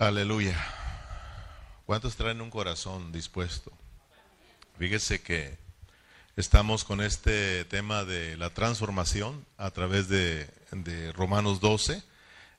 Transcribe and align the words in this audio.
Aleluya. 0.00 0.56
¿Cuántos 1.84 2.14
traen 2.14 2.40
un 2.40 2.50
corazón 2.50 3.10
dispuesto? 3.10 3.72
Fíjese 4.78 5.20
que 5.22 5.58
estamos 6.36 6.84
con 6.84 7.00
este 7.00 7.64
tema 7.64 8.04
de 8.04 8.36
la 8.36 8.50
transformación 8.50 9.44
a 9.56 9.72
través 9.72 10.06
de, 10.06 10.48
de 10.70 11.10
Romanos 11.14 11.58
12. 11.58 12.00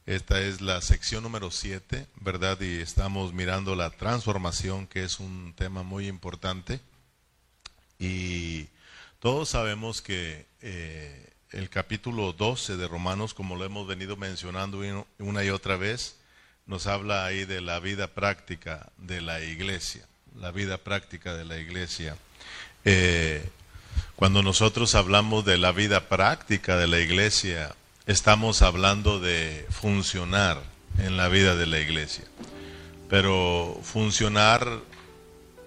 Esta 0.05 0.41
es 0.41 0.59
la 0.59 0.81
sección 0.81 1.23
número 1.23 1.49
7, 1.49 2.07
¿verdad? 2.19 2.59
Y 2.59 2.81
estamos 2.81 3.31
mirando 3.31 3.73
la 3.73 3.89
transformación, 3.89 4.85
que 4.85 5.05
es 5.05 5.21
un 5.21 5.53
tema 5.55 5.81
muy 5.81 6.09
importante. 6.09 6.81
Y 7.99 8.67
todos 9.19 9.47
sabemos 9.47 10.01
que 10.01 10.45
eh, 10.59 11.31
el 11.51 11.69
capítulo 11.69 12.33
12 12.33 12.75
de 12.75 12.89
Romanos, 12.89 13.33
como 13.33 13.55
lo 13.55 13.63
hemos 13.63 13.87
venido 13.87 14.17
mencionando 14.17 14.81
una 15.19 15.43
y 15.45 15.49
otra 15.51 15.77
vez, 15.77 16.18
nos 16.69 16.85
habla 16.85 17.25
ahí 17.25 17.45
de 17.45 17.61
la 17.61 17.79
vida 17.79 18.05
práctica 18.09 18.91
de 18.99 19.21
la 19.21 19.41
iglesia, 19.41 20.05
la 20.35 20.51
vida 20.51 20.77
práctica 20.77 21.33
de 21.33 21.43
la 21.43 21.57
iglesia. 21.57 22.15
Eh, 22.85 23.43
cuando 24.15 24.43
nosotros 24.43 24.93
hablamos 24.93 25.43
de 25.45 25.57
la 25.57 25.71
vida 25.71 26.09
práctica 26.09 26.77
de 26.77 26.87
la 26.87 26.99
iglesia, 26.99 27.75
estamos 28.05 28.61
hablando 28.61 29.19
de 29.19 29.65
funcionar 29.71 30.61
en 30.99 31.17
la 31.17 31.27
vida 31.27 31.55
de 31.55 31.65
la 31.65 31.79
iglesia, 31.79 32.25
pero 33.09 33.79
funcionar 33.81 34.69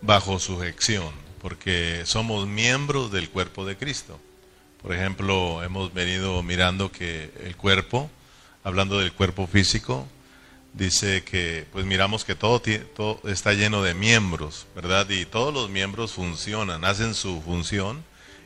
bajo 0.03 0.39
sujeción, 0.39 1.11
porque 1.41 2.03
somos 2.05 2.47
miembros 2.47 3.11
del 3.11 3.29
cuerpo 3.29 3.67
de 3.67 3.77
Cristo. 3.77 4.21
Por 4.81 4.95
ejemplo, 4.95 5.65
hemos 5.65 5.93
venido 5.93 6.45
mirando 6.45 6.93
que 6.93 7.33
el 7.43 7.57
cuerpo, 7.57 8.09
hablando 8.63 9.01
del 9.01 9.13
cuerpo 9.13 9.49
físico, 9.49 10.07
dice 10.73 11.23
que 11.23 11.67
pues 11.73 11.85
miramos 11.85 12.25
que 12.25 12.35
todo, 12.35 12.63
todo, 12.95 13.21
está 13.25 13.53
lleno 13.53 13.83
de 13.83 13.95
miembros, 13.95 14.67
¿verdad? 14.75 15.09
Y 15.11 15.27
todos 15.27 15.53
los 15.53 15.71
miembros 15.71 16.13
funcionan, 16.13 16.85
hacen 16.85 17.15
su 17.15 17.43
función 17.43 18.05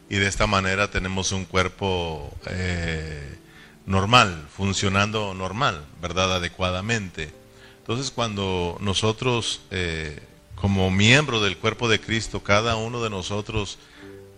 y 0.08 0.16
de 0.16 0.26
esta 0.26 0.46
manera 0.46 0.90
tenemos 0.90 1.32
un 1.32 1.44
cuerpo 1.44 2.32
eh, 2.46 3.38
normal, 3.86 4.46
funcionando 4.54 5.34
normal, 5.34 5.84
¿verdad? 6.00 6.36
Adecuadamente. 6.36 7.32
Entonces 7.78 8.10
cuando 8.10 8.76
nosotros 8.80 9.60
eh, 9.70 10.20
como 10.56 10.90
miembro 10.90 11.40
del 11.40 11.56
cuerpo 11.56 11.88
de 11.88 12.00
Cristo, 12.00 12.42
cada 12.42 12.76
uno 12.76 13.02
de 13.02 13.10
nosotros 13.10 13.78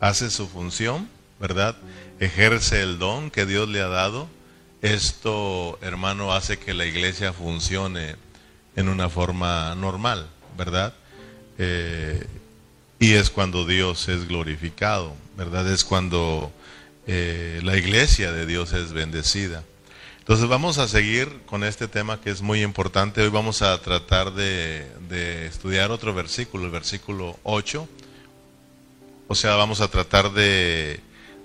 hace 0.00 0.30
su 0.30 0.48
función, 0.48 1.08
¿verdad? 1.40 1.76
Ejerce 2.20 2.82
el 2.82 2.98
don 2.98 3.30
que 3.30 3.46
Dios 3.46 3.68
le 3.68 3.80
ha 3.80 3.88
dado 3.88 4.28
esto, 4.82 5.78
hermano, 5.82 6.32
hace 6.32 6.58
que 6.58 6.74
la 6.74 6.86
iglesia 6.86 7.32
funcione 7.32 8.16
en 8.76 8.88
una 8.88 9.08
forma 9.08 9.74
normal, 9.74 10.28
¿verdad? 10.56 10.94
Eh, 11.58 12.24
y 13.00 13.14
es 13.14 13.30
cuando 13.30 13.66
Dios 13.66 14.08
es 14.08 14.28
glorificado, 14.28 15.14
¿verdad? 15.36 15.70
Es 15.70 15.84
cuando 15.84 16.52
eh, 17.06 17.60
la 17.64 17.76
iglesia 17.76 18.32
de 18.32 18.46
Dios 18.46 18.72
es 18.72 18.92
bendecida. 18.92 19.64
Entonces 20.18 20.46
vamos 20.46 20.78
a 20.78 20.86
seguir 20.86 21.40
con 21.46 21.64
este 21.64 21.88
tema 21.88 22.20
que 22.20 22.30
es 22.30 22.42
muy 22.42 22.62
importante. 22.62 23.22
Hoy 23.22 23.30
vamos 23.30 23.62
a 23.62 23.80
tratar 23.80 24.32
de, 24.34 24.86
de 25.08 25.46
estudiar 25.46 25.90
otro 25.90 26.14
versículo, 26.14 26.66
el 26.66 26.70
versículo 26.70 27.38
8. 27.44 27.88
O 29.26 29.34
sea, 29.34 29.56
vamos 29.56 29.80
a 29.80 29.88
tratar 29.88 30.32
de 30.32 31.00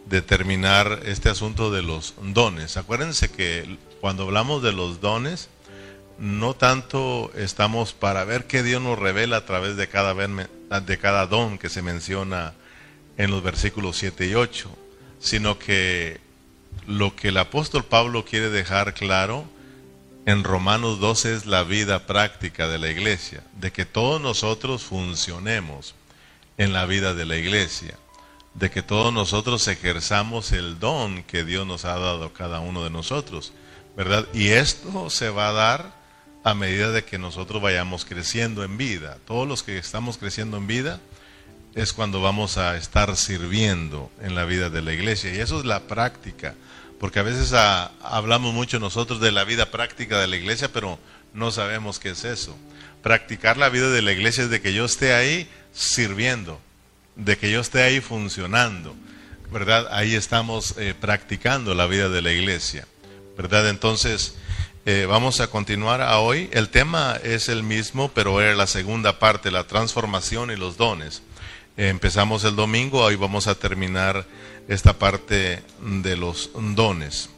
determinar 0.05 1.01
este 1.05 1.29
asunto 1.29 1.71
de 1.71 1.81
los 1.81 2.13
dones. 2.21 2.77
Acuérdense 2.77 3.29
que 3.29 3.77
cuando 4.01 4.23
hablamos 4.23 4.61
de 4.61 4.73
los 4.73 5.01
dones, 5.01 5.49
no 6.19 6.53
tanto 6.53 7.31
estamos 7.35 7.93
para 7.93 8.23
ver 8.23 8.45
qué 8.45 8.63
Dios 8.63 8.81
nos 8.81 8.99
revela 8.99 9.37
a 9.37 9.45
través 9.45 9.75
de 9.77 9.87
cada, 9.87 10.13
de 10.13 10.97
cada 10.97 11.27
don 11.27 11.57
que 11.57 11.69
se 11.69 11.81
menciona 11.81 12.53
en 13.17 13.31
los 13.31 13.43
versículos 13.43 13.97
7 13.97 14.27
y 14.27 14.35
8, 14.35 14.69
sino 15.19 15.57
que 15.57 16.19
lo 16.87 17.15
que 17.15 17.29
el 17.29 17.37
apóstol 17.37 17.83
Pablo 17.83 18.25
quiere 18.25 18.49
dejar 18.49 18.93
claro 18.93 19.45
en 20.25 20.43
Romanos 20.43 20.99
12 20.99 21.35
es 21.35 21.45
la 21.45 21.63
vida 21.63 22.05
práctica 22.05 22.67
de 22.67 22.79
la 22.79 22.89
iglesia, 22.89 23.43
de 23.59 23.71
que 23.71 23.85
todos 23.85 24.21
nosotros 24.21 24.83
funcionemos 24.83 25.95
en 26.57 26.73
la 26.73 26.85
vida 26.85 27.13
de 27.13 27.25
la 27.25 27.37
iglesia 27.37 27.97
de 28.53 28.69
que 28.69 28.83
todos 28.83 29.11
nosotros 29.11 29.67
ejerzamos 29.67 30.51
el 30.51 30.79
don 30.79 31.23
que 31.23 31.43
Dios 31.43 31.65
nos 31.65 31.85
ha 31.85 31.97
dado 31.97 32.33
cada 32.33 32.59
uno 32.59 32.83
de 32.83 32.89
nosotros, 32.89 33.53
¿verdad? 33.97 34.27
Y 34.33 34.49
esto 34.49 35.09
se 35.09 35.29
va 35.29 35.49
a 35.49 35.53
dar 35.53 36.03
a 36.43 36.53
medida 36.53 36.91
de 36.91 37.03
que 37.03 37.17
nosotros 37.17 37.61
vayamos 37.61 38.05
creciendo 38.05 38.63
en 38.63 38.77
vida. 38.77 39.17
Todos 39.25 39.47
los 39.47 39.63
que 39.63 39.77
estamos 39.77 40.17
creciendo 40.17 40.57
en 40.57 40.67
vida 40.67 40.99
es 41.73 41.93
cuando 41.93 42.21
vamos 42.21 42.57
a 42.57 42.77
estar 42.77 43.15
sirviendo 43.15 44.11
en 44.21 44.35
la 44.35 44.45
vida 44.45 44.69
de 44.69 44.81
la 44.81 44.93
iglesia. 44.93 45.33
Y 45.33 45.39
eso 45.39 45.59
es 45.59 45.65
la 45.65 45.81
práctica, 45.81 46.53
porque 46.99 47.19
a 47.19 47.23
veces 47.23 47.53
hablamos 47.53 48.53
mucho 48.53 48.79
nosotros 48.79 49.19
de 49.19 49.31
la 49.31 49.43
vida 49.45 49.71
práctica 49.71 50.19
de 50.19 50.27
la 50.27 50.35
iglesia, 50.35 50.71
pero 50.71 50.99
no 51.33 51.49
sabemos 51.49 51.99
qué 51.99 52.11
es 52.11 52.23
eso. 52.25 52.55
Practicar 53.01 53.57
la 53.57 53.69
vida 53.69 53.89
de 53.89 54.01
la 54.01 54.11
iglesia 54.11 54.43
es 54.43 54.49
de 54.49 54.61
que 54.61 54.73
yo 54.73 54.85
esté 54.85 55.13
ahí 55.13 55.49
sirviendo, 55.73 56.61
de 57.15 57.37
que 57.37 57.51
yo 57.51 57.61
esté 57.61 57.83
ahí 57.83 58.01
funcionando, 58.01 58.95
¿verdad? 59.51 59.87
Ahí 59.91 60.15
estamos 60.15 60.75
eh, 60.77 60.93
practicando 60.99 61.75
la 61.75 61.85
vida 61.85 62.09
de 62.09 62.21
la 62.21 62.31
iglesia, 62.31 62.87
¿verdad? 63.37 63.69
Entonces, 63.69 64.35
eh, 64.85 65.05
vamos 65.07 65.39
a 65.39 65.47
continuar 65.47 66.01
a 66.01 66.19
hoy. 66.19 66.49
El 66.51 66.69
tema 66.69 67.19
es 67.23 67.49
el 67.49 67.63
mismo, 67.63 68.09
pero 68.09 68.41
era 68.41 68.55
la 68.55 68.67
segunda 68.67 69.19
parte, 69.19 69.51
la 69.51 69.65
transformación 69.65 70.51
y 70.51 70.55
los 70.55 70.77
dones. 70.77 71.21
Eh, 71.77 71.89
empezamos 71.89 72.43
el 72.43 72.55
domingo, 72.55 73.01
hoy 73.01 73.15
vamos 73.15 73.47
a 73.47 73.55
terminar 73.55 74.25
esta 74.67 74.93
parte 74.97 75.61
de 75.81 76.17
los 76.17 76.49
dones. 76.53 77.29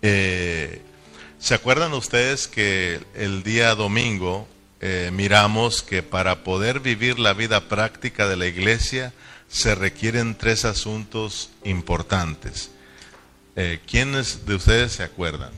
¿Se 0.00 1.54
acuerdan 1.54 1.94
ustedes 1.94 2.48
que 2.48 3.00
el 3.14 3.42
día 3.42 3.74
domingo 3.74 4.46
eh, 4.80 5.10
miramos 5.12 5.82
que 5.82 6.02
para 6.02 6.44
poder 6.44 6.80
vivir 6.80 7.18
la 7.18 7.32
vida 7.32 7.68
práctica 7.68 8.28
de 8.28 8.36
la 8.36 8.46
iglesia 8.46 9.12
se 9.48 9.74
requieren 9.74 10.36
tres 10.36 10.64
asuntos 10.64 11.50
importantes. 11.64 12.70
Eh, 13.56 13.80
¿Quiénes 13.86 14.46
de 14.46 14.56
ustedes 14.56 14.92
se 14.92 15.02
acuerdan? 15.02 15.52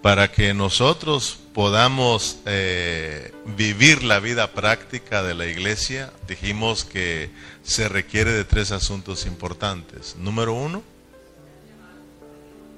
Para 0.00 0.32
que 0.32 0.54
nosotros 0.54 1.38
podamos 1.52 2.38
eh, 2.46 3.32
vivir 3.56 4.02
la 4.02 4.18
vida 4.18 4.52
práctica 4.52 5.22
de 5.22 5.34
la 5.34 5.46
iglesia, 5.46 6.12
dijimos 6.26 6.84
que 6.84 7.30
se 7.62 7.88
requiere 7.88 8.32
de 8.32 8.44
tres 8.44 8.72
asuntos 8.72 9.26
importantes. 9.26 10.16
Número 10.18 10.54
uno, 10.54 10.82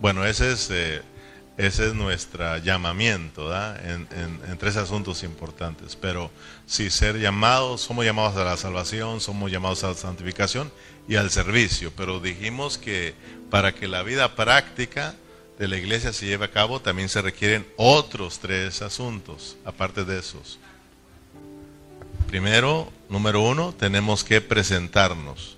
bueno, 0.00 0.26
ese 0.26 0.52
es 0.52 0.68
ese 1.56 1.86
es 1.86 1.94
nuestro 1.94 2.58
llamamiento 2.58 3.52
en, 3.54 4.08
tres 4.58 4.76
asuntos 4.76 5.22
importantes. 5.22 5.96
Pero 5.96 6.30
si 6.66 6.90
ser 6.90 7.18
llamados, 7.18 7.82
somos 7.82 8.04
llamados 8.04 8.36
a 8.36 8.44
la 8.44 8.56
salvación, 8.56 9.20
somos 9.20 9.52
llamados 9.52 9.84
a 9.84 9.88
la 9.88 9.94
santificación 9.94 10.72
y 11.08 11.14
al 11.14 11.30
servicio. 11.30 11.92
Pero 11.96 12.18
dijimos 12.18 12.76
que 12.76 13.14
para 13.50 13.72
que 13.72 13.86
la 13.86 14.02
vida 14.02 14.34
práctica 14.34 15.14
de 15.58 15.68
la 15.68 15.76
iglesia 15.76 16.12
se 16.12 16.26
lleve 16.26 16.46
a 16.46 16.50
cabo, 16.50 16.80
también 16.80 17.08
se 17.08 17.22
requieren 17.22 17.64
otros 17.76 18.40
tres 18.40 18.82
asuntos, 18.82 19.56
aparte 19.64 20.04
de 20.04 20.18
esos. 20.18 20.58
Primero, 22.26 22.92
número 23.08 23.40
uno, 23.42 23.72
tenemos 23.78 24.24
que 24.24 24.40
presentarnos, 24.40 25.56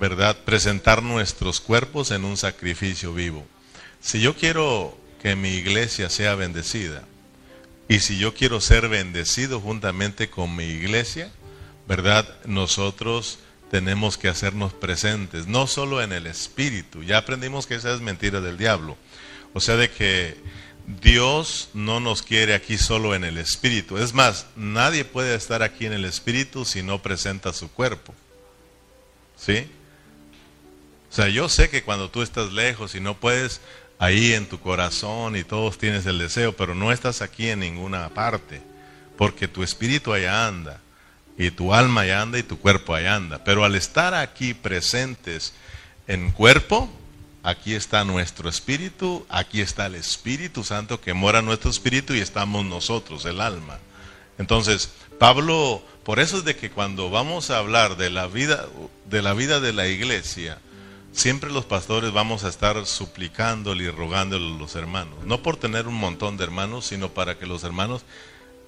¿verdad? 0.00 0.36
Presentar 0.44 1.04
nuestros 1.04 1.60
cuerpos 1.60 2.10
en 2.10 2.24
un 2.24 2.36
sacrificio 2.36 3.14
vivo. 3.14 3.46
Si 4.00 4.20
yo 4.20 4.34
quiero 4.34 5.03
que 5.24 5.36
mi 5.36 5.54
iglesia 5.54 6.10
sea 6.10 6.34
bendecida. 6.34 7.02
Y 7.88 8.00
si 8.00 8.18
yo 8.18 8.34
quiero 8.34 8.60
ser 8.60 8.90
bendecido 8.90 9.58
juntamente 9.58 10.28
con 10.28 10.54
mi 10.54 10.64
iglesia, 10.64 11.32
¿verdad? 11.88 12.28
Nosotros 12.44 13.38
tenemos 13.70 14.18
que 14.18 14.28
hacernos 14.28 14.74
presentes, 14.74 15.46
no 15.46 15.66
solo 15.66 16.02
en 16.02 16.12
el 16.12 16.26
espíritu. 16.26 17.02
Ya 17.02 17.16
aprendimos 17.16 17.66
que 17.66 17.76
esa 17.76 17.94
es 17.94 18.02
mentira 18.02 18.42
del 18.42 18.58
diablo. 18.58 18.98
O 19.54 19.60
sea, 19.60 19.76
de 19.76 19.90
que 19.90 20.36
Dios 21.00 21.70
no 21.72 22.00
nos 22.00 22.22
quiere 22.22 22.52
aquí 22.52 22.76
solo 22.76 23.14
en 23.14 23.24
el 23.24 23.38
espíritu. 23.38 23.96
Es 23.96 24.12
más, 24.12 24.44
nadie 24.56 25.06
puede 25.06 25.34
estar 25.34 25.62
aquí 25.62 25.86
en 25.86 25.94
el 25.94 26.04
espíritu 26.04 26.66
si 26.66 26.82
no 26.82 27.00
presenta 27.00 27.54
su 27.54 27.70
cuerpo. 27.70 28.14
¿Sí? 29.38 29.70
O 31.10 31.14
sea, 31.14 31.28
yo 31.28 31.48
sé 31.48 31.70
que 31.70 31.82
cuando 31.82 32.10
tú 32.10 32.20
estás 32.20 32.52
lejos 32.52 32.94
y 32.94 33.00
no 33.00 33.18
puedes 33.18 33.62
ahí 33.98 34.32
en 34.32 34.46
tu 34.46 34.60
corazón 34.60 35.36
y 35.36 35.44
todos 35.44 35.78
tienes 35.78 36.06
el 36.06 36.18
deseo, 36.18 36.56
pero 36.56 36.74
no 36.74 36.92
estás 36.92 37.22
aquí 37.22 37.48
en 37.48 37.60
ninguna 37.60 38.08
parte, 38.10 38.62
porque 39.16 39.48
tu 39.48 39.62
espíritu 39.62 40.12
allá 40.12 40.46
anda, 40.46 40.80
y 41.36 41.50
tu 41.50 41.74
alma 41.74 42.02
allá 42.02 42.22
anda 42.22 42.38
y 42.38 42.42
tu 42.42 42.58
cuerpo 42.58 42.94
allá 42.94 43.16
anda. 43.16 43.42
Pero 43.44 43.64
al 43.64 43.74
estar 43.74 44.14
aquí 44.14 44.54
presentes 44.54 45.52
en 46.06 46.30
cuerpo, 46.30 46.88
aquí 47.42 47.74
está 47.74 48.04
nuestro 48.04 48.48
espíritu, 48.48 49.26
aquí 49.28 49.60
está 49.60 49.86
el 49.86 49.96
Espíritu 49.96 50.64
Santo 50.64 51.00
que 51.00 51.12
mora 51.12 51.40
en 51.40 51.46
nuestro 51.46 51.70
espíritu 51.70 52.14
y 52.14 52.20
estamos 52.20 52.64
nosotros, 52.64 53.24
el 53.24 53.40
alma. 53.40 53.78
Entonces, 54.38 54.90
Pablo, 55.18 55.82
por 56.04 56.20
eso 56.20 56.38
es 56.38 56.44
de 56.44 56.56
que 56.56 56.70
cuando 56.70 57.10
vamos 57.10 57.50
a 57.50 57.58
hablar 57.58 57.96
de 57.96 58.10
la 58.10 58.26
vida 58.26 58.66
de 59.06 59.22
la 59.22 59.34
vida 59.34 59.60
de 59.60 59.72
la 59.72 59.86
iglesia, 59.86 60.58
siempre 61.14 61.50
los 61.50 61.64
pastores 61.64 62.12
vamos 62.12 62.44
a 62.44 62.48
estar 62.48 62.84
suplicándole 62.86 63.84
y 63.84 63.90
rogándole 63.90 64.54
a 64.54 64.58
los 64.58 64.74
hermanos, 64.74 65.24
no 65.24 65.42
por 65.42 65.56
tener 65.56 65.86
un 65.86 65.94
montón 65.94 66.36
de 66.36 66.44
hermanos, 66.44 66.86
sino 66.86 67.10
para 67.10 67.38
que 67.38 67.46
los 67.46 67.64
hermanos 67.64 68.04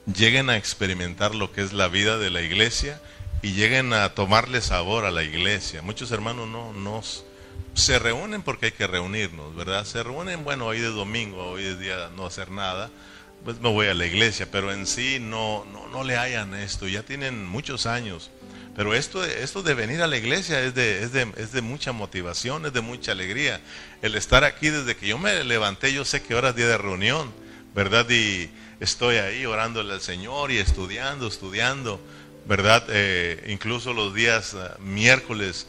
lleguen 0.07 0.49
a 0.49 0.57
experimentar 0.57 1.35
lo 1.35 1.53
que 1.53 1.63
es 1.63 1.73
la 1.73 1.89
vida 1.89 2.19
de 2.19 2.31
la 2.31 2.43
iglesia 2.43 3.01
y 3.43 3.53
lleguen 3.53 3.93
a 3.93 4.15
tomarle 4.15 4.61
sabor 4.61 5.05
a 5.05 5.11
la 5.11 5.25
iglesia. 5.25 5.83
Muchos 5.83 6.13
hermanos 6.13 6.49
no, 6.49 6.73
no 6.73 7.03
se 7.75 7.99
reúnen 7.99 8.43
porque 8.43 8.67
hay 8.67 8.73
que 8.73 8.87
reunirnos, 8.87 9.55
¿verdad? 9.55 9.85
Se 9.85 10.03
reúnen, 10.03 10.45
bueno, 10.45 10.67
hoy 10.67 10.79
de 10.79 10.89
domingo, 10.89 11.45
hoy 11.51 11.65
es 11.65 11.79
día 11.81 12.11
no 12.17 12.27
hacer 12.27 12.51
nada, 12.51 12.91
pues 13.45 13.61
me 13.61 13.71
voy 13.71 13.89
a 13.89 13.95
la 13.95 14.07
iglesia, 14.07 14.49
pero 14.51 14.73
en 14.73 14.87
sí 14.87 15.19
no, 15.21 15.65
no, 15.73 15.89
no 15.89 16.05
le 16.05 16.17
hayan 16.17 16.55
esto, 16.55 16.87
ya 16.87 17.03
tienen 17.03 17.45
muchos 17.45 17.87
años. 17.87 18.31
Pero 18.77 18.93
esto, 18.93 19.25
esto 19.25 19.63
de 19.63 19.73
venir 19.73 20.03
a 20.03 20.07
la 20.07 20.19
iglesia 20.19 20.63
es 20.63 20.75
de, 20.75 21.03
es, 21.03 21.11
de, 21.11 21.33
es 21.39 21.53
de 21.53 21.63
mucha 21.63 21.93
motivación, 21.93 22.67
es 22.67 22.75
de 22.75 22.83
mucha 22.83 23.13
alegría. 23.13 23.63
El 24.03 24.15
estar 24.15 24.45
aquí 24.45 24.69
desde 24.69 24.97
que 24.97 25.09
yo 25.09 25.17
me 25.17 25.43
levanté, 25.45 25.95
yo 25.95 26.05
sé 26.05 26.23
que 26.23 26.35
ahora 26.35 26.51
es 26.51 26.57
día 26.57 26.69
de 26.69 26.77
reunión, 26.77 27.33
¿verdad? 27.75 28.07
Y 28.11 28.51
estoy 28.79 29.17
ahí 29.17 29.47
orándole 29.47 29.95
al 29.95 30.03
Señor 30.03 30.53
y 30.53 30.59
estudiando, 30.59 31.27
estudiando, 31.27 31.99
¿verdad? 32.47 32.85
Eh, 32.91 33.47
incluso 33.49 33.95
los 33.95 34.15
días 34.15 34.53
uh, 34.53 34.79
miércoles, 34.83 35.67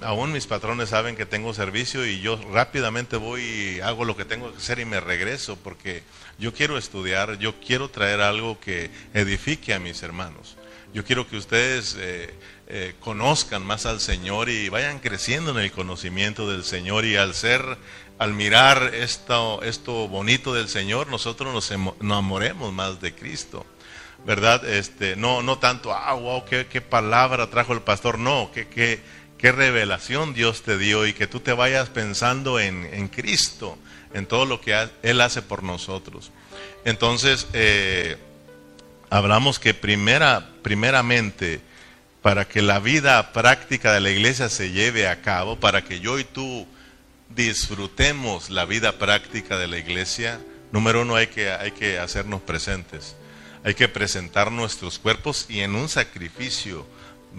aún 0.00 0.32
mis 0.32 0.46
patrones 0.46 0.88
saben 0.88 1.16
que 1.16 1.26
tengo 1.26 1.52
servicio 1.52 2.06
y 2.06 2.20
yo 2.20 2.40
rápidamente 2.50 3.18
voy 3.18 3.42
y 3.42 3.80
hago 3.80 4.06
lo 4.06 4.16
que 4.16 4.24
tengo 4.24 4.50
que 4.50 4.56
hacer 4.56 4.78
y 4.78 4.86
me 4.86 5.00
regreso 5.00 5.56
porque 5.56 6.02
yo 6.38 6.54
quiero 6.54 6.78
estudiar, 6.78 7.38
yo 7.38 7.60
quiero 7.60 7.90
traer 7.90 8.22
algo 8.22 8.58
que 8.58 8.90
edifique 9.12 9.74
a 9.74 9.78
mis 9.78 10.02
hermanos. 10.02 10.56
Yo 10.94 11.04
quiero 11.04 11.28
que 11.28 11.36
ustedes 11.36 11.96
eh, 11.98 12.32
eh, 12.68 12.94
conozcan 13.00 13.64
más 13.64 13.86
al 13.86 14.00
Señor 14.00 14.48
y 14.48 14.68
vayan 14.68 15.00
creciendo 15.00 15.50
en 15.50 15.58
el 15.58 15.70
conocimiento 15.70 16.50
del 16.50 16.64
Señor 16.64 17.04
y 17.04 17.16
al 17.16 17.34
ser, 17.34 17.62
al 18.18 18.32
mirar 18.32 18.94
esto, 18.94 19.62
esto 19.62 20.08
bonito 20.08 20.54
del 20.54 20.68
Señor, 20.68 21.08
nosotros 21.08 21.52
nos 21.52 21.70
enamoremos 21.70 22.72
más 22.72 23.00
de 23.00 23.14
Cristo. 23.14 23.66
¿Verdad? 24.26 24.68
Este, 24.68 25.14
no, 25.14 25.42
no 25.42 25.58
tanto, 25.58 25.92
ah, 25.92 26.12
wow, 26.14 26.44
qué, 26.44 26.80
palabra 26.80 27.50
trajo 27.50 27.72
el 27.72 27.82
pastor, 27.82 28.18
no, 28.18 28.50
qué, 28.52 28.66
qué, 28.66 29.00
qué 29.38 29.52
revelación 29.52 30.34
Dios 30.34 30.62
te 30.62 30.76
dio 30.76 31.06
y 31.06 31.12
que 31.12 31.28
tú 31.28 31.38
te 31.38 31.52
vayas 31.52 31.88
pensando 31.88 32.58
en, 32.58 32.84
en 32.92 33.06
Cristo 33.06 33.78
en 34.14 34.26
todo 34.26 34.46
lo 34.46 34.60
que 34.60 34.88
Él 35.02 35.20
hace 35.20 35.42
por 35.42 35.62
nosotros. 35.62 36.30
Entonces, 36.84 37.46
eh, 37.52 38.16
hablamos 39.10 39.58
que 39.58 39.74
primera, 39.74 40.48
primeramente, 40.62 41.60
para 42.22 42.46
que 42.46 42.62
la 42.62 42.78
vida 42.78 43.32
práctica 43.32 43.92
de 43.92 44.00
la 44.00 44.10
iglesia 44.10 44.48
se 44.48 44.70
lleve 44.70 45.08
a 45.08 45.22
cabo, 45.22 45.58
para 45.58 45.84
que 45.84 46.00
yo 46.00 46.18
y 46.18 46.24
tú 46.24 46.66
disfrutemos 47.34 48.50
la 48.50 48.64
vida 48.64 48.98
práctica 48.98 49.58
de 49.58 49.68
la 49.68 49.78
iglesia, 49.78 50.40
número 50.72 51.02
uno 51.02 51.16
hay 51.16 51.28
que, 51.28 51.50
hay 51.50 51.72
que 51.72 51.98
hacernos 51.98 52.42
presentes. 52.42 53.16
Hay 53.64 53.74
que 53.74 53.88
presentar 53.88 54.52
nuestros 54.52 54.98
cuerpos 54.98 55.46
y 55.48 55.60
en 55.60 55.74
un 55.74 55.88
sacrificio 55.88 56.86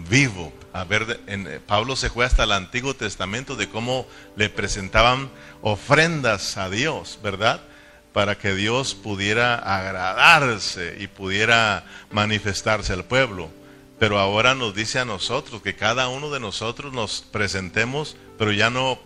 vivo. 0.08 0.52
A 0.72 0.84
ver, 0.84 1.20
en, 1.26 1.60
Pablo 1.66 1.96
se 1.96 2.10
fue 2.10 2.24
hasta 2.24 2.44
el 2.44 2.52
Antiguo 2.52 2.94
Testamento 2.94 3.56
de 3.56 3.68
cómo 3.68 4.06
le 4.36 4.48
presentaban 4.48 5.30
ofrendas 5.62 6.56
a 6.56 6.70
Dios, 6.70 7.18
¿verdad? 7.22 7.62
Para 8.12 8.38
que 8.38 8.54
Dios 8.54 8.94
pudiera 8.94 9.54
agradarse 9.54 10.96
y 10.98 11.06
pudiera 11.06 11.84
manifestarse 12.10 12.92
al 12.92 13.04
pueblo. 13.04 13.50
Pero 13.98 14.18
ahora 14.18 14.54
nos 14.54 14.74
dice 14.74 14.98
a 14.98 15.04
nosotros 15.04 15.62
que 15.62 15.76
cada 15.76 16.08
uno 16.08 16.30
de 16.30 16.40
nosotros 16.40 16.92
nos 16.92 17.20
presentemos, 17.20 18.16
pero 18.38 18.52
ya 18.52 18.70
no 18.70 18.98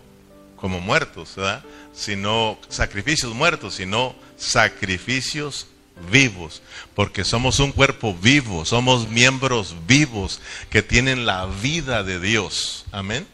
como 0.56 0.80
muertos, 0.80 1.34
¿verdad? 1.36 1.62
Sino 1.92 2.58
sacrificios 2.68 3.34
muertos, 3.34 3.74
sino 3.74 4.14
sacrificios 4.36 5.66
vivos, 6.10 6.62
porque 6.94 7.24
somos 7.24 7.60
un 7.60 7.72
cuerpo 7.72 8.14
vivo, 8.14 8.64
somos 8.64 9.08
miembros 9.08 9.74
vivos 9.86 10.40
que 10.70 10.82
tienen 10.82 11.26
la 11.26 11.46
vida 11.46 12.02
de 12.02 12.20
Dios. 12.20 12.84
Amén. 12.92 13.26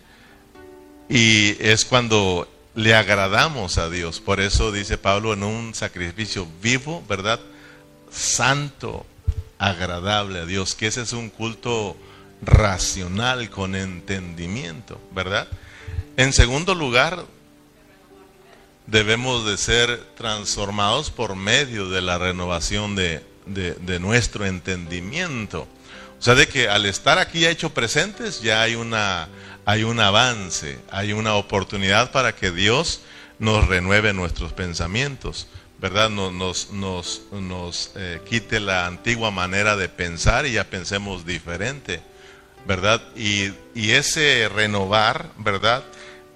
Y 1.08 1.56
es 1.60 1.84
cuando 1.84 2.48
le 2.74 2.94
agradamos 2.94 3.78
a 3.78 3.90
Dios. 3.90 4.20
Por 4.20 4.40
eso 4.40 4.72
dice 4.72 4.98
Pablo 4.98 5.32
en 5.32 5.42
un 5.42 5.74
sacrificio 5.74 6.46
vivo, 6.62 7.04
¿verdad? 7.08 7.40
Santo, 8.10 9.06
agradable 9.58 10.40
a 10.40 10.46
Dios, 10.46 10.74
que 10.74 10.86
ese 10.86 11.02
es 11.02 11.12
un 11.12 11.30
culto 11.30 11.96
racional 12.42 13.50
con 13.50 13.74
entendimiento, 13.74 15.00
¿verdad? 15.12 15.48
En 16.16 16.32
segundo 16.32 16.74
lugar, 16.74 17.24
debemos 18.86 19.46
de 19.46 19.56
ser 19.56 20.02
transformados 20.16 21.10
por 21.10 21.36
medio 21.36 21.88
de 21.88 22.02
la 22.02 22.18
renovación 22.18 22.96
de, 22.96 23.22
nuestro 24.00 24.46
entendimiento. 24.46 25.66
O 26.18 26.22
sea, 26.22 26.34
de 26.34 26.48
que 26.48 26.68
al 26.68 26.86
estar 26.86 27.18
aquí 27.18 27.40
ya 27.40 27.50
hecho 27.50 27.70
presentes, 27.72 28.42
ya 28.42 28.62
hay, 28.62 28.74
una, 28.74 29.28
hay 29.64 29.84
un 29.84 30.00
avance, 30.00 30.78
hay 30.90 31.12
una 31.12 31.34
oportunidad 31.34 32.12
para 32.12 32.34
que 32.34 32.50
Dios 32.50 33.00
nos 33.38 33.66
renueve 33.68 34.12
nuestros 34.12 34.52
pensamientos, 34.52 35.46
¿verdad? 35.78 36.10
Nos, 36.10 36.32
nos, 36.32 36.70
nos, 36.70 37.22
nos 37.32 37.92
eh, 37.96 38.20
quite 38.28 38.60
la 38.60 38.86
antigua 38.86 39.30
manera 39.30 39.76
de 39.76 39.88
pensar 39.88 40.46
y 40.46 40.52
ya 40.52 40.64
pensemos 40.64 41.24
diferente, 41.24 42.02
¿verdad? 42.66 43.02
Y, 43.16 43.52
y 43.74 43.92
ese 43.92 44.48
renovar, 44.48 45.30
¿verdad? 45.38 45.84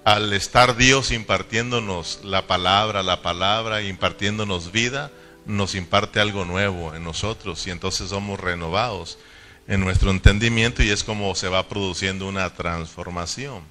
al 0.05 0.31
estar 0.33 0.77
Dios 0.77 1.11
impartiéndonos 1.11 2.19
la 2.23 2.45
palabra, 2.45 3.01
la 3.01 3.23
palabra, 3.23 3.81
impartiéndonos 3.81 4.71
vida, 4.71 5.11
nos 5.47 5.73
imparte 5.73 6.19
algo 6.19 6.45
nuevo 6.45 6.93
en 6.93 7.03
nosotros 7.03 7.65
y 7.65 7.71
entonces 7.71 8.09
somos 8.09 8.39
renovados 8.39 9.17
en 9.67 9.79
nuestro 9.79 10.11
entendimiento 10.11 10.83
y 10.83 10.89
es 10.89 11.03
como 11.03 11.33
se 11.35 11.47
va 11.47 11.67
produciendo 11.67 12.27
una 12.27 12.49
transformación. 12.53 13.63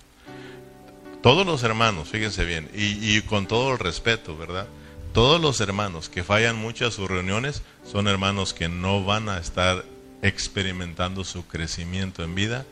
Todos 1.23 1.46
los 1.46 1.62
hermanos, 1.62 2.08
fíjense 2.08 2.44
bien, 2.44 2.69
y, 2.75 3.20
con 3.23 3.46
todo 3.46 3.73
el 3.73 3.79
respeto, 3.79 4.37
¿verdad? 4.37 4.67
Todos 5.14 5.41
los 5.41 5.61
hermanos 5.61 6.08
que 6.08 6.25
fallan 6.25 6.56
mucho 6.56 6.87
a 6.87 6.91
sus 6.91 7.08
reuniones 7.08 7.62
son 7.91 8.08
hermanos 8.08 8.52
que 8.52 8.69
no 8.69 9.05
van 9.05 9.29
a 9.29 9.38
estar 9.38 9.85
experimentando 10.20 11.24
su 11.24 11.46
crecimiento 11.46 12.22
en 12.24 12.34
vida 12.34 12.67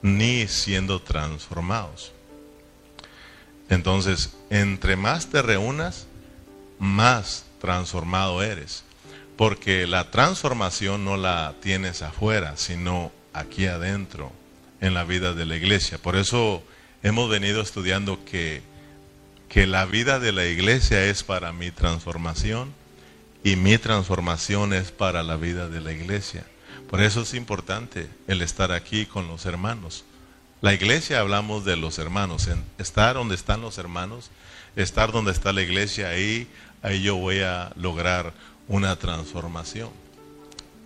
ni 0.00 0.46
siendo 0.46 1.02
transformados. 1.02 2.12
Entonces, 3.68 4.34
entre 4.48 4.96
más 4.96 5.26
te 5.26 5.42
reúnas, 5.42 6.06
más 6.78 7.44
transformado 7.60 8.42
eres. 8.42 8.84
Porque 9.38 9.86
la 9.86 10.10
transformación 10.10 11.06
no 11.06 11.16
la 11.16 11.54
tienes 11.62 12.02
afuera, 12.02 12.58
sino 12.58 13.10
aquí 13.32 13.66
adentro, 13.66 14.32
en 14.80 14.94
la 14.94 15.04
vida 15.04 15.32
de 15.32 15.46
la 15.46 15.56
iglesia. 15.56 15.96
Por 15.98 16.16
eso 16.16 16.62
hemos 17.02 17.30
venido 17.30 17.60
estudiando 17.60 18.24
que, 18.24 18.62
que 19.48 19.66
la 19.66 19.86
vida 19.86 20.18
de 20.18 20.32
la 20.32 20.46
iglesia 20.46 21.04
es 21.04 21.22
para 21.22 21.52
mi 21.52 21.70
transformación 21.70 22.72
y 23.44 23.56
mi 23.56 23.78
transformación 23.78 24.72
es 24.72 24.90
para 24.90 25.22
la 25.22 25.36
vida 25.36 25.68
de 25.68 25.80
la 25.80 25.92
iglesia. 25.92 26.44
Por 26.90 27.00
eso 27.00 27.22
es 27.22 27.34
importante 27.34 28.08
el 28.26 28.42
estar 28.42 28.72
aquí 28.72 29.06
con 29.06 29.28
los 29.28 29.46
hermanos. 29.46 30.04
La 30.60 30.74
iglesia 30.74 31.20
hablamos 31.20 31.64
de 31.64 31.76
los 31.76 31.98
hermanos, 31.98 32.48
estar 32.78 33.14
donde 33.14 33.36
están 33.36 33.60
los 33.60 33.78
hermanos, 33.78 34.30
estar 34.74 35.12
donde 35.12 35.30
está 35.30 35.52
la 35.52 35.62
iglesia, 35.62 36.08
ahí, 36.08 36.48
ahí 36.82 37.02
yo 37.02 37.14
voy 37.14 37.40
a 37.40 37.70
lograr 37.76 38.32
una 38.68 38.96
transformación, 38.96 39.90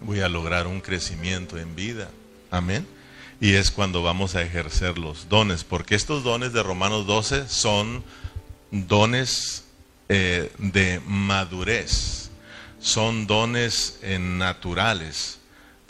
voy 0.00 0.20
a 0.20 0.28
lograr 0.28 0.66
un 0.66 0.80
crecimiento 0.80 1.58
en 1.58 1.74
vida. 1.74 2.10
Amén. 2.50 2.86
Y 3.40 3.54
es 3.54 3.70
cuando 3.70 4.02
vamos 4.02 4.36
a 4.36 4.42
ejercer 4.42 4.98
los 4.98 5.28
dones, 5.28 5.64
porque 5.64 5.96
estos 5.96 6.22
dones 6.22 6.52
de 6.52 6.62
Romanos 6.62 7.06
12 7.06 7.48
son 7.48 8.04
dones 8.70 9.64
eh, 10.08 10.52
de 10.58 11.00
madurez, 11.06 12.30
son 12.80 13.26
dones 13.26 13.98
eh, 14.02 14.18
naturales 14.18 15.38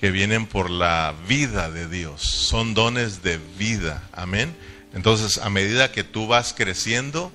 que 0.02 0.10
vienen 0.10 0.46
por 0.46 0.70
la 0.70 1.14
vida 1.28 1.70
de 1.70 1.88
Dios. 1.88 2.22
Son 2.22 2.74
dones 2.74 3.22
de 3.22 3.38
vida. 3.58 4.02
Amén. 4.12 4.56
Entonces, 4.94 5.38
a 5.38 5.48
medida 5.48 5.92
que 5.92 6.02
tú 6.02 6.26
vas 6.26 6.54
creciendo, 6.54 7.30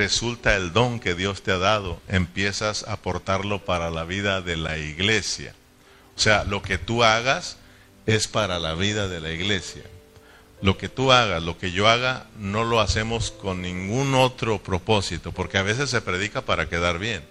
resulta 0.00 0.56
el 0.56 0.72
don 0.72 0.98
que 0.98 1.14
Dios 1.14 1.42
te 1.42 1.52
ha 1.52 1.58
dado. 1.58 2.00
Empiezas 2.08 2.88
a 2.88 2.94
aportarlo 2.94 3.66
para 3.66 3.90
la 3.90 4.04
vida 4.04 4.40
de 4.40 4.56
la 4.56 4.78
iglesia. 4.78 5.54
O 6.16 6.18
sea, 6.18 6.44
lo 6.44 6.62
que 6.62 6.78
tú 6.78 7.04
hagas 7.04 7.58
es 8.06 8.26
para 8.26 8.58
la 8.58 8.72
vida 8.72 9.08
de 9.08 9.20
la 9.20 9.30
iglesia. 9.30 9.82
lo 10.62 10.76
que 10.76 10.90
tú 10.90 11.10
hagas, 11.10 11.42
lo 11.42 11.56
que 11.56 11.72
yo 11.72 11.88
haga, 11.88 12.26
no 12.38 12.64
lo 12.64 12.80
hacemos 12.80 13.30
con 13.30 13.62
ningún 13.62 14.14
otro 14.14 14.58
propósito, 14.62 15.32
porque 15.32 15.56
a 15.56 15.62
veces 15.62 15.88
se 15.88 16.02
predica 16.02 16.42
para 16.42 16.68
quedar 16.68 16.98
bien, 16.98 17.22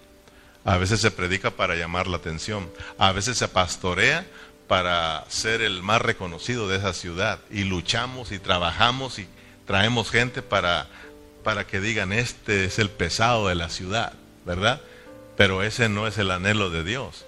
a 0.66 0.78
veces 0.78 1.00
se 1.00 1.12
predica 1.12 1.52
para 1.52 1.76
llamar 1.76 2.08
la 2.08 2.18
atención, 2.18 2.72
a 2.98 3.12
veces 3.12 3.38
se 3.38 3.48
pastorea 3.48 4.26
para 4.68 5.26
ser 5.30 5.62
el 5.62 5.84
más 5.84 6.02
reconocido 6.02 6.68
de 6.68 6.78
esa 6.78 6.94
ciudad 6.94 7.38
y 7.52 7.66
luchamos 7.66 8.32
y 8.32 8.40
trabajamos 8.40 9.20
y 9.20 9.28
traemos 9.68 10.10
gente 10.10 10.42
para, 10.42 10.88
para 11.44 11.66
que 11.66 11.80
digan, 11.80 12.12
este 12.14 12.66
es 12.66 12.80
el 12.80 12.90
pesado 12.90 13.48
de 13.48 13.56
la 13.56 13.70
ciudad, 13.70 14.14
¿verdad? 14.46 14.82
Pero 15.38 15.64
ese 15.64 15.90
no 15.90 16.08
es 16.08 16.18
el 16.18 16.32
anhelo 16.32 16.70
de 16.70 16.84
Dios. 16.84 17.26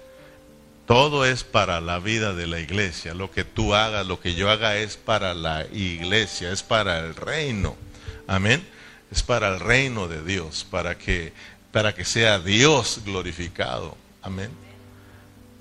Todo 0.86 1.24
es 1.24 1.44
para 1.44 1.80
la 1.80 1.98
vida 1.98 2.34
de 2.34 2.46
la 2.46 2.60
iglesia. 2.60 3.14
Lo 3.14 3.30
que 3.30 3.44
tú 3.44 3.74
hagas, 3.74 4.06
lo 4.06 4.20
que 4.20 4.34
yo 4.34 4.50
haga 4.50 4.76
es 4.76 4.96
para 4.96 5.32
la 5.32 5.64
iglesia, 5.72 6.52
es 6.52 6.62
para 6.62 6.98
el 6.98 7.14
reino. 7.14 7.76
Amén. 8.26 8.66
Es 9.10 9.22
para 9.22 9.48
el 9.48 9.60
reino 9.60 10.08
de 10.08 10.22
Dios, 10.22 10.66
para 10.68 10.98
que, 10.98 11.32
para 11.70 11.94
que 11.94 12.04
sea 12.04 12.38
Dios 12.38 13.00
glorificado. 13.04 13.96
Amén. 14.22 14.50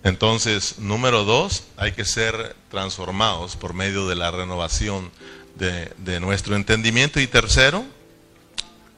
Entonces, 0.03 0.79
número 0.79 1.23
dos, 1.23 1.63
hay 1.77 1.91
que 1.91 2.05
ser 2.05 2.55
transformados 2.69 3.55
por 3.55 3.73
medio 3.73 4.07
de 4.07 4.15
la 4.15 4.31
renovación 4.31 5.11
de, 5.55 5.91
de 5.99 6.19
nuestro 6.19 6.55
entendimiento. 6.55 7.19
Y 7.19 7.27
tercero, 7.27 7.85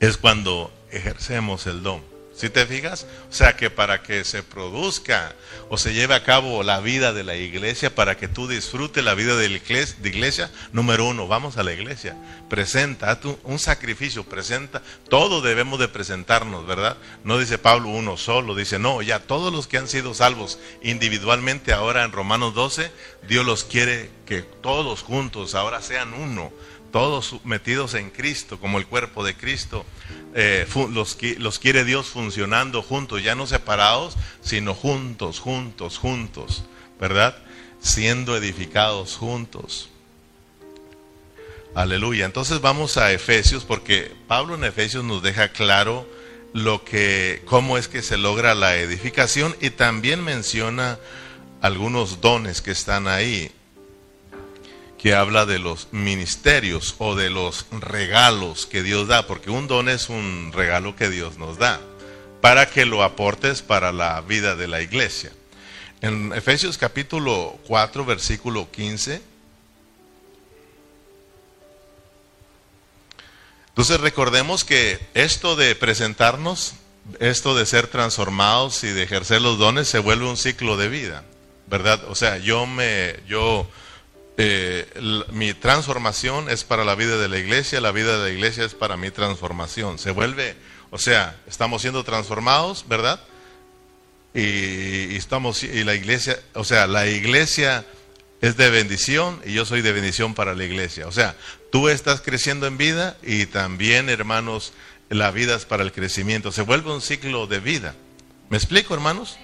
es 0.07 0.17
cuando 0.17 0.69
ejercemos 0.91 1.65
el 1.65 1.81
don. 1.81 2.01
Si 2.35 2.49
te 2.49 2.65
fijas? 2.65 3.05
O 3.29 3.33
sea 3.33 3.55
que 3.55 3.69
para 3.69 4.01
que 4.01 4.25
se 4.25 4.43
produzca 4.43 5.33
o 5.69 5.77
se 5.77 5.93
lleve 5.93 6.13
a 6.13 6.23
cabo 6.23 6.61
la 6.61 6.81
vida 6.81 7.13
de 7.13 7.23
la 7.23 7.35
iglesia, 7.35 7.95
para 7.95 8.17
que 8.17 8.27
tú 8.27 8.49
disfrutes 8.49 9.01
la 9.01 9.13
vida 9.13 9.37
de 9.37 9.47
la 9.47 9.55
iglesia, 9.55 9.95
de 10.01 10.09
iglesia 10.09 10.51
número 10.73 11.05
uno, 11.05 11.27
vamos 11.27 11.55
a 11.55 11.63
la 11.63 11.71
iglesia, 11.71 12.17
presenta 12.49 13.17
un 13.43 13.59
sacrificio, 13.59 14.25
presenta, 14.25 14.81
todos 15.07 15.41
debemos 15.41 15.79
de 15.79 15.87
presentarnos, 15.87 16.67
¿verdad? 16.67 16.97
No 17.23 17.37
dice 17.37 17.57
Pablo 17.57 17.87
uno 17.87 18.17
solo, 18.17 18.55
dice, 18.55 18.79
no, 18.79 19.01
ya 19.01 19.19
todos 19.19 19.53
los 19.53 19.67
que 19.67 19.77
han 19.77 19.87
sido 19.87 20.13
salvos 20.13 20.59
individualmente 20.81 21.71
ahora 21.71 22.03
en 22.03 22.11
Romanos 22.11 22.53
12, 22.55 22.91
Dios 23.29 23.45
los 23.45 23.63
quiere 23.63 24.09
que 24.25 24.41
todos 24.41 25.01
juntos 25.01 25.55
ahora 25.55 25.81
sean 25.81 26.13
uno 26.13 26.51
todos 26.93 27.43
metidos 27.43 27.95
en 27.95 28.11
Cristo, 28.11 28.59
como 28.59 28.77
el 28.77 28.85
cuerpo 28.85 29.25
de 29.25 29.35
Cristo, 29.35 29.83
eh, 30.35 30.67
los, 30.91 31.17
los 31.39 31.57
quiere 31.57 31.85
Dios 31.85 32.05
funcionando 32.05 32.83
juntos, 32.83 33.23
ya 33.23 33.33
no 33.33 33.47
separados, 33.47 34.15
sino 34.41 34.75
juntos, 34.75 35.39
juntos, 35.39 35.97
juntos, 35.97 36.65
¿verdad? 36.99 37.35
Siendo 37.81 38.37
edificados 38.37 39.17
juntos. 39.17 39.89
Aleluya. 41.73 42.25
Entonces 42.25 42.61
vamos 42.61 42.97
a 42.97 43.11
Efesios, 43.11 43.65
porque 43.65 44.11
Pablo 44.27 44.53
en 44.53 44.63
Efesios 44.63 45.03
nos 45.03 45.23
deja 45.23 45.51
claro 45.51 46.07
lo 46.53 46.85
que, 46.85 47.41
cómo 47.45 47.79
es 47.79 47.87
que 47.87 48.03
se 48.03 48.17
logra 48.17 48.53
la 48.53 48.75
edificación 48.75 49.55
y 49.59 49.71
también 49.71 50.23
menciona 50.23 50.99
algunos 51.59 52.21
dones 52.21 52.61
que 52.61 52.69
están 52.69 53.07
ahí 53.07 53.51
que 55.03 55.13
habla 55.13 55.45
de 55.45 55.59
los 55.59 55.89
ministerios 55.91 56.95
o 56.97 57.13
de 57.13 57.29
los 57.29 57.65
regalos 57.71 58.65
que 58.65 58.81
Dios 58.83 59.09
da, 59.09 59.27
porque 59.27 59.49
un 59.49 59.67
don 59.67 59.89
es 59.89 60.07
un 60.07 60.53
regalo 60.53 60.95
que 60.95 61.09
Dios 61.09 61.37
nos 61.37 61.57
da, 61.57 61.81
para 62.39 62.69
que 62.69 62.85
lo 62.85 63.03
aportes 63.03 63.61
para 63.61 63.91
la 63.91 64.21
vida 64.21 64.55
de 64.55 64.69
la 64.69 64.81
iglesia. 64.81 65.33
En 65.99 66.31
Efesios 66.31 66.77
capítulo 66.77 67.59
4, 67.67 68.05
versículo 68.05 68.71
15. 68.71 69.21
Entonces 73.67 73.99
recordemos 73.99 74.63
que 74.63 75.05
esto 75.15 75.57
de 75.57 75.75
presentarnos, 75.75 76.75
esto 77.19 77.55
de 77.55 77.65
ser 77.65 77.87
transformados 77.87 78.85
y 78.85 78.87
de 78.87 79.03
ejercer 79.03 79.41
los 79.41 79.57
dones 79.57 79.89
se 79.89 79.99
vuelve 79.99 80.29
un 80.29 80.37
ciclo 80.37 80.77
de 80.77 80.87
vida, 80.87 81.25
¿verdad? 81.67 82.01
O 82.07 82.15
sea, 82.15 82.37
yo 82.37 82.65
me, 82.65 83.17
yo 83.27 83.67
eh, 84.35 84.87
mi 85.31 85.53
transformación 85.53 86.49
es 86.49 86.63
para 86.63 86.83
la 86.83 86.95
vida 86.95 87.17
de 87.17 87.29
la 87.29 87.37
iglesia, 87.37 87.79
la 87.81 87.91
vida 87.91 88.17
de 88.17 88.29
la 88.29 88.33
iglesia 88.35 88.65
es 88.65 88.73
para 88.73 88.97
mi 88.97 89.11
transformación. 89.11 89.99
Se 89.99 90.11
vuelve, 90.11 90.55
o 90.89 90.97
sea, 90.97 91.39
estamos 91.47 91.81
siendo 91.81 92.03
transformados, 92.03 92.85
¿verdad? 92.87 93.19
Y, 94.33 95.15
estamos, 95.15 95.61
y 95.63 95.83
la 95.83 95.93
iglesia, 95.93 96.39
o 96.53 96.63
sea, 96.63 96.87
la 96.87 97.07
iglesia 97.07 97.85
es 98.41 98.57
de 98.57 98.69
bendición 98.71 99.39
y 99.45 99.53
yo 99.53 99.65
soy 99.65 99.81
de 99.81 99.91
bendición 99.91 100.33
para 100.33 100.55
la 100.55 100.63
iglesia. 100.63 101.07
O 101.07 101.11
sea, 101.11 101.35
tú 101.71 101.87
estás 101.87 102.21
creciendo 102.21 102.65
en 102.65 102.77
vida 102.77 103.15
y 103.21 103.45
también, 103.45 104.09
hermanos, 104.09 104.73
la 105.09 105.29
vida 105.29 105.55
es 105.55 105.65
para 105.65 105.83
el 105.83 105.91
crecimiento. 105.91 106.51
Se 106.51 106.63
vuelve 106.63 106.91
un 106.91 107.01
ciclo 107.01 107.45
de 107.45 107.59
vida. 107.59 107.93
¿Me 108.49 108.57
explico, 108.57 108.95
hermanos? 108.95 109.37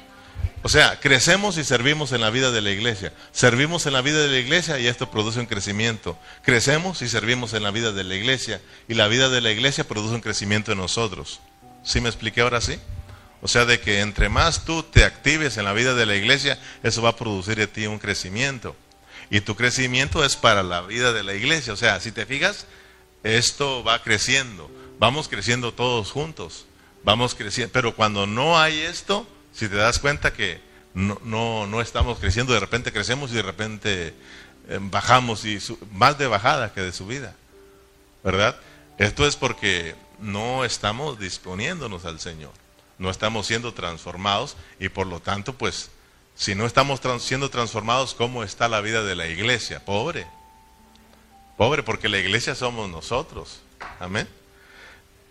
O 0.62 0.68
sea, 0.68 1.00
crecemos 1.00 1.58
y 1.58 1.64
servimos 1.64 2.12
en 2.12 2.20
la 2.20 2.30
vida 2.30 2.52
de 2.52 2.62
la 2.62 2.72
iglesia. 2.72 3.14
Servimos 3.32 3.86
en 3.86 3.94
la 3.94 4.02
vida 4.02 4.22
de 4.22 4.28
la 4.28 4.40
iglesia 4.40 4.78
y 4.78 4.88
esto 4.88 5.10
produce 5.10 5.40
un 5.40 5.46
crecimiento. 5.46 6.18
Crecemos 6.44 7.02
y 7.02 7.08
servimos 7.08 7.54
en 7.54 7.64
la 7.64 7.72
vida 7.72 7.94
de 7.94 8.04
la 8.04 8.16
iglesia 8.16 8.62
y 8.90 8.94
la 8.94 9.08
vida 9.08 9.30
de 9.30 9.40
la 9.40 9.52
iglesia 9.52 9.88
produce 9.88 10.16
un 10.16 10.22
crecimiento 10.22 10.74
en 10.74 10.80
nosotros. 10.80 11.40
¿Sí 11.84 12.02
me 12.02 12.10
expliqué 12.10 12.42
ahora 12.42 12.60
sí? 12.60 12.78
O 13.42 13.48
sea, 13.48 13.64
de 13.66 13.80
que 13.80 14.02
entre 14.02 14.28
más 14.28 14.66
tú 14.66 14.84
te 14.84 15.06
actives 15.06 15.56
en 15.56 15.64
la 15.64 15.72
vida 15.72 15.94
de 15.96 16.06
la 16.06 16.16
iglesia, 16.16 16.60
eso 16.84 17.02
va 17.02 17.10
a 17.10 17.16
producir 17.16 17.56
de 17.56 17.68
ti 17.68 17.88
un 17.88 18.00
crecimiento. 18.00 18.76
Y 19.30 19.42
tu 19.42 19.56
crecimiento 19.56 20.26
es 20.26 20.36
para 20.36 20.62
la 20.62 20.82
vida 20.82 21.14
de 21.14 21.24
la 21.24 21.36
iglesia. 21.36 21.72
O 21.72 21.78
sea, 21.78 22.02
si 22.02 22.12
te 22.12 22.26
fijas, 22.26 22.66
esto 23.24 23.82
va 23.84 24.04
creciendo. 24.04 24.70
Vamos 25.00 25.30
creciendo 25.30 25.74
todos 25.74 26.12
juntos. 26.12 26.66
Vamos 27.04 27.34
creciendo. 27.34 27.72
Pero 27.72 27.96
cuando 27.96 28.28
no 28.28 28.60
hay 28.60 28.80
esto, 28.82 29.26
si 29.60 29.68
te 29.68 29.76
das 29.76 30.00
cuenta 30.00 30.32
que 30.32 30.62
no, 30.94 31.68
no, 31.68 31.82
estamos 31.82 32.18
creciendo, 32.18 32.54
de 32.54 32.62
repente 32.62 32.94
crecemos 32.94 33.30
y 33.32 33.36
de 33.36 33.42
repente 33.42 34.14
eh, 34.70 34.80
bajamos, 34.80 35.44
y 35.44 35.60
más 35.92 36.18
de 36.18 36.28
bajada 36.28 36.74
que 36.74 36.80
de 36.80 36.94
subida, 36.94 37.36
¿verdad? 38.24 38.58
Esto 38.98 39.28
es 39.28 39.36
porque 39.36 39.96
no 40.20 40.64
estamos 40.64 41.20
disponiéndonos 41.20 42.06
al 42.06 42.22
Señor, 42.22 42.54
no 42.98 43.10
estamos 43.10 43.48
siendo 43.48 43.74
transformados 43.74 44.56
y 44.80 44.88
por 44.88 45.08
lo 45.08 45.20
tanto, 45.20 45.54
pues, 45.54 45.92
si 46.36 46.56
no 46.56 46.66
estamos 46.66 47.02
siendo 47.22 47.50
transformados, 47.50 48.16
¿cómo 48.16 48.46
está 48.46 48.70
la 48.70 48.80
vida 48.80 49.04
de 49.04 49.16
la 49.16 49.28
iglesia? 49.28 49.84
Pobre, 49.84 50.26
pobre, 51.58 51.84
porque 51.84 52.08
la 52.08 52.18
iglesia 52.18 52.56
somos 52.56 52.90
nosotros, 52.90 53.60
amén. 54.00 54.26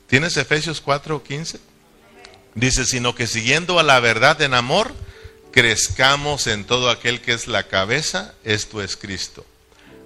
¿Tienes 0.07 0.37
Efesios 0.37 0.83
4, 0.83 1.23
15? 1.23 1.78
Dice, 2.59 2.87
sino 2.87 3.15
que 3.15 3.29
siguiendo 3.29 3.79
a 3.79 3.85
la 3.85 4.01
verdad 4.01 4.43
en 4.43 4.53
amor, 4.53 4.93
crezcamos 5.53 6.49
en 6.49 6.65
todo 6.65 6.91
aquel 6.91 7.21
que 7.21 7.33
es 7.33 7.47
la 7.47 7.69
cabeza, 7.69 8.35
esto 8.43 8.83
es 8.83 8.97
Cristo, 8.97 9.47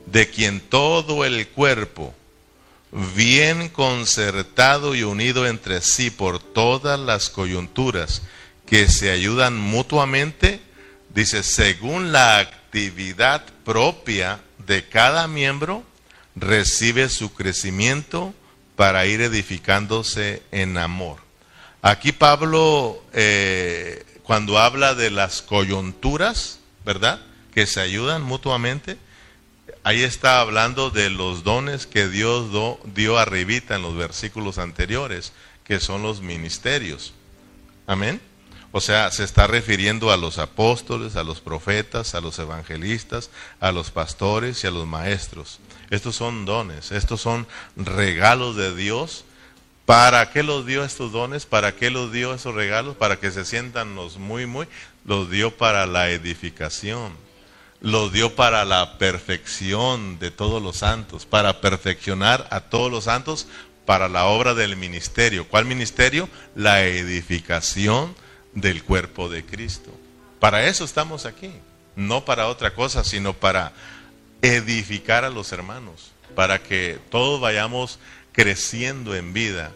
de 0.05 0.29
quien 0.29 0.61
todo 0.61 1.25
el 1.25 1.49
cuerpo, 1.49 2.15
bien 3.15 3.71
concertado 3.71 4.95
y 4.95 5.03
unido 5.03 5.47
entre 5.47 5.81
sí 5.81 6.11
por 6.11 6.41
todas 6.41 7.01
las 7.01 7.31
coyunturas 7.31 8.21
que 8.67 8.87
se 8.87 9.11
ayudan 9.11 9.59
mutuamente, 9.59 10.61
dice, 11.15 11.45
según 11.45 12.13
la 12.13 12.37
actividad 12.37 13.47
propia 13.65 14.43
de 14.67 14.87
cada 14.87 15.27
miembro, 15.27 15.85
recibe 16.37 17.09
su 17.09 17.33
crecimiento 17.33 18.35
para 18.77 19.07
ir 19.07 19.23
edificándose 19.23 20.43
en 20.53 20.77
amor. 20.77 21.32
Aquí 21.85 22.13
Pablo, 22.13 23.03
eh, 23.13 24.05
cuando 24.23 24.59
habla 24.59 24.95
de 24.95 25.11
las 25.11 25.43
coyunturas, 25.43 26.61
¿verdad? 26.85 27.21
Que 27.53 27.67
se 27.67 27.81
ayudan 27.81 28.23
mutuamente, 28.23 28.97
ahí 29.83 30.05
está 30.05 30.41
hablando 30.41 30.91
de 30.91 31.11
los 31.11 31.43
dones 31.43 31.89
que 31.89 32.07
Dios 32.07 32.51
dio 32.95 33.19
arribita 33.19 33.75
en 33.75 33.83
los 33.83 33.97
versículos 33.97 34.59
anteriores, 34.59 35.33
que 35.65 35.81
son 35.81 36.03
los 36.03 36.21
ministerios. 36.23 37.15
Amén. 37.89 38.21
O 38.71 38.81
sea, 38.81 39.11
se 39.11 39.25
está 39.25 39.49
refiriendo 39.49 40.13
a 40.13 40.17
los 40.17 40.39
apóstoles, 40.39 41.17
a 41.17 41.25
los 41.25 41.41
profetas, 41.41 42.15
a 42.15 42.21
los 42.21 42.39
evangelistas, 42.39 43.29
a 43.59 43.73
los 43.73 43.91
pastores 43.91 44.63
y 44.63 44.69
a 44.69 44.71
los 44.71 44.87
maestros. 44.87 45.59
Estos 45.91 46.15
son 46.15 46.45
dones, 46.45 46.93
estos 46.93 47.21
son 47.21 47.49
regalos 47.75 48.55
de 48.55 48.73
Dios 48.75 49.25
¿Para 49.87 50.31
qué 50.31 50.43
los 50.43 50.65
dio 50.65 50.85
estos 50.85 51.13
dones? 51.13 51.45
¿Para 51.45 51.75
qué 51.75 51.91
los 51.91 52.13
dio 52.13 52.35
esos 52.35 52.55
regalos? 52.55 52.97
Para 52.97 53.19
que 53.19 53.31
se 53.31 53.45
sientan 53.45 53.95
los 53.95 54.17
muy, 54.17 54.47
muy. 54.47 54.67
Los 55.05 55.31
dio 55.31 55.57
para 55.57 55.87
la 55.87 56.11
edificación. 56.11 57.13
Los 57.81 58.13
dio 58.13 58.37
para 58.37 58.65
la 58.65 58.99
perfección 58.99 60.21
de 60.21 60.31
todos 60.31 60.63
los 60.63 60.77
santos. 60.79 61.27
Para 61.27 61.61
perfeccionar 61.61 62.47
a 62.51 62.61
todos 62.61 62.91
los 62.93 63.05
santos 63.05 63.49
para 63.85 64.09
la 64.09 64.27
obra 64.27 64.55
del 64.55 64.77
ministerio. 64.77 65.49
¿Cuál 65.49 65.65
ministerio? 65.65 66.29
La 66.55 66.85
edificación 66.85 68.15
del 68.55 68.85
cuerpo 68.85 69.29
de 69.29 69.45
Cristo. 69.45 69.91
Para 70.39 70.67
eso 70.67 70.85
estamos 70.85 71.27
aquí. 71.27 71.53
No 71.97 72.25
para 72.25 72.47
otra 72.47 72.75
cosa, 72.75 73.03
sino 73.03 73.35
para 73.35 73.73
edificar 74.43 75.25
a 75.25 75.31
los 75.31 75.53
hermanos. 75.53 76.13
para 76.35 76.63
que 76.63 76.99
todos 77.11 77.43
vayamos 77.43 77.99
creciendo 78.33 79.15
en 79.15 79.33
vida, 79.33 79.73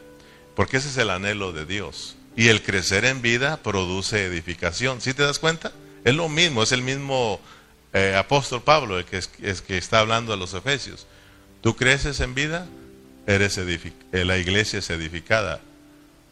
porque 0.54 0.78
ese 0.78 0.88
es 0.88 0.96
el 0.96 1.10
anhelo 1.10 1.52
de 1.52 1.66
Dios. 1.66 2.16
Y 2.36 2.48
el 2.48 2.62
crecer 2.62 3.04
en 3.04 3.22
vida 3.22 3.58
produce 3.62 4.24
edificación. 4.24 5.00
¿Sí 5.00 5.14
te 5.14 5.22
das 5.22 5.38
cuenta? 5.38 5.72
Es 6.04 6.14
lo 6.14 6.28
mismo, 6.28 6.62
es 6.62 6.72
el 6.72 6.82
mismo 6.82 7.40
eh, 7.92 8.14
apóstol 8.14 8.62
Pablo 8.62 8.98
el 8.98 9.06
que, 9.06 9.16
es, 9.16 9.62
que 9.62 9.78
está 9.78 10.00
hablando 10.00 10.32
a 10.32 10.36
los 10.36 10.52
efesios. 10.52 11.06
Tú 11.62 11.76
creces 11.76 12.20
en 12.20 12.34
vida, 12.34 12.66
eres 13.26 13.58
eh, 13.58 13.92
la 14.24 14.36
iglesia 14.36 14.80
es 14.80 14.90
edificada. 14.90 15.60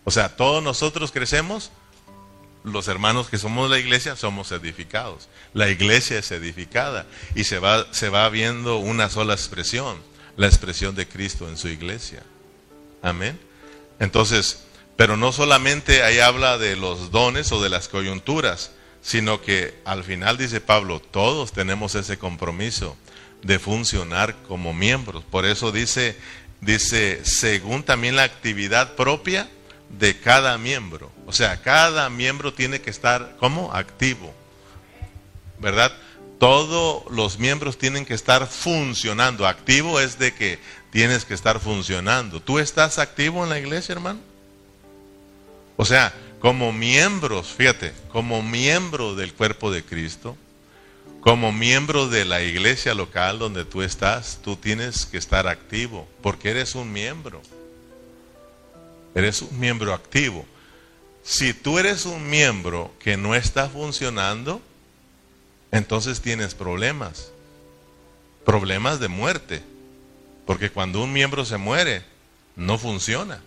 O 0.04 0.10
sea, 0.10 0.36
todos 0.36 0.62
nosotros 0.62 1.10
crecemos, 1.10 1.70
los 2.64 2.88
hermanos 2.88 3.28
que 3.28 3.38
somos 3.38 3.70
la 3.70 3.78
iglesia 3.78 4.14
somos 4.14 4.52
edificados. 4.52 5.28
La 5.54 5.70
iglesia 5.70 6.18
es 6.18 6.30
edificada 6.32 7.06
y 7.34 7.44
se 7.44 7.58
va, 7.58 7.86
se 7.92 8.10
va 8.10 8.28
viendo 8.28 8.76
una 8.76 9.08
sola 9.08 9.32
expresión, 9.32 9.96
la 10.36 10.46
expresión 10.46 10.94
de 10.94 11.06
Cristo 11.06 11.48
en 11.48 11.56
su 11.56 11.68
iglesia. 11.68 12.22
Amén. 13.02 13.38
Entonces, 13.98 14.64
pero 14.96 15.16
no 15.16 15.32
solamente 15.32 16.02
ahí 16.02 16.18
habla 16.18 16.58
de 16.58 16.76
los 16.76 17.10
dones 17.10 17.52
o 17.52 17.62
de 17.62 17.70
las 17.70 17.88
coyunturas, 17.88 18.72
sino 19.02 19.42
que 19.42 19.74
al 19.84 20.04
final 20.04 20.38
dice 20.38 20.60
Pablo, 20.60 21.00
todos 21.00 21.52
tenemos 21.52 21.94
ese 21.94 22.18
compromiso 22.18 22.96
de 23.42 23.58
funcionar 23.58 24.34
como 24.48 24.72
miembros. 24.72 25.24
Por 25.24 25.44
eso 25.44 25.72
dice, 25.72 26.16
dice, 26.60 27.20
según 27.24 27.82
también 27.82 28.16
la 28.16 28.22
actividad 28.22 28.94
propia 28.94 29.48
de 29.90 30.18
cada 30.18 30.56
miembro. 30.58 31.12
O 31.26 31.32
sea, 31.32 31.60
cada 31.60 32.08
miembro 32.08 32.54
tiene 32.54 32.80
que 32.80 32.90
estar 32.90 33.36
como 33.38 33.72
activo. 33.74 34.34
¿Verdad? 35.58 35.92
Todos 36.44 37.10
los 37.10 37.38
miembros 37.38 37.78
tienen 37.78 38.04
que 38.04 38.12
estar 38.12 38.46
funcionando. 38.46 39.46
Activo 39.46 39.98
es 39.98 40.18
de 40.18 40.34
que 40.34 40.58
tienes 40.90 41.24
que 41.24 41.32
estar 41.32 41.58
funcionando. 41.58 42.38
¿Tú 42.38 42.58
estás 42.58 42.98
activo 42.98 43.42
en 43.42 43.48
la 43.48 43.58
iglesia, 43.58 43.94
hermano? 43.94 44.20
O 45.78 45.86
sea, 45.86 46.12
como 46.40 46.70
miembros, 46.70 47.46
fíjate, 47.46 47.94
como 48.12 48.42
miembro 48.42 49.14
del 49.14 49.32
cuerpo 49.32 49.70
de 49.70 49.84
Cristo, 49.84 50.36
como 51.22 51.50
miembro 51.50 52.08
de 52.08 52.26
la 52.26 52.42
iglesia 52.42 52.92
local 52.92 53.38
donde 53.38 53.64
tú 53.64 53.80
estás, 53.80 54.38
tú 54.44 54.54
tienes 54.56 55.06
que 55.06 55.16
estar 55.16 55.46
activo, 55.46 56.06
porque 56.20 56.50
eres 56.50 56.74
un 56.74 56.92
miembro. 56.92 57.40
Eres 59.14 59.40
un 59.40 59.58
miembro 59.58 59.94
activo. 59.94 60.44
Si 61.22 61.54
tú 61.54 61.78
eres 61.78 62.04
un 62.04 62.28
miembro 62.28 62.92
que 62.98 63.16
no 63.16 63.34
está 63.34 63.70
funcionando, 63.70 64.60
entonces 65.74 66.20
tienes 66.20 66.54
problemas. 66.54 67.32
Problemas 68.44 69.00
de 69.00 69.08
muerte. 69.08 69.60
Porque 70.46 70.70
cuando 70.70 71.02
un 71.02 71.12
miembro 71.12 71.44
se 71.44 71.56
muere, 71.56 72.04
no 72.54 72.78
funciona. 72.78 73.40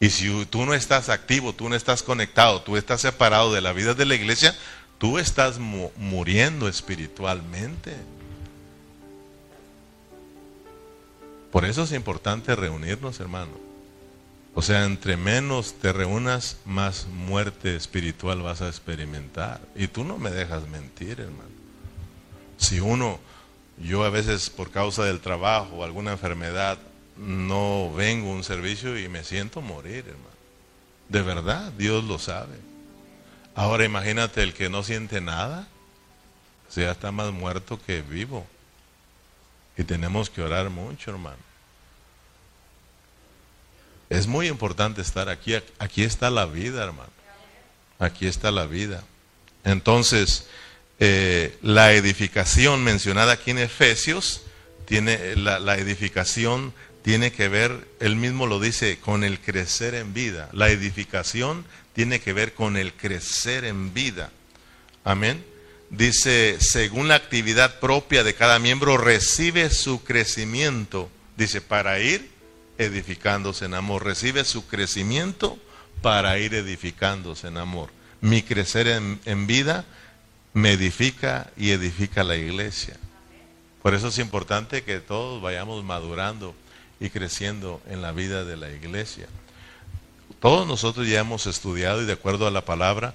Y 0.00 0.08
si 0.08 0.46
tú 0.46 0.64
no 0.64 0.72
estás 0.72 1.10
activo, 1.10 1.52
tú 1.52 1.68
no 1.68 1.76
estás 1.76 2.02
conectado, 2.02 2.62
tú 2.62 2.78
estás 2.78 3.02
separado 3.02 3.52
de 3.52 3.60
la 3.60 3.74
vida 3.74 3.92
de 3.92 4.06
la 4.06 4.14
iglesia, 4.14 4.56
tú 4.96 5.18
estás 5.18 5.58
muriendo 5.58 6.68
espiritualmente. 6.68 7.94
Por 11.50 11.66
eso 11.66 11.82
es 11.82 11.92
importante 11.92 12.56
reunirnos, 12.56 13.20
hermano. 13.20 13.61
O 14.54 14.60
sea, 14.60 14.84
entre 14.84 15.16
menos 15.16 15.74
te 15.74 15.92
reúnas, 15.92 16.58
más 16.66 17.06
muerte 17.06 17.74
espiritual 17.74 18.42
vas 18.42 18.60
a 18.60 18.68
experimentar. 18.68 19.60
Y 19.74 19.88
tú 19.88 20.04
no 20.04 20.18
me 20.18 20.30
dejas 20.30 20.68
mentir, 20.68 21.20
hermano. 21.20 21.50
Si 22.58 22.78
uno, 22.78 23.18
yo 23.78 24.04
a 24.04 24.10
veces 24.10 24.50
por 24.50 24.70
causa 24.70 25.04
del 25.04 25.20
trabajo 25.20 25.76
o 25.76 25.84
alguna 25.84 26.12
enfermedad, 26.12 26.78
no 27.16 27.92
vengo 27.94 28.30
a 28.30 28.34
un 28.34 28.44
servicio 28.44 28.98
y 28.98 29.08
me 29.08 29.24
siento 29.24 29.62
morir, 29.62 30.04
hermano. 30.06 30.28
De 31.08 31.22
verdad, 31.22 31.72
Dios 31.72 32.04
lo 32.04 32.18
sabe. 32.18 32.56
Ahora 33.54 33.84
imagínate 33.84 34.42
el 34.42 34.54
que 34.54 34.68
no 34.68 34.82
siente 34.82 35.20
nada, 35.20 35.66
o 36.68 36.72
sea, 36.72 36.92
está 36.92 37.10
más 37.12 37.32
muerto 37.32 37.80
que 37.84 38.02
vivo. 38.02 38.46
Y 39.76 39.84
tenemos 39.84 40.30
que 40.30 40.42
orar 40.42 40.70
mucho, 40.70 41.10
hermano. 41.10 41.51
Es 44.12 44.26
muy 44.26 44.48
importante 44.48 45.00
estar 45.00 45.28
aquí. 45.28 45.54
Aquí 45.78 46.04
está 46.04 46.30
la 46.30 46.46
vida, 46.46 46.84
hermano. 46.84 47.10
Aquí 47.98 48.26
está 48.26 48.50
la 48.50 48.66
vida. 48.66 49.04
Entonces, 49.64 50.46
eh, 50.98 51.56
la 51.62 51.92
edificación 51.92 52.84
mencionada 52.84 53.32
aquí 53.32 53.52
en 53.52 53.58
Efesios, 53.58 54.42
tiene 54.86 55.36
la, 55.36 55.58
la 55.60 55.76
edificación 55.78 56.74
tiene 57.02 57.32
que 57.32 57.48
ver, 57.48 57.88
él 58.00 58.16
mismo 58.16 58.46
lo 58.46 58.60
dice, 58.60 58.98
con 58.98 59.24
el 59.24 59.40
crecer 59.40 59.94
en 59.94 60.14
vida. 60.14 60.48
La 60.52 60.70
edificación 60.70 61.64
tiene 61.94 62.20
que 62.20 62.32
ver 62.32 62.54
con 62.54 62.76
el 62.76 62.92
crecer 62.92 63.64
en 63.64 63.92
vida. 63.92 64.30
Amén. 65.04 65.44
Dice, 65.90 66.56
según 66.60 67.08
la 67.08 67.16
actividad 67.16 67.80
propia 67.80 68.22
de 68.22 68.34
cada 68.34 68.58
miembro, 68.58 68.96
recibe 68.96 69.68
su 69.70 70.04
crecimiento. 70.04 71.10
Dice, 71.36 71.60
para 71.60 71.98
ir 71.98 72.31
edificándose 72.78 73.66
en 73.66 73.74
amor. 73.74 74.04
Recibe 74.04 74.44
su 74.44 74.66
crecimiento 74.66 75.58
para 76.00 76.38
ir 76.38 76.54
edificándose 76.54 77.48
en 77.48 77.56
amor. 77.56 77.90
Mi 78.20 78.42
crecer 78.42 78.88
en, 78.88 79.20
en 79.24 79.46
vida 79.46 79.84
me 80.54 80.72
edifica 80.72 81.50
y 81.56 81.70
edifica 81.70 82.24
la 82.24 82.36
iglesia. 82.36 82.96
Por 83.82 83.94
eso 83.94 84.08
es 84.08 84.18
importante 84.18 84.84
que 84.84 85.00
todos 85.00 85.42
vayamos 85.42 85.82
madurando 85.84 86.54
y 87.00 87.10
creciendo 87.10 87.80
en 87.88 88.00
la 88.00 88.12
vida 88.12 88.44
de 88.44 88.56
la 88.56 88.70
iglesia. 88.70 89.26
Todos 90.40 90.66
nosotros 90.66 91.08
ya 91.08 91.20
hemos 91.20 91.46
estudiado 91.46 92.02
y 92.02 92.04
de 92.04 92.12
acuerdo 92.12 92.46
a 92.46 92.50
la 92.50 92.64
palabra, 92.64 93.14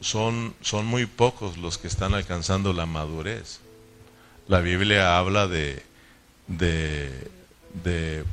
son, 0.00 0.54
son 0.60 0.86
muy 0.86 1.06
pocos 1.06 1.56
los 1.56 1.78
que 1.78 1.88
están 1.88 2.14
alcanzando 2.14 2.72
la 2.72 2.86
madurez. 2.86 3.60
La 4.48 4.60
Biblia 4.60 5.18
habla 5.18 5.46
de, 5.46 5.82
de, 6.46 7.30
de 7.82 8.24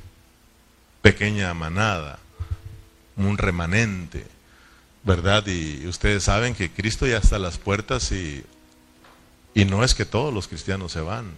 pequeña 1.02 1.54
manada, 1.54 2.20
un 3.18 3.38
remanente, 3.38 4.26
¿verdad? 5.04 5.46
Y 5.48 5.86
ustedes 5.88 6.24
saben 6.24 6.56
que 6.56 6.72
Cristo 6.72 7.06
ya 7.06 7.18
está 7.18 7.36
a 7.36 7.40
las 7.40 7.58
puertas 7.58 8.12
y, 8.12 8.44
y 9.54 9.66
no 9.66 9.84
es 9.84 9.94
que 9.96 10.06
todos 10.06 10.34
los 10.34 10.48
cristianos 10.48 10.92
se 10.92 11.02
van, 11.02 11.34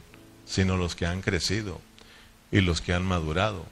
sino 0.46 0.78
los 0.78 0.96
que 0.96 1.06
han 1.06 1.22
crecido 1.22 1.82
y 2.52 2.62
los 2.62 2.82
que 2.82 2.94
han 2.94 3.06
madurado. 3.06 3.66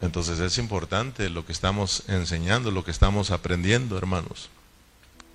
Entonces 0.00 0.40
es 0.40 0.58
importante 0.58 1.30
lo 1.30 1.46
que 1.46 1.52
estamos 1.52 2.02
enseñando, 2.08 2.70
lo 2.70 2.84
que 2.84 2.90
estamos 2.90 3.30
aprendiendo, 3.30 3.96
hermanos. 3.96 4.50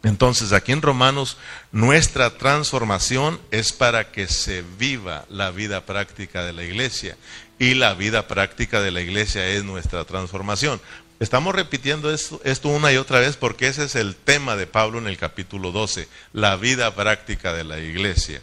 Entonces 0.04 0.52
aquí 0.52 0.72
en 0.72 0.82
Romanos 0.82 1.38
nuestra 1.72 2.38
transformación 2.38 3.40
es 3.52 3.72
para 3.72 4.12
que 4.12 4.28
se 4.28 4.64
viva 4.80 5.26
la 5.30 5.52
vida 5.52 5.86
práctica 5.86 6.44
de 6.44 6.54
la 6.54 6.64
iglesia 6.64 7.18
y 7.60 7.76
la 7.76 7.94
vida 7.94 8.28
práctica 8.28 8.82
de 8.82 8.90
la 8.92 9.02
iglesia 9.02 9.48
es 9.48 9.64
nuestra 9.64 10.04
transformación. 10.06 10.82
Estamos 11.20 11.54
repitiendo 11.54 12.12
esto, 12.12 12.70
una 12.70 12.92
y 12.92 12.98
otra 12.98 13.20
vez 13.20 13.38
porque 13.38 13.68
ese 13.68 13.84
es 13.84 13.94
el 13.94 14.16
tema 14.16 14.56
de 14.56 14.66
Pablo 14.66 14.98
en 14.98 15.06
el 15.06 15.18
capítulo 15.18 15.72
12, 15.72 16.08
la 16.34 16.56
vida 16.56 16.96
práctica 16.96 17.54
de 17.54 17.64
la 17.64 17.80
iglesia 17.80 18.42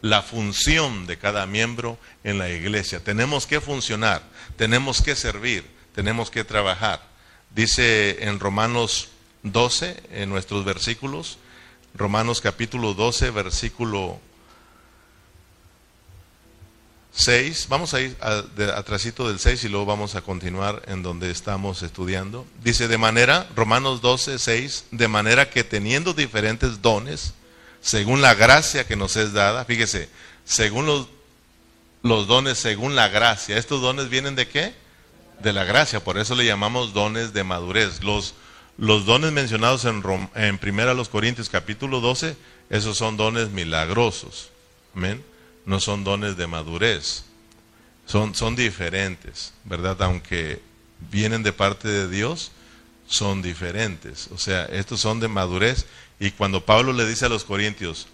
la 0.00 0.22
función 0.22 1.08
de 1.08 1.18
cada 1.18 1.44
miembro 1.46 1.98
en 2.22 2.38
la 2.38 2.48
iglesia. 2.48 3.00
Tenemos 3.00 3.48
que 3.48 3.60
funcionar, 3.60 4.22
tenemos 4.56 5.02
que 5.02 5.16
servir, 5.16 5.64
tenemos 5.92 6.30
que 6.30 6.44
trabajar. 6.44 7.02
Dice 7.52 8.24
en 8.24 8.38
Romanos 8.38 9.08
12, 9.42 10.02
en 10.12 10.30
nuestros 10.30 10.64
versículos, 10.64 11.38
Romanos 11.94 12.40
capítulo 12.40 12.94
12, 12.94 13.30
versículo 13.30 14.20
6, 17.12 17.66
vamos 17.68 17.94
a 17.94 18.00
ir 18.00 18.16
atrásito 18.76 19.26
del 19.26 19.40
6 19.40 19.64
y 19.64 19.68
luego 19.68 19.86
vamos 19.86 20.14
a 20.14 20.20
continuar 20.20 20.82
en 20.86 21.02
donde 21.02 21.30
estamos 21.30 21.82
estudiando. 21.82 22.46
Dice 22.62 22.86
de 22.86 22.98
manera, 22.98 23.48
Romanos 23.56 24.00
12, 24.00 24.38
6, 24.38 24.84
de 24.92 25.08
manera 25.08 25.50
que 25.50 25.64
teniendo 25.64 26.12
diferentes 26.14 26.80
dones, 26.80 27.34
según 27.80 28.22
la 28.22 28.34
gracia 28.34 28.86
que 28.86 28.94
nos 28.94 29.16
es 29.16 29.32
dada. 29.32 29.64
Fíjese, 29.64 30.08
según 30.44 30.86
los, 30.86 31.08
los 32.02 32.26
dones, 32.28 32.58
según 32.58 32.94
la 32.94 33.08
gracia. 33.08 33.56
¿Estos 33.56 33.80
dones 33.80 34.08
vienen 34.08 34.36
de 34.36 34.46
qué? 34.46 34.74
De 35.40 35.52
la 35.52 35.64
gracia, 35.64 36.02
por 36.02 36.18
eso 36.18 36.34
le 36.36 36.44
llamamos 36.44 36.92
dones 36.92 37.32
de 37.32 37.42
madurez. 37.42 38.02
Los, 38.02 38.34
los 38.78 39.04
dones 39.04 39.32
mencionados 39.32 39.84
en, 39.84 40.02
en 40.34 40.58
Primera 40.58 40.94
los 40.94 41.08
Corintios 41.08 41.48
capítulo 41.48 42.00
12, 42.00 42.36
esos 42.70 42.96
son 42.96 43.16
dones 43.16 43.50
milagrosos. 43.50 44.50
Amén. 44.94 45.22
No 45.66 45.80
son 45.80 46.04
dones 46.04 46.36
de 46.36 46.46
madurez. 46.46 47.24
Son, 48.06 48.34
son 48.34 48.56
diferentes, 48.56 49.52
¿verdad? 49.64 50.00
Aunque 50.02 50.62
vienen 51.10 51.42
de 51.42 51.52
parte 51.52 51.88
de 51.88 52.08
Dios, 52.08 52.52
son 53.06 53.42
diferentes. 53.42 54.28
O 54.32 54.38
sea, 54.38 54.64
estos 54.66 55.00
son 55.00 55.20
de 55.20 55.28
madurez 55.28 55.84
y 56.20 56.30
cuando 56.30 56.64
Pablo 56.64 56.92
le 56.92 57.06
dice 57.06 57.26
a 57.26 57.28
los 57.28 57.44
corintios, 57.44 58.06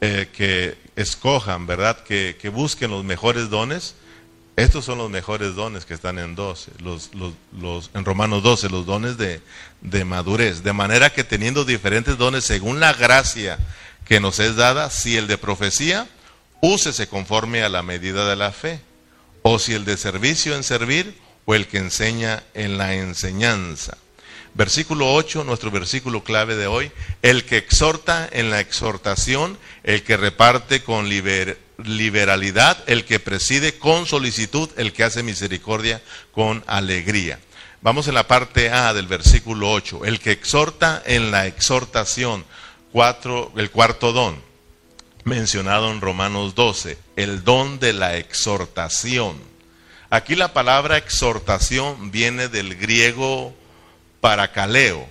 eh, 0.00 0.28
que 0.32 0.76
escojan, 0.96 1.66
¿verdad? 1.66 2.02
Que, 2.04 2.36
que, 2.38 2.48
busquen 2.48 2.90
los 2.90 3.04
mejores 3.04 3.48
dones. 3.48 3.94
Estos 4.56 4.84
son 4.84 4.98
los 4.98 5.10
mejores 5.10 5.56
dones 5.56 5.84
que 5.84 5.94
están 5.94 6.18
en 6.20 6.36
12, 6.36 6.70
los, 6.78 7.10
los, 7.52 7.90
en 7.92 8.04
Romanos 8.04 8.44
12, 8.44 8.68
los 8.68 8.86
dones 8.86 9.16
de, 9.18 10.04
madurez. 10.04 10.62
De 10.62 10.72
manera 10.72 11.10
que 11.10 11.24
teniendo 11.24 11.64
diferentes 11.64 12.16
dones 12.16 12.44
según 12.44 12.78
la 12.78 12.92
gracia 12.92 13.58
que 14.04 14.20
nos 14.20 14.38
es 14.38 14.54
dada, 14.54 14.90
si 14.90 15.16
el 15.16 15.26
de 15.26 15.38
profecía, 15.38 16.06
úsese 16.60 17.08
conforme 17.08 17.64
a 17.64 17.68
la 17.68 17.82
medida 17.82 18.28
de 18.28 18.36
la 18.36 18.52
fe. 18.52 18.80
O 19.42 19.58
si 19.58 19.74
el 19.74 19.84
de 19.84 19.96
servicio 19.96 20.54
en 20.54 20.62
servir, 20.62 21.18
o 21.46 21.54
el 21.56 21.66
que 21.66 21.78
enseña 21.78 22.44
en 22.54 22.78
la 22.78 22.94
enseñanza. 22.94 23.98
Versículo 24.54 25.12
8, 25.14 25.42
nuestro 25.42 25.72
versículo 25.72 26.22
clave 26.22 26.54
de 26.54 26.68
hoy, 26.68 26.92
el 27.22 27.44
que 27.44 27.56
exhorta 27.56 28.28
en 28.30 28.50
la 28.50 28.60
exhortación, 28.60 29.58
el 29.82 30.04
que 30.04 30.16
reparte 30.16 30.84
con 30.84 31.08
liberalidad, 31.78 32.78
el 32.86 33.04
que 33.04 33.20
preside 33.20 33.78
con 33.78 34.06
solicitud, 34.06 34.68
el 34.76 34.92
que 34.92 35.04
hace 35.04 35.22
misericordia 35.22 36.02
con 36.32 36.62
alegría. 36.66 37.38
Vamos 37.82 38.08
en 38.08 38.14
la 38.14 38.26
parte 38.26 38.70
A 38.70 38.94
del 38.94 39.06
versículo 39.06 39.70
8, 39.70 40.04
el 40.04 40.18
que 40.20 40.30
exhorta 40.30 41.02
en 41.04 41.30
la 41.30 41.46
exhortación, 41.46 42.44
cuatro, 42.92 43.52
el 43.56 43.70
cuarto 43.70 44.12
don, 44.12 44.40
mencionado 45.24 45.90
en 45.90 46.00
Romanos 46.00 46.54
12, 46.54 46.96
el 47.16 47.44
don 47.44 47.78
de 47.78 47.92
la 47.92 48.16
exhortación. 48.16 49.36
Aquí 50.10 50.34
la 50.36 50.52
palabra 50.52 50.96
exhortación 50.96 52.10
viene 52.10 52.48
del 52.48 52.76
griego 52.76 53.54
paracaleo, 54.20 55.06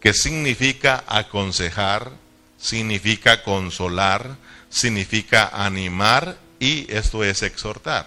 que 0.00 0.14
significa 0.14 1.02
aconsejar, 1.08 2.12
significa 2.58 3.42
consolar, 3.42 4.36
significa 4.70 5.48
animar 5.52 6.38
y 6.60 6.92
esto 6.92 7.24
es 7.24 7.42
exhortar. 7.42 8.06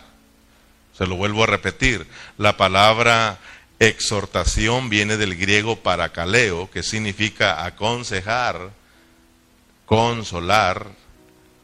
Se 0.98 1.08
lo 1.08 1.16
vuelvo 1.16 1.44
a 1.44 1.48
repetir, 1.48 2.06
la 2.38 2.58
palabra 2.58 3.40
exhortación 3.80 4.90
viene 4.90 5.18
del 5.18 5.36
griego 5.36 5.78
paracaleo, 5.78 6.70
que 6.70 6.84
significa 6.84 7.66
aconsejar, 7.66 8.72
consolar, 9.86 10.88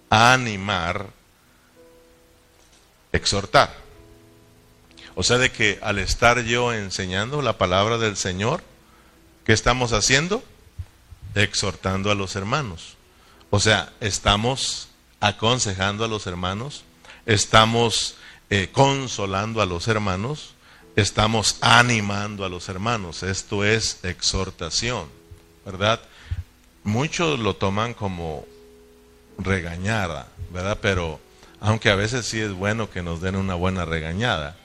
animar, 0.10 1.08
exhortar. 3.12 3.72
O 5.14 5.24
sea, 5.24 5.38
de 5.38 5.52
que 5.52 5.80
al 5.82 6.00
estar 6.00 6.44
yo 6.44 6.74
enseñando 6.74 7.42
la 7.42 7.58
palabra 7.58 7.98
del 7.98 8.18
Señor, 8.18 8.64
¿qué 9.46 9.54
estamos 9.54 9.94
haciendo? 9.94 10.44
Exhortando 11.36 12.12
a 12.12 12.16
los 12.16 12.36
hermanos. 12.36 12.97
O 13.50 13.60
sea, 13.60 13.94
estamos 14.00 14.90
aconsejando 15.20 16.04
a 16.04 16.08
los 16.08 16.28
hermanos, 16.28 16.84
estamos 17.26 18.16
eh, 18.50 18.70
consolando 18.72 19.62
a 19.62 19.66
los 19.66 19.88
hermanos, 19.88 20.54
estamos 20.96 21.58
animando 21.62 22.46
a 22.46 22.50
los 22.50 22.70
hermanos. 22.70 23.24
Esto 23.24 23.64
es 23.64 24.04
exhortación, 24.04 25.08
¿verdad? 25.66 26.02
Muchos 26.84 27.40
lo 27.40 27.56
toman 27.56 27.94
como 27.94 28.46
regañada, 29.38 30.28
¿verdad? 30.52 30.80
Pero 30.82 31.20
aunque 31.60 31.90
a 31.90 31.96
veces 31.96 32.26
sí 32.26 32.40
es 32.40 32.52
bueno 32.52 32.90
que 32.90 33.02
nos 33.02 33.22
den 33.22 33.36
una 33.36 33.56
buena 33.56 33.86
regañada, 33.86 34.56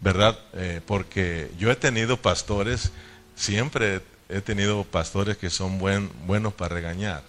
¿verdad? 0.00 0.38
Eh, 0.54 0.80
porque 0.86 1.50
yo 1.58 1.70
he 1.70 1.76
tenido 1.76 2.16
pastores, 2.16 2.92
siempre 3.34 4.00
he 4.28 4.40
tenido 4.40 4.84
pastores 4.84 5.36
que 5.36 5.50
son 5.50 5.78
buen, 5.78 6.10
buenos 6.26 6.54
para 6.54 6.74
regañar, 6.74 7.22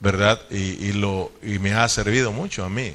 ¿verdad? 0.00 0.40
Y, 0.50 0.92
lo, 0.92 1.32
y 1.42 1.58
me 1.58 1.72
ha 1.72 1.88
servido 1.88 2.32
mucho 2.32 2.64
a 2.64 2.68
mí, 2.68 2.94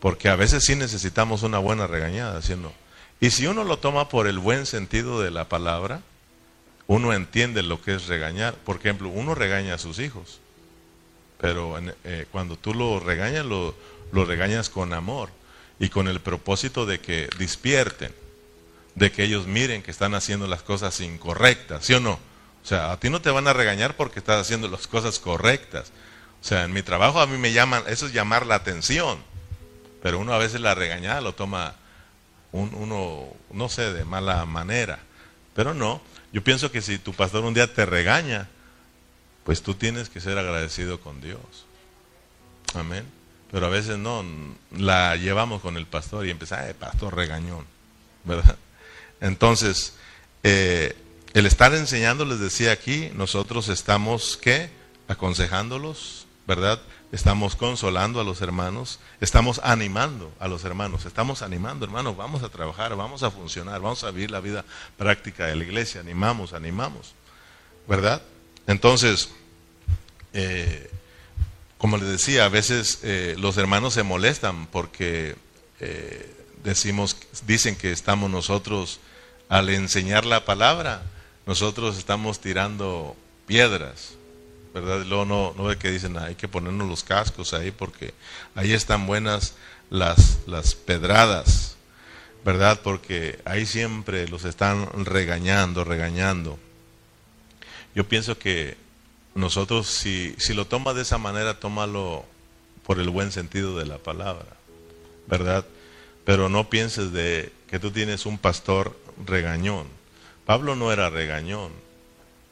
porque 0.00 0.28
a 0.28 0.36
veces 0.36 0.64
sí 0.64 0.76
necesitamos 0.76 1.42
una 1.42 1.58
buena 1.58 1.86
regañada, 1.86 2.42
¿sí 2.42 2.54
Y 3.20 3.30
si 3.30 3.46
uno 3.46 3.64
lo 3.64 3.78
toma 3.78 4.08
por 4.08 4.26
el 4.26 4.38
buen 4.38 4.66
sentido 4.66 5.20
de 5.20 5.30
la 5.30 5.48
palabra, 5.48 6.02
uno 6.86 7.12
entiende 7.12 7.62
lo 7.62 7.82
que 7.82 7.94
es 7.94 8.06
regañar. 8.06 8.54
Por 8.54 8.76
ejemplo, 8.76 9.08
uno 9.08 9.34
regaña 9.34 9.74
a 9.74 9.78
sus 9.78 9.98
hijos, 9.98 10.40
pero 11.38 11.78
eh, 12.04 12.26
cuando 12.30 12.56
tú 12.56 12.74
lo 12.74 13.00
regañas, 13.00 13.44
lo, 13.44 13.74
lo 14.12 14.24
regañas 14.24 14.70
con 14.70 14.92
amor 14.92 15.30
y 15.78 15.88
con 15.88 16.08
el 16.08 16.20
propósito 16.20 16.86
de 16.86 17.00
que 17.00 17.28
despierten 17.38 18.12
de 18.96 19.12
que 19.12 19.24
ellos 19.24 19.46
miren 19.46 19.82
que 19.82 19.90
están 19.90 20.14
haciendo 20.14 20.46
las 20.46 20.62
cosas 20.62 21.00
incorrectas, 21.00 21.84
¿sí 21.84 21.92
o 21.94 22.00
no? 22.00 22.12
O 22.12 22.68
sea, 22.68 22.90
a 22.90 22.98
ti 22.98 23.10
no 23.10 23.20
te 23.20 23.30
van 23.30 23.46
a 23.46 23.52
regañar 23.52 23.94
porque 23.94 24.18
estás 24.18 24.40
haciendo 24.40 24.68
las 24.68 24.88
cosas 24.88 25.20
correctas. 25.20 25.92
O 26.46 26.48
sea, 26.48 26.62
en 26.62 26.72
mi 26.72 26.84
trabajo 26.84 27.18
a 27.18 27.26
mí 27.26 27.38
me 27.38 27.52
llaman, 27.52 27.82
eso 27.88 28.06
es 28.06 28.12
llamar 28.12 28.46
la 28.46 28.54
atención. 28.54 29.18
Pero 30.00 30.20
uno 30.20 30.32
a 30.32 30.38
veces 30.38 30.60
la 30.60 30.76
regañada 30.76 31.20
lo 31.20 31.34
toma 31.34 31.74
uno, 32.52 33.26
no 33.50 33.68
sé, 33.68 33.92
de 33.92 34.04
mala 34.04 34.46
manera. 34.46 35.00
Pero 35.56 35.74
no, 35.74 36.00
yo 36.32 36.44
pienso 36.44 36.70
que 36.70 36.82
si 36.82 37.00
tu 37.00 37.12
pastor 37.14 37.42
un 37.42 37.52
día 37.52 37.74
te 37.74 37.84
regaña, 37.84 38.48
pues 39.42 39.60
tú 39.60 39.74
tienes 39.74 40.08
que 40.08 40.20
ser 40.20 40.38
agradecido 40.38 41.00
con 41.00 41.20
Dios. 41.20 41.40
Amén. 42.74 43.04
Pero 43.50 43.66
a 43.66 43.70
veces 43.70 43.98
no, 43.98 44.24
la 44.70 45.16
llevamos 45.16 45.60
con 45.60 45.76
el 45.76 45.86
pastor 45.86 46.26
y 46.26 46.30
empieza, 46.30 46.70
eh, 46.70 46.74
pastor 46.74 47.16
regañón, 47.16 47.66
¿verdad? 48.22 48.56
Entonces, 49.20 49.94
eh, 50.44 50.96
el 51.34 51.44
estar 51.44 51.74
enseñando, 51.74 52.24
les 52.24 52.38
decía 52.38 52.70
aquí, 52.70 53.10
nosotros 53.16 53.68
estamos, 53.68 54.36
¿qué? 54.36 54.70
Aconsejándolos, 55.08 56.25
¿verdad? 56.46 56.80
Estamos 57.12 57.56
consolando 57.56 58.20
a 58.20 58.24
los 58.24 58.40
hermanos, 58.40 59.00
estamos 59.20 59.60
animando 59.62 60.32
a 60.38 60.48
los 60.48 60.64
hermanos, 60.64 61.04
estamos 61.04 61.42
animando, 61.42 61.84
hermanos, 61.84 62.16
vamos 62.16 62.42
a 62.42 62.48
trabajar, 62.48 62.94
vamos 62.96 63.22
a 63.22 63.30
funcionar, 63.30 63.80
vamos 63.80 64.04
a 64.04 64.10
vivir 64.10 64.30
la 64.30 64.40
vida 64.40 64.64
práctica 64.96 65.46
de 65.46 65.56
la 65.56 65.64
iglesia, 65.64 66.00
animamos, 66.00 66.52
animamos, 66.52 67.14
¿verdad? 67.88 68.22
Entonces, 68.66 69.30
eh, 70.32 70.90
como 71.78 71.96
les 71.96 72.08
decía, 72.08 72.44
a 72.44 72.48
veces 72.48 73.00
eh, 73.02 73.34
los 73.38 73.56
hermanos 73.56 73.94
se 73.94 74.02
molestan 74.02 74.66
porque 74.66 75.36
decimos, 76.66 77.16
dicen 77.46 77.76
que 77.76 77.92
estamos 77.92 78.30
nosotros 78.30 79.00
al 79.48 79.68
enseñar 79.68 80.24
la 80.24 80.44
palabra, 80.44 81.02
nosotros 81.46 81.96
estamos 81.96 82.40
tirando 82.40 83.16
piedras, 83.46 84.14
¿verdad? 84.76 85.06
luego 85.06 85.24
no, 85.24 85.54
no 85.56 85.64
ve 85.64 85.78
que 85.78 85.90
dicen, 85.90 86.18
hay 86.18 86.34
que 86.34 86.48
ponernos 86.48 86.86
los 86.86 87.02
cascos 87.02 87.54
ahí 87.54 87.70
porque 87.70 88.12
ahí 88.54 88.74
están 88.74 89.06
buenas 89.06 89.54
las, 89.88 90.40
las 90.46 90.74
pedradas, 90.74 91.76
¿verdad? 92.44 92.80
Porque 92.82 93.40
ahí 93.46 93.64
siempre 93.64 94.28
los 94.28 94.44
están 94.44 94.86
regañando, 95.06 95.82
regañando. 95.82 96.58
Yo 97.94 98.06
pienso 98.06 98.38
que 98.38 98.76
nosotros, 99.34 99.86
si, 99.86 100.34
si 100.36 100.52
lo 100.52 100.66
toma 100.66 100.92
de 100.92 101.02
esa 101.02 101.16
manera, 101.16 101.58
tómalo 101.58 102.26
por 102.84 103.00
el 103.00 103.08
buen 103.08 103.32
sentido 103.32 103.78
de 103.78 103.86
la 103.86 103.96
palabra, 103.96 104.58
¿verdad? 105.26 105.64
Pero 106.26 106.50
no 106.50 106.68
pienses 106.68 107.12
de 107.12 107.50
que 107.70 107.78
tú 107.78 107.92
tienes 107.92 108.26
un 108.26 108.36
pastor 108.36 108.94
regañón. 109.24 109.86
Pablo 110.44 110.76
no 110.76 110.92
era 110.92 111.08
regañón. 111.08 111.72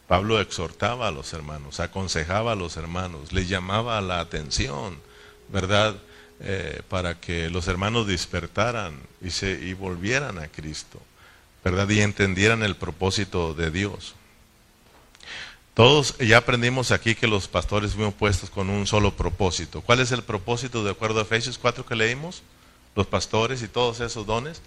Pablo 0.08 0.40
exhortaba 0.40 1.08
a 1.08 1.10
los 1.10 1.32
hermanos, 1.32 1.80
aconsejaba 1.80 2.52
a 2.52 2.56
los 2.56 2.76
hermanos, 2.76 3.32
les 3.32 3.48
llamaba 3.48 4.00
la 4.00 4.20
atención, 4.20 4.98
¿verdad? 5.48 5.96
Eh, 6.40 6.82
para 6.88 7.20
que 7.20 7.48
los 7.48 7.68
hermanos 7.68 8.06
despertaran 8.06 8.98
y, 9.22 9.30
se, 9.30 9.52
y 9.52 9.72
volvieran 9.72 10.38
a 10.38 10.48
Cristo, 10.48 11.00
¿verdad? 11.64 11.88
Y 11.88 12.00
entendieran 12.00 12.62
el 12.62 12.76
propósito 12.76 13.54
de 13.54 13.70
Dios. 13.70 14.14
Todos 15.72 16.16
ya 16.18 16.38
aprendimos 16.38 16.92
aquí 16.92 17.14
que 17.14 17.26
los 17.26 17.48
pastores 17.48 17.94
fuimos 17.94 18.14
puestos 18.14 18.50
con 18.50 18.70
un 18.70 18.86
solo 18.86 19.16
propósito. 19.16 19.80
¿Cuál 19.80 20.00
es 20.00 20.12
el 20.12 20.22
propósito 20.22 20.84
de 20.84 20.90
acuerdo 20.90 21.18
a 21.18 21.22
Efesios 21.22 21.58
4 21.58 21.84
que 21.86 21.96
leímos? 21.96 22.42
Los 22.94 23.06
pastores 23.06 23.62
y 23.62 23.68
todos 23.68 23.98
esos 24.00 24.24
dones 24.24 24.62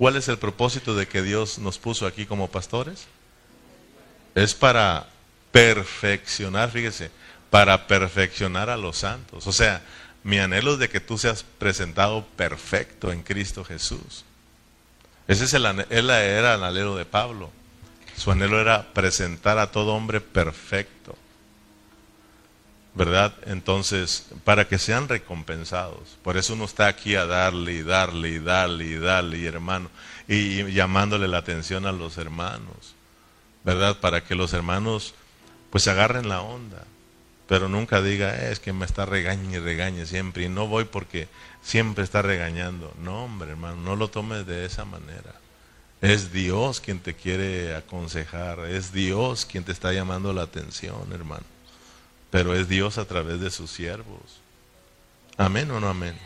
¿Cuál 0.00 0.16
es 0.16 0.28
el 0.28 0.38
propósito 0.38 0.94
de 0.94 1.06
que 1.06 1.20
Dios 1.20 1.58
nos 1.58 1.76
puso 1.76 2.06
aquí 2.06 2.24
como 2.24 2.48
pastores? 2.48 3.04
Es 4.34 4.54
para 4.54 5.08
perfeccionar, 5.52 6.70
fíjese, 6.70 7.10
para 7.50 7.86
perfeccionar 7.86 8.70
a 8.70 8.76
los 8.76 8.98
santos. 8.98 9.46
O 9.46 9.52
sea, 9.52 9.82
mi 10.22 10.38
anhelo 10.38 10.74
es 10.74 10.78
de 10.78 10.88
que 10.88 11.00
tú 11.00 11.18
seas 11.18 11.44
presentado 11.58 12.24
perfecto 12.36 13.10
en 13.12 13.22
Cristo 13.22 13.64
Jesús. 13.64 14.24
Ese 15.26 15.44
es 15.44 15.54
el, 15.54 15.64
era 15.66 16.54
el 16.54 16.64
anhelo 16.64 16.96
de 16.96 17.04
Pablo. 17.04 17.50
Su 18.16 18.30
anhelo 18.30 18.60
era 18.60 18.92
presentar 18.92 19.58
a 19.58 19.70
todo 19.70 19.94
hombre 19.94 20.20
perfecto. 20.20 21.16
¿verdad? 22.94 23.32
Entonces, 23.46 24.26
para 24.44 24.66
que 24.66 24.78
sean 24.78 25.08
recompensados. 25.08 26.18
Por 26.22 26.36
eso 26.36 26.54
uno 26.54 26.64
está 26.64 26.88
aquí 26.88 27.14
a 27.14 27.24
darle 27.24 27.74
y 27.74 27.82
darle 27.82 28.30
y 28.30 28.38
darle 28.38 28.84
y 28.84 28.94
darle, 28.96 29.46
hermano, 29.46 29.90
y, 30.26 30.64
llamándole 30.72 31.28
la 31.28 31.38
atención 31.38 31.86
a 31.86 31.92
los 31.92 32.18
hermanos, 32.18 32.94
¿verdad? 33.64 33.98
Para 34.00 34.22
que 34.24 34.34
los 34.34 34.52
hermanos 34.52 35.14
pues 35.70 35.86
agarren 35.88 36.28
la 36.28 36.42
onda, 36.42 36.84
Pero 37.48 37.68
nunca 37.68 38.00
diga, 38.00 38.36
"Eh, 38.36 38.52
es 38.52 38.60
que 38.60 38.72
me 38.72 38.84
está 38.86 39.06
regañe 39.06 39.56
y 39.56 39.58
regañe 39.58 40.06
siempre. 40.06 40.44
Y 40.44 40.48
no 40.48 40.68
voy 40.68 40.84
porque 40.84 41.26
siempre 41.62 42.04
está 42.04 42.22
regañando. 42.22 42.94
No, 43.02 43.24
hombre, 43.24 43.50
hermano, 43.50 43.76
no 43.82 43.96
lo 43.96 44.08
tomes 44.08 44.46
de 44.46 44.64
esa 44.64 44.84
manera. 44.84 45.34
Es 46.00 46.32
Dios 46.32 46.80
quien 46.80 47.00
te 47.00 47.14
quiere 47.14 47.74
aconsejar, 47.74 48.60
es 48.66 48.92
Dios 48.92 49.46
quien 49.46 49.64
te 49.64 49.72
está 49.72 49.92
llamando 49.92 50.32
la 50.32 50.42
atención, 50.42 51.12
hermano. 51.12 51.44
Pero 52.30 52.54
es 52.54 52.68
Dios 52.68 52.98
a 52.98 53.04
través 53.04 53.40
de 53.40 53.50
sus 53.50 53.70
siervos. 53.72 54.40
Amén 55.36 55.70
o 55.72 55.80
no 55.80 55.88
amén. 55.88 56.16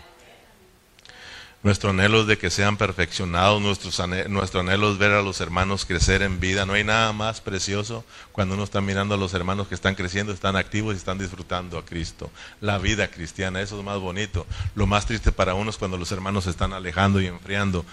Nuestro 1.64 1.90
anhelo 1.90 2.20
es 2.20 2.26
de 2.26 2.36
que 2.36 2.50
sean 2.50 2.76
perfeccionados, 2.76 3.58
nuestro 3.62 4.60
anhelo 4.60 4.92
es 4.92 4.98
ver 4.98 5.12
a 5.12 5.22
los 5.22 5.40
hermanos 5.40 5.86
crecer 5.86 6.20
en 6.20 6.38
vida. 6.38 6.66
No 6.66 6.74
hay 6.74 6.84
nada 6.84 7.14
más 7.14 7.40
precioso 7.40 8.04
cuando 8.32 8.54
uno 8.54 8.64
está 8.64 8.82
mirando 8.82 9.14
a 9.14 9.16
los 9.16 9.32
hermanos 9.32 9.66
que 9.66 9.74
están 9.74 9.94
creciendo, 9.94 10.34
están 10.34 10.56
activos 10.56 10.92
y 10.92 10.98
están 10.98 11.16
disfrutando 11.16 11.78
a 11.78 11.84
Cristo. 11.86 12.30
La 12.60 12.76
vida 12.76 13.08
cristiana, 13.08 13.62
eso 13.62 13.78
es 13.78 13.84
más 13.84 13.98
bonito. 13.98 14.44
Lo 14.74 14.86
más 14.86 15.06
triste 15.06 15.32
para 15.32 15.54
uno 15.54 15.70
es 15.70 15.78
cuando 15.78 15.96
los 15.96 16.12
hermanos 16.12 16.44
se 16.44 16.50
están 16.50 16.74
alejando 16.74 17.18
y 17.18 17.28
enfriando 17.28 17.86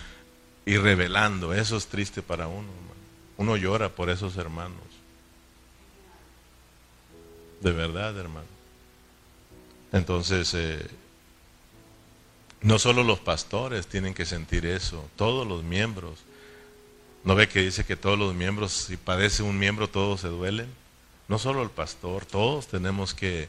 y 0.65 0.75
revelando. 0.75 1.53
Eso 1.53 1.77
es 1.77 1.88
triste 1.88 2.21
para 2.21 2.47
uno. 2.47 2.67
Uno 3.38 3.55
llora 3.55 3.88
por 3.88 4.10
esos 4.10 4.36
hermanos. 4.36 4.84
De 7.62 7.71
verdad, 7.71 8.17
hermano. 8.17 8.47
Entonces, 9.93 10.53
eh, 10.55 10.86
no 12.62 12.78
solo 12.80 13.04
los 13.04 13.19
pastores 13.19 13.88
tienen 13.88 14.13
que 14.13 14.26
sentir 14.26 14.65
eso, 14.65 15.10
todos 15.15 15.47
los 15.47 15.63
miembros. 15.63 16.19
¿No 17.24 17.36
ve 17.36 17.47
que 17.47 17.62
dice 17.62 17.84
que 17.86 17.95
todos 17.95 18.17
los 18.17 18.34
miembros, 18.34 18.71
si 18.71 18.97
padece 18.97 19.43
un 19.43 19.58
miembro, 19.58 19.88
todos 19.88 20.21
se 20.21 20.28
duelen? 20.28 20.67
No 21.28 21.39
solo 21.39 21.63
el 21.63 21.69
pastor, 21.69 22.26
todos 22.26 22.67
tenemos 22.67 23.13
que, 23.13 23.47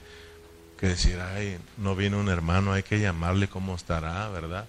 que 0.78 0.88
decir, 0.88 1.18
ay, 1.20 1.58
no 1.78 1.94
viene 1.94 2.16
un 2.16 2.28
hermano, 2.28 2.72
hay 2.72 2.82
que 2.82 3.00
llamarle 3.00 3.48
cómo 3.48 3.74
estará, 3.74 4.28
¿verdad? 4.28 4.66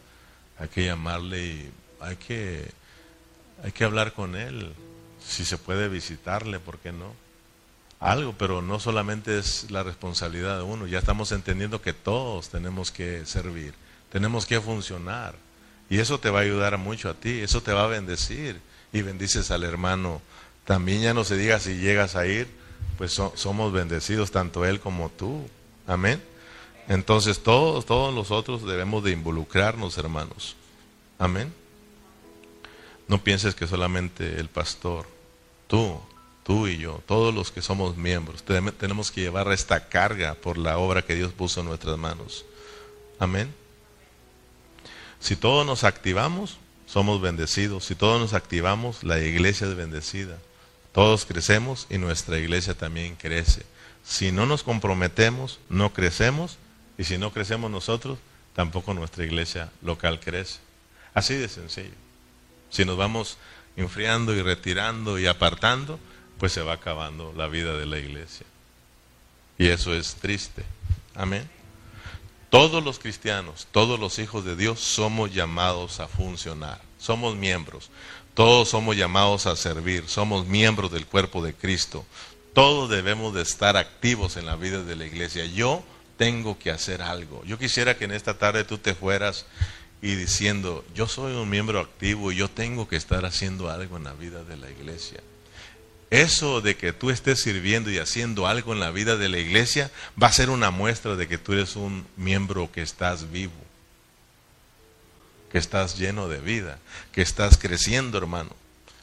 Hay 0.57 0.67
que 0.69 0.85
llamarle 0.85 1.45
y 1.45 1.71
hay 1.99 2.15
que, 2.17 2.69
hay 3.63 3.71
que 3.71 3.83
hablar 3.83 4.13
con 4.13 4.35
él, 4.35 4.73
si 5.25 5.45
se 5.45 5.57
puede 5.57 5.87
visitarle, 5.89 6.59
¿por 6.59 6.79
qué 6.79 6.91
no? 6.91 7.13
Algo, 7.99 8.35
pero 8.37 8.61
no 8.61 8.79
solamente 8.79 9.37
es 9.37 9.71
la 9.71 9.83
responsabilidad 9.83 10.57
de 10.57 10.63
uno, 10.63 10.87
ya 10.87 10.99
estamos 10.99 11.31
entendiendo 11.31 11.81
que 11.81 11.93
todos 11.93 12.49
tenemos 12.49 12.91
que 12.91 13.25
servir, 13.25 13.73
tenemos 14.13 14.45
que 14.45 14.61
funcionar. 14.61 15.33
Y 15.89 15.97
eso 15.97 16.19
te 16.19 16.29
va 16.29 16.39
a 16.39 16.43
ayudar 16.43 16.77
mucho 16.77 17.09
a 17.09 17.15
ti, 17.15 17.39
eso 17.39 17.63
te 17.63 17.73
va 17.73 17.85
a 17.85 17.87
bendecir. 17.87 18.61
Y 18.93 19.01
bendices 19.01 19.49
al 19.49 19.63
hermano. 19.63 20.21
También 20.65 21.01
ya 21.01 21.15
no 21.15 21.23
se 21.23 21.35
diga 21.35 21.59
si 21.59 21.77
llegas 21.77 22.15
a 22.15 22.27
ir, 22.27 22.47
pues 22.99 23.19
somos 23.33 23.73
bendecidos 23.73 24.29
tanto 24.29 24.65
él 24.65 24.79
como 24.79 25.09
tú. 25.09 25.49
Amén. 25.87 26.23
Entonces 26.87 27.41
todos, 27.41 27.87
todos 27.87 28.13
nosotros 28.13 28.63
debemos 28.67 29.03
de 29.03 29.11
involucrarnos, 29.11 29.97
hermanos. 29.97 30.55
Amén. 31.17 31.51
No 33.07 33.23
pienses 33.23 33.55
que 33.55 33.65
solamente 33.65 34.39
el 34.39 34.47
pastor, 34.47 35.07
tú, 35.65 35.99
tú 36.43 36.67
y 36.67 36.77
yo, 36.77 37.01
todos 37.07 37.33
los 37.33 37.51
que 37.51 37.63
somos 37.63 37.97
miembros, 37.97 38.43
tenemos 38.43 39.09
que 39.09 39.21
llevar 39.21 39.51
esta 39.51 39.89
carga 39.89 40.35
por 40.35 40.59
la 40.59 40.77
obra 40.77 41.01
que 41.01 41.15
Dios 41.15 41.33
puso 41.33 41.61
en 41.61 41.65
nuestras 41.65 41.97
manos. 41.97 42.45
Amén. 43.17 43.62
Si 45.23 45.37
todos 45.37 45.65
nos 45.65 45.85
activamos, 45.85 46.57
somos 46.85 47.21
bendecidos. 47.21 47.85
Si 47.85 47.95
todos 47.95 48.19
nos 48.19 48.33
activamos, 48.33 49.05
la 49.05 49.19
iglesia 49.19 49.67
es 49.67 49.73
bendecida. 49.73 50.37
Todos 50.91 51.23
crecemos 51.23 51.87
y 51.89 51.97
nuestra 51.97 52.37
iglesia 52.37 52.73
también 52.73 53.15
crece. 53.15 53.63
Si 54.03 54.33
no 54.33 54.45
nos 54.45 54.63
comprometemos, 54.63 55.61
no 55.69 55.93
crecemos. 55.93 56.57
Y 56.97 57.05
si 57.05 57.17
no 57.17 57.31
crecemos 57.31 57.71
nosotros, 57.71 58.19
tampoco 58.53 58.93
nuestra 58.93 59.23
iglesia 59.23 59.71
local 59.81 60.19
crece. 60.19 60.59
Así 61.13 61.35
de 61.35 61.47
sencillo. 61.47 61.95
Si 62.69 62.83
nos 62.83 62.97
vamos 62.97 63.37
enfriando 63.77 64.35
y 64.35 64.41
retirando 64.41 65.19
y 65.19 65.27
apartando, 65.27 66.01
pues 66.37 66.51
se 66.51 66.63
va 66.63 66.73
acabando 66.73 67.33
la 67.37 67.47
vida 67.47 67.77
de 67.77 67.85
la 67.85 67.97
iglesia. 67.97 68.45
Y 69.57 69.69
eso 69.69 69.95
es 69.95 70.15
triste. 70.15 70.65
Amén. 71.15 71.49
Todos 72.53 72.83
los 72.83 72.99
cristianos, 72.99 73.65
todos 73.71 73.99
los 73.99 74.19
hijos 74.19 74.45
de 74.45 74.55
Dios 74.55 74.79
somos 74.79 75.33
llamados 75.33 75.99
a 75.99 76.07
funcionar. 76.07 76.79
Somos 76.99 77.35
miembros. 77.35 77.89
Todos 78.35 78.69
somos 78.69 78.95
llamados 78.95 79.47
a 79.47 79.55
servir. 79.55 80.03
Somos 80.07 80.45
miembros 80.45 80.91
del 80.91 81.07
cuerpo 81.07 81.43
de 81.43 81.55
Cristo. 81.55 82.05
Todos 82.53 82.91
debemos 82.91 83.33
de 83.33 83.41
estar 83.41 83.75
activos 83.75 84.37
en 84.37 84.45
la 84.45 84.55
vida 84.55 84.83
de 84.83 84.95
la 84.95 85.07
iglesia. 85.07 85.47
Yo 85.47 85.81
tengo 86.15 86.59
que 86.59 86.69
hacer 86.69 87.01
algo. 87.01 87.43
Yo 87.43 87.57
quisiera 87.57 87.97
que 87.97 88.05
en 88.05 88.11
esta 88.11 88.37
tarde 88.37 88.63
tú 88.65 88.77
te 88.77 88.93
fueras 88.93 89.47
y 90.03 90.13
diciendo, 90.13 90.85
yo 90.93 91.07
soy 91.07 91.33
un 91.33 91.49
miembro 91.49 91.79
activo 91.79 92.31
y 92.31 92.35
yo 92.35 92.51
tengo 92.51 92.87
que 92.87 92.97
estar 92.97 93.25
haciendo 93.25 93.71
algo 93.71 93.97
en 93.97 94.03
la 94.03 94.13
vida 94.13 94.43
de 94.43 94.57
la 94.57 94.69
iglesia. 94.69 95.21
Eso 96.13 96.61
de 96.61 96.77
que 96.77 96.93
tú 96.93 97.09
estés 97.09 97.41
sirviendo 97.41 97.89
y 97.89 97.97
haciendo 97.97 98.45
algo 98.45 98.71
en 98.71 98.79
la 98.79 98.91
vida 98.91 99.17
de 99.17 99.29
la 99.29 99.39
iglesia 99.39 99.89
va 100.21 100.27
a 100.27 100.31
ser 100.31 100.51
una 100.51 100.69
muestra 100.69 101.15
de 101.15 101.27
que 101.27 101.39
tú 101.39 101.53
eres 101.53 101.75
un 101.75 102.05
miembro 102.17 102.71
que 102.71 102.83
estás 102.83 103.31
vivo, 103.31 103.51
que 105.51 105.57
estás 105.57 105.97
lleno 105.97 106.27
de 106.27 106.39
vida, 106.39 106.77
que 107.13 107.23
estás 107.23 107.57
creciendo, 107.57 108.19
hermano. 108.19 108.51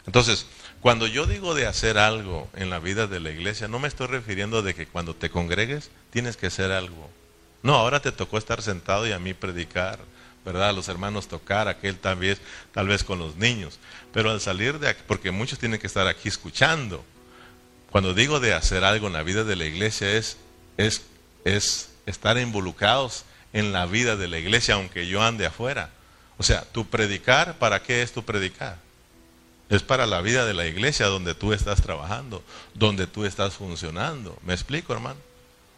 Entonces, 0.07 0.47
cuando 0.81 1.09
yo 1.09 1.27
digo 1.27 1.57
de 1.57 1.67
hacer 1.67 1.99
algo 1.99 2.49
en 2.55 2.71
la 2.71 2.79
vida 2.79 3.09
de 3.09 3.19
la 3.19 3.31
iglesia, 3.31 3.67
no 3.67 3.81
me 3.81 3.89
estoy 3.89 4.07
refiriendo 4.07 4.63
de 4.63 4.77
que 4.77 4.87
cuando 4.87 5.17
te 5.17 5.31
congregues 5.31 5.91
tienes 6.13 6.37
que 6.37 6.47
hacer 6.47 6.71
algo. 6.71 7.11
No, 7.65 7.75
ahora 7.75 7.99
te 7.99 8.13
tocó 8.13 8.39
estar 8.39 8.63
sentado 8.63 9.09
y 9.09 9.11
a 9.11 9.19
mí 9.19 9.35
predicar 9.35 9.99
¿verdad? 10.45 10.75
Los 10.75 10.89
hermanos 10.89 11.29
tocar, 11.29 11.69
aquel 11.69 11.99
tal 11.99 12.17
vez, 12.17 12.41
tal 12.73 12.89
vez 12.89 13.05
con 13.05 13.19
los 13.19 13.37
niños. 13.37 13.79
Pero 14.13 14.31
al 14.31 14.41
salir 14.41 14.79
de 14.79 14.89
aquí, 14.89 15.03
porque 15.07 15.31
muchos 15.31 15.59
tienen 15.59 15.81
que 15.81 15.87
estar 15.87 16.07
aquí 16.07 16.29
escuchando, 16.29 17.05
cuando 17.91 18.15
digo 18.15 18.41
de 18.41 18.55
hacer 18.55 18.85
algo 18.85 19.09
en 19.09 19.13
la 19.13 19.23
vida 19.23 19.45
de 19.45 19.57
la 19.57 19.65
iglesia 19.65 20.13
es, 20.13 20.37
es, 20.77 21.03
es 21.45 21.91
estar 22.07 22.39
involucrados 22.39 23.25
en 23.53 23.73
la 23.73 23.87
vida 23.87 24.17
de 24.17 24.29
la 24.29 24.39
iglesia, 24.39 24.75
aunque 24.75 25.07
yo 25.07 25.23
ande 25.23 25.47
afuera. 25.47 25.91
O 26.39 26.43
sea, 26.43 26.63
tu 26.63 26.87
predicar, 26.87 27.59
¿para 27.59 27.83
qué 27.83 28.03
es 28.03 28.13
tu 28.13 28.25
predicar? 28.25 28.79
Es 29.69 29.83
para 29.83 30.07
la 30.07 30.21
vida 30.21 30.47
de 30.47 30.55
la 30.55 30.67
iglesia 30.67 31.07
donde 31.07 31.35
tú 31.35 31.53
estás 31.53 31.83
trabajando, 31.83 32.43
donde 32.75 33.07
tú 33.07 33.25
estás 33.25 33.55
funcionando. 33.55 34.39
¿Me 34.43 34.55
explico, 34.55 34.93
hermano? 34.93 35.21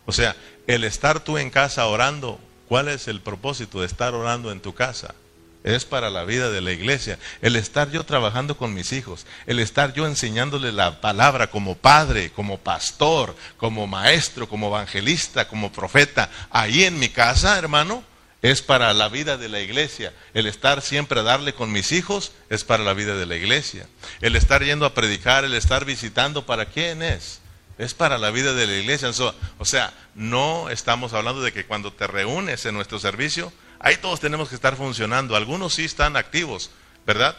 O 0.07 0.13
sea, 0.13 0.37
el 0.67 0.85
estar 0.85 1.21
tú 1.21 1.39
en 1.39 1.51
casa 1.51 1.87
orando 1.87 2.39
¿Cuál 2.73 2.89
es 2.89 3.07
el 3.07 3.21
propósito 3.21 3.81
de 3.81 3.87
estar 3.87 4.15
orando 4.15 4.51
en 4.51 4.59
tu 4.59 4.73
casa? 4.73 5.15
Es 5.63 5.85
para 5.85 6.09
la 6.09 6.25
vida 6.25 6.51
de 6.51 6.63
la 6.63 6.73
iglesia. 6.73 7.19
El 7.43 7.57
estar 7.57 7.91
yo 7.91 8.03
trabajando 8.05 8.57
con 8.57 8.73
mis 8.73 8.95
hijos, 8.95 9.27
el 9.47 9.59
estar 9.59 9.93
yo 9.93 10.07
enseñándole 10.07 10.73
la 10.73 11.03
palabra 11.03 11.51
como 11.51 11.77
padre, 11.77 12.33
como 12.33 12.57
pastor, 12.57 13.37
como 13.59 13.87
maestro, 13.87 14.49
como 14.49 14.69
evangelista, 14.69 15.49
como 15.49 15.71
profeta, 15.71 16.31
ahí 16.49 16.85
en 16.85 16.99
mi 16.99 17.11
casa, 17.11 17.59
hermano, 17.59 18.05
es 18.41 18.63
para 18.63 18.95
la 18.95 19.11
vida 19.11 19.37
de 19.37 19.51
la 19.51 19.61
iglesia. 19.61 20.15
El 20.33 20.47
estar 20.47 20.81
siempre 20.81 21.21
a 21.21 21.25
darle 21.25 21.53
con 21.53 21.73
mis 21.73 21.93
hijos 21.93 22.33
es 22.49 22.65
para 22.65 22.85
la 22.85 22.95
vida 22.95 23.17
de 23.17 23.27
la 23.27 23.37
iglesia. 23.37 23.87
El 24.23 24.35
estar 24.35 24.65
yendo 24.65 24.87
a 24.87 24.95
predicar, 24.95 25.45
el 25.45 25.53
estar 25.53 25.85
visitando, 25.85 26.47
¿para 26.47 26.65
quién 26.65 27.03
es? 27.03 27.42
Es 27.79 27.95
para 27.95 28.19
la 28.19 28.31
vida 28.31 28.55
de 28.55 28.67
la 28.67 28.77
iglesia. 28.79 29.11
o 29.59 29.65
sea, 29.65 29.93
no 30.15 30.71
estamos 30.71 31.13
hablando 31.13 31.43
de 31.43 31.53
que 31.53 31.65
cuando 31.65 31.93
te 31.93 32.07
reúnes 32.07 32.65
en 32.67 32.75
nuestro 32.75 32.99
servicio, 32.99 33.53
ahí 33.79 33.97
todos 33.97 34.21
tenemos 34.21 34.49
que 34.49 34.55
estar 34.55 34.77
funcionando. 34.77 35.37
Algunos 35.37 35.75
sí 35.75 35.85
están 35.85 36.17
activos, 36.17 36.71
¿verdad? 37.07 37.37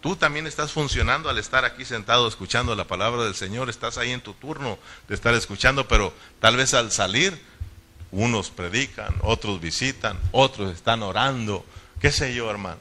Tú 0.00 0.16
también 0.16 0.48
estás 0.48 0.72
funcionando 0.72 1.28
al 1.30 1.38
estar 1.38 1.64
aquí 1.64 1.84
sentado 1.84 2.26
escuchando 2.26 2.74
la 2.74 2.88
palabra 2.88 3.22
del 3.22 3.36
Señor, 3.36 3.70
estás 3.70 3.98
ahí 3.98 4.10
en 4.10 4.20
tu 4.20 4.34
turno 4.34 4.78
de 5.06 5.14
estar 5.14 5.32
escuchando, 5.34 5.86
pero 5.86 6.12
tal 6.40 6.56
vez 6.56 6.74
al 6.74 6.90
salir, 6.90 7.40
unos 8.10 8.50
predican, 8.50 9.14
otros 9.22 9.60
visitan, 9.60 10.18
otros 10.32 10.74
están 10.74 11.04
orando, 11.04 11.64
qué 12.00 12.10
sé 12.10 12.34
yo, 12.34 12.50
hermano. 12.50 12.80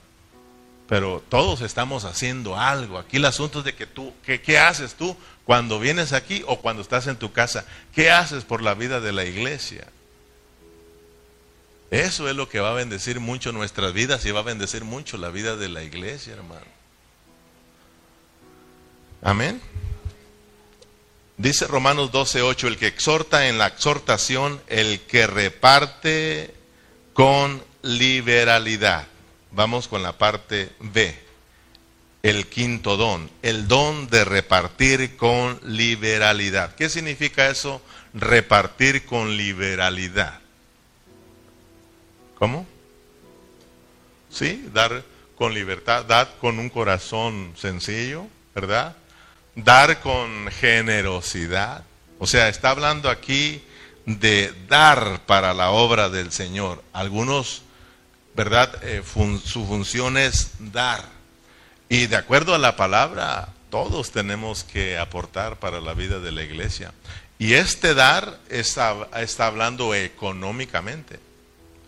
Pero 0.90 1.24
todos 1.30 1.62
estamos 1.62 2.06
haciendo 2.06 2.58
algo. 2.58 2.98
Aquí 2.98 3.18
el 3.18 3.26
asunto 3.26 3.60
es 3.60 3.66
de 3.66 3.76
que 3.76 3.86
tú, 3.86 4.14
¿qué 4.26 4.60
haces 4.60 4.96
tú? 4.96 5.16
Cuando 5.46 5.80
vienes 5.80 6.14
aquí 6.14 6.44
o 6.48 6.60
cuando 6.60 6.82
estás 6.82 7.08
en 7.08 7.18
tu 7.18 7.32
casa. 7.32 7.66
¿Qué 7.94 8.12
haces 8.12 8.44
por 8.44 8.62
la 8.62 8.74
vida 8.74 9.00
de 9.00 9.12
la 9.12 9.26
iglesia? 9.26 9.88
Eso 11.90 12.30
es 12.30 12.36
lo 12.36 12.48
que 12.48 12.60
va 12.60 12.72
a 12.72 12.76
bendecir 12.76 13.20
mucho 13.20 13.52
nuestras 13.52 13.94
vidas 13.94 14.26
y 14.26 14.32
va 14.32 14.40
a 14.40 14.44
bendecir 14.44 14.84
mucho 14.84 15.18
la 15.18 15.30
vida 15.30 15.58
de 15.58 15.68
la 15.68 15.84
iglesia, 15.84 16.34
hermano. 16.34 16.66
Amén. 19.22 19.62
Dice 21.38 21.68
Romanos 21.68 22.12
12:8, 22.12 22.68
el 22.68 22.78
que 22.78 22.88
exhorta 22.88 23.48
en 23.48 23.58
la 23.58 23.68
exhortación, 23.68 24.62
el 24.68 25.02
que 25.02 25.28
reparte 25.28 26.54
con 27.14 27.64
liberalidad. 27.82 29.08
Vamos 29.52 29.88
con 29.88 30.02
la 30.02 30.18
parte 30.18 30.72
B 30.80 31.31
el 32.24 32.48
quinto 32.48 32.98
don, 32.98 33.30
el 33.42 33.68
don 33.68 34.08
de 34.08 34.26
repartir 34.26 35.18
con 35.18 35.60
liberalidad. 35.64 36.76
¿Qué 36.76 36.90
significa 36.90 37.50
eso? 37.50 37.82
repartir 38.14 39.06
con 39.06 39.38
liberalidad. 39.38 40.40
¿Cómo? 42.38 42.66
Sí, 44.30 44.70
dar 44.74 45.04
con 45.36 45.54
libertad, 45.54 46.06
dar 46.06 46.36
con 46.40 46.60
un 46.60 46.70
corazón 46.70 47.54
sencillo, 47.58 48.28
¿verdad? 48.56 48.96
Dar 49.56 50.00
con 50.02 50.50
generosidad. 50.52 51.84
O 52.20 52.28
sea, 52.28 52.50
está 52.50 52.70
hablando 52.70 53.10
aquí 53.10 53.64
de 54.06 54.54
dar 54.68 55.22
para 55.26 55.54
la 55.54 55.72
obra 55.72 56.10
del 56.10 56.32
Señor. 56.32 56.84
Algunos, 56.94 57.64
¿verdad? 58.36 58.84
Eh, 58.84 59.04
su 59.04 59.66
función 59.66 60.18
es 60.18 60.52
dar. 60.60 61.21
Y 61.92 62.08
de 62.08 62.16
acuerdo 62.16 62.56
a 62.56 62.58
la 62.58 62.78
palabra, 62.78 63.50
todos 63.70 64.12
tenemos 64.12 64.64
que 64.64 64.98
aportar 64.98 65.60
para 65.60 65.82
la 65.82 65.94
vida 65.94 66.22
de 66.22 66.32
la 66.32 66.42
iglesia. 66.42 66.94
Y 67.38 67.56
este 67.56 67.94
dar 67.94 68.40
está, 68.48 69.10
está 69.18 69.48
hablando 69.48 69.94
económicamente. 69.94 71.20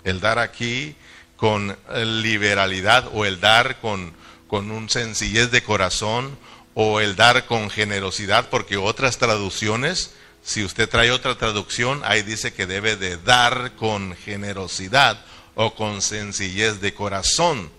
El 0.04 0.20
dar 0.20 0.40
aquí 0.40 0.98
con 1.38 1.78
liberalidad 2.22 3.10
o 3.14 3.24
el 3.24 3.40
dar 3.40 3.80
con, 3.80 4.12
con 4.50 4.72
un 4.72 4.90
sencillez 4.90 5.52
de 5.52 5.64
corazón 5.64 6.38
o 6.74 7.00
el 7.00 7.16
dar 7.16 7.46
con 7.46 7.70
generosidad, 7.70 8.50
porque 8.50 8.76
otras 8.76 9.20
traducciones, 9.20 10.12
si 10.44 10.66
usted 10.66 10.90
trae 10.90 11.12
otra 11.12 11.38
traducción, 11.38 12.02
ahí 12.04 12.24
dice 12.24 12.52
que 12.52 12.68
debe 12.68 12.98
de 12.98 13.16
dar 13.16 13.72
con 13.78 14.18
generosidad 14.18 15.24
o 15.56 15.76
con 15.76 16.02
sencillez 16.02 16.82
de 16.82 16.94
corazón. 16.94 17.72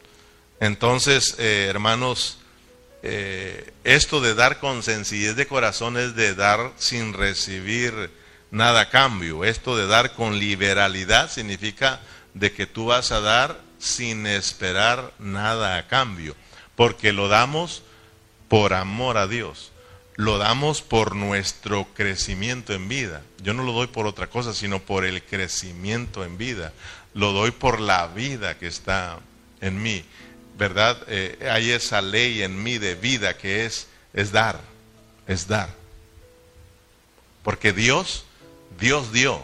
Entonces, 0.60 1.36
eh, 1.38 1.66
hermanos, 1.68 2.38
eh, 3.02 3.72
esto 3.84 4.20
de 4.20 4.34
dar 4.34 4.60
con 4.60 4.82
sencillez 4.82 5.36
de 5.36 5.46
corazón 5.46 5.98
es 5.98 6.14
de 6.14 6.34
dar 6.34 6.72
sin 6.76 7.12
recibir 7.12 8.10
nada 8.50 8.82
a 8.82 8.90
cambio. 8.90 9.44
Esto 9.44 9.76
de 9.76 9.86
dar 9.86 10.14
con 10.14 10.38
liberalidad 10.38 11.30
significa 11.30 12.00
de 12.32 12.52
que 12.52 12.66
tú 12.66 12.86
vas 12.86 13.12
a 13.12 13.20
dar 13.20 13.60
sin 13.78 14.26
esperar 14.26 15.12
nada 15.18 15.76
a 15.76 15.86
cambio, 15.86 16.34
porque 16.76 17.12
lo 17.12 17.28
damos 17.28 17.82
por 18.48 18.72
amor 18.72 19.18
a 19.18 19.26
Dios, 19.26 19.72
lo 20.16 20.38
damos 20.38 20.80
por 20.80 21.14
nuestro 21.16 21.86
crecimiento 21.92 22.72
en 22.72 22.88
vida. 22.88 23.22
Yo 23.42 23.52
no 23.52 23.64
lo 23.64 23.72
doy 23.72 23.88
por 23.88 24.06
otra 24.06 24.28
cosa, 24.28 24.54
sino 24.54 24.80
por 24.80 25.04
el 25.04 25.22
crecimiento 25.22 26.24
en 26.24 26.38
vida. 26.38 26.72
Lo 27.12 27.32
doy 27.32 27.50
por 27.50 27.80
la 27.80 28.06
vida 28.06 28.56
que 28.58 28.66
está 28.66 29.18
en 29.60 29.82
mí. 29.82 30.04
¿Verdad? 30.56 30.98
Eh, 31.08 31.48
hay 31.50 31.70
esa 31.70 32.00
ley 32.00 32.42
en 32.42 32.62
mí 32.62 32.78
de 32.78 32.94
vida 32.94 33.36
que 33.36 33.66
es, 33.66 33.88
es 34.12 34.30
dar, 34.30 34.60
es 35.26 35.48
dar. 35.48 35.68
Porque 37.42 37.72
Dios, 37.72 38.24
Dios 38.78 39.12
dio. 39.12 39.42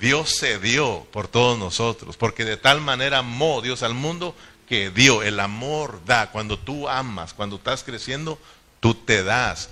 Dios 0.00 0.30
se 0.30 0.58
dio 0.58 1.06
por 1.12 1.28
todos 1.28 1.58
nosotros, 1.58 2.16
porque 2.16 2.44
de 2.44 2.56
tal 2.56 2.80
manera 2.80 3.18
amó 3.18 3.60
Dios 3.60 3.82
al 3.82 3.94
mundo 3.94 4.34
que 4.68 4.90
dio. 4.90 5.22
El 5.22 5.38
amor 5.40 6.00
da. 6.06 6.30
Cuando 6.30 6.58
tú 6.58 6.88
amas, 6.88 7.34
cuando 7.34 7.56
estás 7.56 7.82
creciendo, 7.82 8.38
tú 8.80 8.94
te 8.94 9.22
das. 9.22 9.68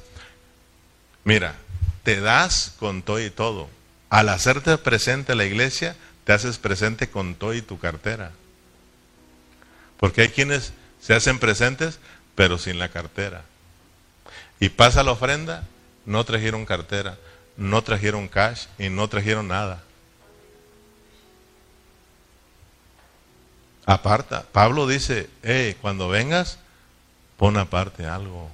Mira, 1.25 1.57
te 2.03 2.21
das 2.21 2.75
con 2.79 3.03
todo 3.03 3.21
y 3.21 3.31
todo. 3.31 3.69
Al 4.09 4.29
hacerte 4.29 4.77
presente 4.79 5.33
a 5.33 5.37
la 5.37 5.45
iglesia, 5.45 5.97
te 6.25 6.33
haces 6.33 6.59
presente 6.59 7.11
con 7.11 7.35
todo 7.35 7.55
y 7.55 7.63
tu 7.63 7.79
cartera. 7.79 8.33
Porque 10.01 10.23
hay 10.23 10.29
quienes 10.31 10.73
se 10.99 11.15
hacen 11.15 11.39
presentes, 11.39 11.99
pero 12.35 12.57
sin 12.57 12.79
la 12.79 12.89
cartera. 12.89 13.43
Y 14.59 14.71
pasa 14.71 15.03
la 15.03 15.13
ofrenda, 15.13 15.65
no 16.07 16.25
trajeron 16.25 16.65
cartera, 16.65 17.19
no 17.59 17.83
trajeron 17.83 18.27
cash 18.27 18.65
y 18.79 18.89
no 18.89 19.09
trajeron 19.09 19.49
nada. 19.49 19.83
Aparta. 23.85 24.47
Pablo 24.53 24.87
dice, 24.87 25.29
hey, 25.43 25.77
cuando 25.83 26.09
vengas, 26.09 26.59
pon 27.37 27.59
aparte 27.59 28.07
algo. 28.07 28.51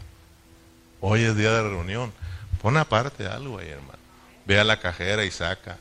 Hoy 1.00 1.22
es 1.22 1.36
día 1.36 1.52
de 1.52 1.62
reunión. 1.62 2.12
Pon 2.60 2.76
aparte 2.76 3.26
algo 3.26 3.60
ahí, 3.60 3.68
hermano. 3.68 3.98
Ve 4.46 4.58
a 4.58 4.64
la 4.64 4.80
cajera 4.80 5.24
y 5.24 5.30
saca. 5.30 5.78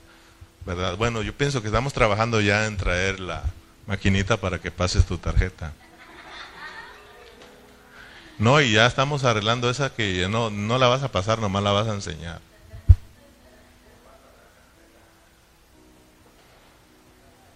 ¿Verdad? 0.64 0.96
Bueno, 0.98 1.24
yo 1.24 1.34
pienso 1.34 1.62
que 1.62 1.70
estamos 1.70 1.94
trabajando 1.94 2.40
ya 2.40 2.68
en 2.68 2.78
traer 2.78 3.20
la 3.20 3.44
maquinita 3.88 4.38
para 4.38 4.60
que 4.60 4.72
pases 4.72 5.06
tu 5.06 5.18
tarjeta. 5.18 5.74
No, 8.38 8.60
y 8.60 8.74
ya 8.74 8.86
estamos 8.86 9.24
arreglando 9.24 9.70
esa 9.70 9.94
que 9.94 10.28
no, 10.30 10.50
no 10.50 10.78
la 10.78 10.88
vas 10.88 11.04
a 11.04 11.12
pasar, 11.12 11.40
nomás 11.40 11.64
la 11.64 11.72
vas 11.72 11.88
a 11.88 11.94
enseñar. 11.94 12.42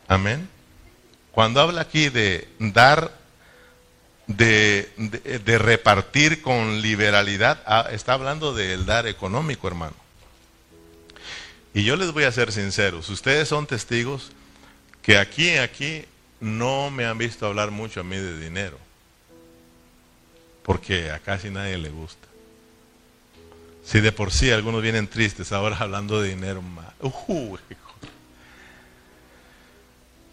Amén. 0.07 0.49
Cuando 1.31 1.61
habla 1.61 1.81
aquí 1.81 2.09
de 2.09 2.47
dar, 2.57 3.11
de, 4.25 4.89
repartir 5.59 6.41
con 6.41 6.81
liberalidad, 6.81 7.61
ah, 7.65 7.87
está 7.91 8.13
hablando 8.13 8.53
del 8.53 8.85
dar 8.85 9.05
económico, 9.05 9.67
hermano. 9.67 9.95
Y 11.73 11.83
yo 11.83 11.95
les 11.95 12.11
voy 12.11 12.23
a 12.23 12.31
ser 12.31 12.51
sinceros, 12.51 13.09
ustedes 13.09 13.47
son 13.47 13.67
testigos 13.67 14.31
que 15.03 15.19
aquí, 15.19 15.57
aquí, 15.57 16.05
no 16.39 16.89
me 16.89 17.05
han 17.05 17.17
visto 17.17 17.45
hablar 17.45 17.71
mucho 17.71 18.01
a 18.01 18.03
mí 18.03 18.17
de 18.17 18.39
dinero. 18.39 18.77
Porque 20.63 21.11
a 21.11 21.19
casi 21.19 21.49
nadie 21.49 21.77
le 21.77 21.89
gusta. 21.89 22.27
Si 23.83 24.01
de 24.01 24.11
por 24.11 24.31
sí 24.31 24.51
algunos 24.51 24.81
vienen 24.81 25.07
tristes 25.07 25.51
ahora 25.51 25.77
hablando 25.79 26.21
de 26.21 26.29
dinero 26.29 26.61
más. 26.61 26.93
Uh, 27.01 27.57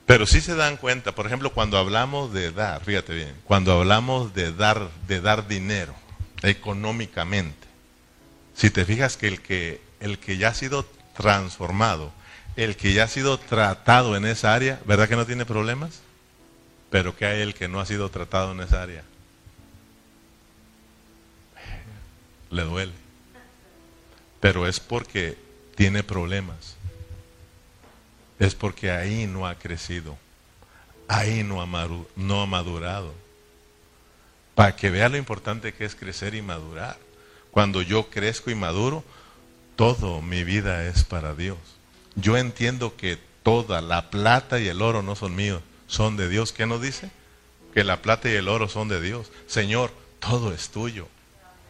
pero 0.07 0.25
sí 0.25 0.40
se 0.40 0.55
dan 0.55 0.77
cuenta, 0.77 1.12
por 1.12 1.27
ejemplo, 1.27 1.53
cuando 1.53 1.79
hablamos 1.79 2.33
de 2.33 2.53
dar, 2.53 2.85
fíjate 2.85 3.12
bien, 3.12 3.35
cuando 3.45 3.73
hablamos 3.73 4.33
de 4.35 4.53
dar, 4.53 4.88
de 5.09 5.21
dar 5.21 5.49
dinero 5.49 5.95
económicamente, 6.42 7.66
si 8.55 8.71
te 8.71 8.85
fijas 8.85 9.16
que 9.16 9.27
el 9.27 9.42
que, 9.42 9.81
el 9.99 10.21
que 10.21 10.37
ya 10.37 10.51
ha 10.51 10.55
sido 10.55 10.87
transformado, 11.16 12.12
el 12.57 12.77
que 12.77 12.92
ya 12.92 13.05
ha 13.05 13.09
sido 13.09 13.38
tratado 13.38 14.16
en 14.16 14.25
esa 14.25 14.55
área, 14.55 14.81
¿verdad 14.87 15.09
que 15.09 15.16
no 15.16 15.27
tiene 15.27 15.45
problemas? 15.45 16.01
Pero 16.90 17.16
que 17.16 17.27
hay 17.27 17.42
el 17.42 17.55
que 17.55 17.69
no 17.69 17.81
ha 17.81 17.87
sido 17.87 18.09
tratado 18.11 18.53
en 18.53 18.61
esa 18.61 18.83
área. 18.83 19.03
Le 22.51 22.62
duele. 22.62 22.92
Pero 24.40 24.66
es 24.66 24.81
porque 24.81 25.37
tiene 25.75 26.03
problemas 26.03 26.77
es 28.38 28.55
porque 28.55 28.90
ahí 28.90 29.27
no 29.27 29.47
ha 29.47 29.55
crecido, 29.55 30.16
ahí 31.09 31.42
no 31.42 31.61
ha, 31.62 32.47
madurado. 32.47 33.14
Para 34.55 34.77
que 34.77 34.90
vea 34.90 35.09
lo 35.09 35.16
importante 35.16 35.73
que 35.75 35.85
es 35.85 35.95
crecer 35.95 36.35
y 36.35 36.42
madurar. 36.42 36.99
Cuando 37.51 37.83
yo 37.83 38.11
crezco 38.11 38.51
y 38.51 38.55
maduro, 38.55 39.05
todo 39.77 40.21
mi 40.23 40.45
vida 40.45 40.87
es 40.87 41.05
para 41.05 41.35
Dios. 41.35 41.59
Yo 42.16 42.37
entiendo 42.37 42.96
que 42.96 43.18
toda 43.42 43.81
la 43.81 44.11
plata 44.11 44.59
y 44.59 44.66
el 44.68 44.83
oro 44.83 45.02
no 45.02 45.14
son 45.14 45.37
míos, 45.37 45.62
son 45.87 46.16
de 46.16 46.29
Dios. 46.29 46.52
¿Qué 46.52 46.66
nos 46.66 46.83
dice? 46.83 47.11
Que 47.74 47.85
la 47.85 48.02
plata 48.02 48.29
y 48.29 48.33
el 48.33 48.48
oro 48.48 48.68
son 48.68 48.88
de 48.88 49.00
Dios. 49.00 49.31
Señor, 49.46 49.92
todo 50.18 50.52
es 50.52 50.70
tuyo. 50.70 51.09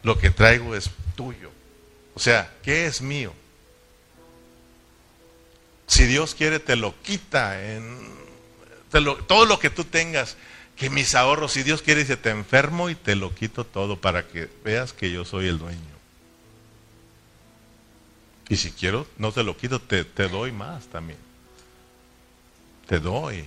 Lo 0.03 0.19
que 0.19 0.31
traigo 0.31 0.75
es 0.75 0.91
tuyo. 1.17 1.51
O 2.15 2.21
sea, 2.21 2.55
¿qué 2.63 2.87
es 2.87 3.03
mío? 3.03 3.35
Si 5.87 6.07
Dios 6.07 6.35
quiere, 6.35 6.61
te 6.61 6.77
lo 6.77 6.95
quita. 7.03 7.63
En, 7.73 8.17
todo 9.27 9.45
lo 9.47 9.59
que 9.59 9.71
tú 9.71 9.85
tengas, 9.85 10.37
que 10.77 10.91
mis 10.91 11.15
ahorros, 11.15 11.53
si 11.53 11.63
Dios 11.63 11.83
quiere, 11.83 12.01
dice, 12.03 12.17
te 12.17 12.31
enfermo 12.31 12.89
y 12.89 12.95
te 12.95 13.17
lo 13.17 13.35
quito 13.35 13.65
todo 13.65 14.01
para 14.01 14.27
que 14.29 14.49
veas 14.65 14.93
que 14.93 15.11
yo 15.11 15.25
soy 15.25 15.49
el 15.49 15.59
dueño. 15.59 15.96
Y 18.49 18.57
si 18.57 18.71
quiero, 18.71 19.07
no 19.19 19.33
te 19.33 19.43
lo 19.43 19.57
quito, 19.57 19.81
te, 19.81 20.05
te 20.05 20.29
doy 20.29 20.53
más 20.53 20.87
también. 20.87 21.19
Te 22.87 23.01
doy. 23.01 23.45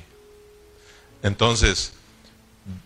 Entonces, 1.24 1.94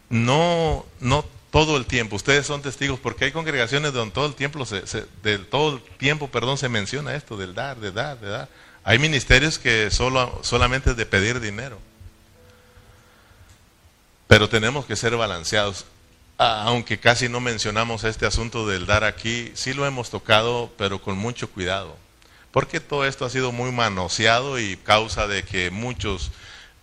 no, 0.10 0.86
no 1.00 1.26
todo 1.54 1.78
el 1.78 1.86
tiempo. 1.86 2.16
Ustedes 2.16 2.48
son 2.48 2.64
testigos 2.64 3.00
porque 3.00 3.26
hay 3.26 3.32
congregaciones 3.32 3.94
donde 3.94 4.14
todo 4.14 4.26
el 4.26 4.34
tiempo 4.34 4.66
se, 4.66 4.82
todo 5.52 5.76
el 5.76 5.84
tiempo, 5.98 6.28
perdón, 6.28 6.58
se 6.58 6.68
menciona 6.68 7.16
esto 7.16 7.38
del 7.38 7.54
dar, 7.54 7.80
de 7.80 7.92
dar, 7.92 8.20
de 8.20 8.28
dar. 8.28 8.50
Hay 8.84 8.98
ministerios 9.00 9.60
que 9.60 9.92
solo, 9.92 10.40
solamente 10.42 10.90
es 10.92 10.98
de 10.98 11.06
pedir 11.06 11.40
dinero. 11.40 11.78
Pero 14.28 14.50
tenemos 14.50 14.86
que 14.86 14.96
ser 14.96 15.16
balanceados. 15.16 15.86
Aunque 16.64 17.00
casi 17.00 17.30
no 17.30 17.40
mencionamos 17.40 18.04
este 18.04 18.26
asunto 18.26 18.68
del 18.68 18.86
dar 18.86 19.04
aquí, 19.04 19.52
sí 19.54 19.74
lo 19.74 19.86
hemos 19.86 20.10
tocado, 20.10 20.72
pero 20.78 21.02
con 21.02 21.18
mucho 21.18 21.50
cuidado. 21.50 21.98
Porque 22.52 22.80
todo 22.80 23.06
esto 23.06 23.26
ha 23.26 23.30
sido 23.30 23.52
muy 23.52 23.72
manoseado 23.72 24.60
y 24.60 24.78
causa 24.78 25.28
de 25.28 25.44
que 25.44 25.72
muchos 25.72 26.32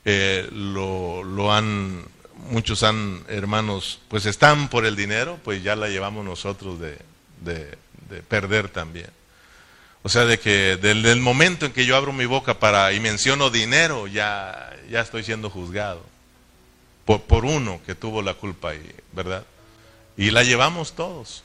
eh, 0.05 0.49
lo, 0.53 1.53
han, 1.53 2.05
muchos 2.51 2.83
han, 2.83 3.25
hermanos, 3.29 4.01
pues 4.09 4.27
están 4.27 4.69
por 4.69 4.85
el 4.87 4.97
dinero, 4.97 5.39
pues 5.45 5.63
ya 5.63 5.77
la 5.77 5.89
llevamos 5.89 6.25
nosotros 6.25 6.79
de 6.81 7.77
perder 8.29 8.69
también. 8.69 9.11
O 10.03 10.09
sea, 10.09 10.25
de 10.25 10.39
que 10.39 10.79
desde 10.81 11.13
el 11.13 11.21
momento 11.21 11.67
en 11.67 11.73
que 11.73 11.85
yo 11.85 11.95
abro 11.97 12.13
mi 12.13 12.25
boca 12.25 12.59
para 12.59 12.93
y 12.93 13.01
menciono 13.01 13.51
dinero, 13.51 14.07
ya, 14.07 14.75
ya 14.91 15.01
estoy 15.01 15.25
siendo 15.25 15.51
juzgado. 15.51 16.05
Por, 17.05 17.23
por 17.23 17.45
uno 17.45 17.81
que 17.85 17.95
tuvo 17.95 18.23
la 18.23 18.35
culpa 18.35 18.71
ahí, 18.71 18.95
¿verdad? 19.13 19.45
Y 20.21 20.33
la 20.33 20.43
llevamos 20.43 20.93
todos. 20.93 21.43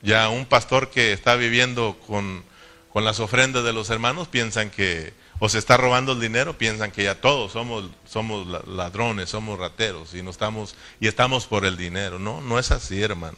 Ya 0.00 0.30
un 0.30 0.46
pastor 0.46 0.88
que 0.88 1.12
está 1.12 1.36
viviendo 1.36 1.98
con, 2.06 2.42
con 2.90 3.04
las 3.04 3.20
ofrendas 3.20 3.62
de 3.62 3.74
los 3.74 3.90
hermanos 3.90 4.26
piensan 4.26 4.70
que 4.70 5.12
o 5.38 5.50
se 5.50 5.58
está 5.58 5.76
robando 5.76 6.12
el 6.12 6.20
dinero, 6.20 6.56
piensan 6.56 6.92
que 6.92 7.04
ya 7.04 7.20
todos 7.20 7.52
somos, 7.52 7.90
somos 8.08 8.46
ladrones, 8.66 9.28
somos 9.28 9.58
rateros 9.58 10.14
y 10.14 10.22
no 10.22 10.30
estamos 10.30 10.76
y 10.98 11.08
estamos 11.08 11.44
por 11.44 11.66
el 11.66 11.76
dinero. 11.76 12.18
No, 12.18 12.40
no 12.40 12.58
es 12.58 12.70
así, 12.70 13.02
hermano. 13.02 13.36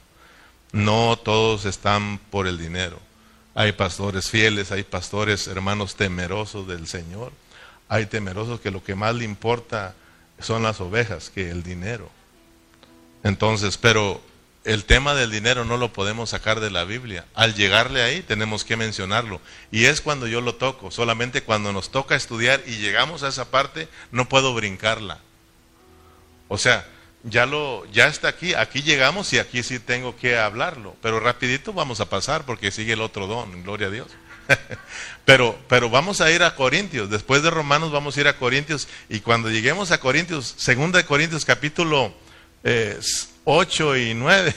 No 0.70 1.18
todos 1.18 1.64
están 1.64 2.20
por 2.30 2.46
el 2.46 2.56
dinero. 2.56 3.00
Hay 3.56 3.72
pastores 3.72 4.30
fieles, 4.30 4.70
hay 4.70 4.84
pastores 4.84 5.48
hermanos 5.48 5.96
temerosos 5.96 6.68
del 6.68 6.86
Señor. 6.86 7.32
Hay 7.88 8.06
temerosos 8.06 8.60
que 8.60 8.70
lo 8.70 8.84
que 8.84 8.94
más 8.94 9.16
le 9.16 9.24
importa 9.24 9.96
son 10.38 10.62
las 10.62 10.80
ovejas 10.80 11.30
que 11.30 11.50
el 11.50 11.64
dinero. 11.64 12.08
Entonces, 13.24 13.76
pero 13.76 14.27
el 14.64 14.84
tema 14.84 15.14
del 15.14 15.30
dinero 15.30 15.64
no 15.64 15.76
lo 15.76 15.92
podemos 15.92 16.30
sacar 16.30 16.60
de 16.60 16.70
la 16.70 16.84
Biblia. 16.84 17.24
Al 17.34 17.54
llegarle 17.54 18.02
ahí 18.02 18.22
tenemos 18.22 18.64
que 18.64 18.76
mencionarlo. 18.76 19.40
Y 19.70 19.86
es 19.86 20.00
cuando 20.00 20.26
yo 20.26 20.40
lo 20.40 20.56
toco. 20.56 20.90
Solamente 20.90 21.42
cuando 21.42 21.72
nos 21.72 21.90
toca 21.90 22.16
estudiar 22.16 22.62
y 22.66 22.76
llegamos 22.76 23.22
a 23.22 23.28
esa 23.28 23.50
parte, 23.50 23.88
no 24.10 24.28
puedo 24.28 24.54
brincarla. 24.54 25.20
O 26.48 26.58
sea, 26.58 26.86
ya 27.22 27.46
lo, 27.46 27.84
ya 27.92 28.08
está 28.08 28.28
aquí, 28.28 28.54
aquí 28.54 28.82
llegamos 28.82 29.32
y 29.32 29.38
aquí 29.38 29.62
sí 29.62 29.78
tengo 29.78 30.16
que 30.16 30.38
hablarlo. 30.38 30.96
Pero 31.02 31.20
rapidito 31.20 31.72
vamos 31.72 32.00
a 32.00 32.08
pasar 32.08 32.44
porque 32.44 32.70
sigue 32.70 32.92
el 32.94 33.00
otro 33.00 33.26
don, 33.26 33.62
gloria 33.62 33.88
a 33.88 33.90
Dios. 33.90 34.08
pero, 35.24 35.58
pero 35.68 35.90
vamos 35.90 36.20
a 36.20 36.30
ir 36.30 36.42
a 36.42 36.54
Corintios. 36.54 37.10
Después 37.10 37.42
de 37.42 37.50
Romanos 37.50 37.92
vamos 37.92 38.16
a 38.16 38.20
ir 38.20 38.28
a 38.28 38.36
Corintios. 38.36 38.88
Y 39.08 39.20
cuando 39.20 39.50
lleguemos 39.50 39.90
a 39.90 40.00
Corintios, 40.00 40.54
segunda 40.56 40.98
de 40.98 41.06
Corintios 41.06 41.44
capítulo 41.44 42.12
eh, 42.64 42.98
8 43.50 43.96
y 43.96 44.12
9, 44.12 44.54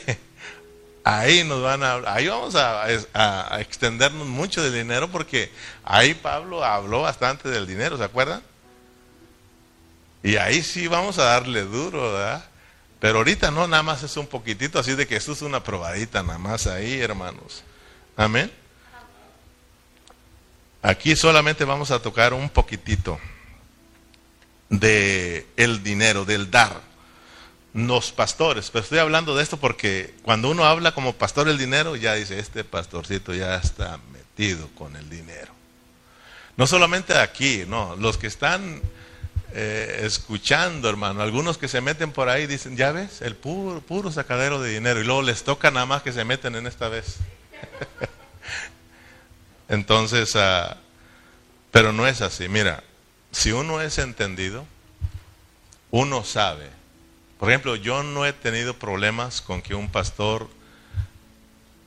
ahí 1.05 1.45
nos 1.45 1.63
van 1.63 1.81
a 1.81 2.13
ahí 2.13 2.27
vamos 2.27 2.55
a, 2.55 3.61
extendernos 3.61 4.27
mucho 4.27 4.61
del 4.61 4.73
dinero 4.73 5.09
porque 5.09 5.49
ahí 5.85 6.13
Pablo 6.13 6.65
habló 6.65 7.03
bastante 7.03 7.47
del 7.47 7.65
dinero, 7.65 7.97
¿se 7.97 8.03
acuerdan? 8.03 8.43
Y 10.21 10.35
ahí 10.35 10.61
sí 10.61 10.87
vamos 10.87 11.19
a 11.19 11.23
darle 11.23 11.61
duro, 11.61 12.11
¿verdad? 12.11 12.43
Pero 12.99 13.19
ahorita 13.19 13.49
no, 13.49 13.65
nada 13.65 13.81
más 13.81 14.03
es 14.03 14.17
un 14.17 14.27
poquitito, 14.27 14.77
así 14.77 14.93
de 14.93 15.07
que 15.07 15.15
esto 15.15 15.31
es 15.31 15.41
una 15.41 15.63
probadita 15.63 16.21
nada 16.21 16.37
más 16.37 16.67
ahí, 16.67 16.99
hermanos. 16.99 17.63
Amén. 18.17 18.51
Aquí 20.81 21.15
solamente 21.15 21.63
vamos 21.63 21.91
a 21.91 22.01
tocar 22.01 22.33
un 22.33 22.49
poquitito 22.49 23.17
de 24.67 25.47
el 25.55 25.81
dinero, 25.81 26.25
del 26.25 26.51
dar 26.51 26.90
los 27.73 28.11
pastores, 28.11 28.69
pero 28.69 28.83
estoy 28.83 28.99
hablando 28.99 29.35
de 29.35 29.43
esto 29.43 29.57
porque 29.57 30.13
cuando 30.23 30.49
uno 30.49 30.65
habla 30.65 30.93
como 30.93 31.13
pastor 31.13 31.47
el 31.47 31.57
dinero, 31.57 31.95
ya 31.95 32.15
dice, 32.15 32.37
este 32.37 32.63
pastorcito 32.63 33.33
ya 33.33 33.55
está 33.55 33.99
metido 34.11 34.67
con 34.75 34.95
el 34.95 35.09
dinero. 35.09 35.53
No 36.57 36.67
solamente 36.67 37.17
aquí, 37.17 37.63
no, 37.65 37.95
los 37.95 38.17
que 38.17 38.27
están 38.27 38.81
eh, 39.53 40.01
escuchando, 40.03 40.89
hermano, 40.89 41.21
algunos 41.21 41.57
que 41.57 41.69
se 41.69 41.79
meten 41.79 42.11
por 42.11 42.27
ahí 42.27 42.45
dicen, 42.45 42.75
ya 42.75 42.91
ves, 42.91 43.21
el 43.21 43.35
puro, 43.35 43.79
puro 43.79 44.11
sacadero 44.11 44.61
de 44.61 44.71
dinero, 44.71 44.99
y 44.99 45.05
luego 45.05 45.21
les 45.21 45.43
toca 45.43 45.71
nada 45.71 45.85
más 45.85 46.01
que 46.01 46.11
se 46.11 46.25
meten 46.25 46.55
en 46.55 46.67
esta 46.67 46.89
vez. 46.89 47.17
Entonces, 49.69 50.35
uh, 50.35 50.75
pero 51.71 51.93
no 51.93 52.05
es 52.05 52.21
así, 52.21 52.49
mira, 52.49 52.83
si 53.31 53.53
uno 53.53 53.79
es 53.79 53.97
entendido, 53.97 54.65
uno 55.89 56.25
sabe 56.25 56.80
por 57.41 57.49
ejemplo, 57.49 57.75
yo 57.75 58.03
no 58.03 58.23
he 58.23 58.33
tenido 58.33 58.75
problemas 58.75 59.41
con 59.41 59.63
que 59.63 59.73
un 59.73 59.89
pastor 59.89 60.47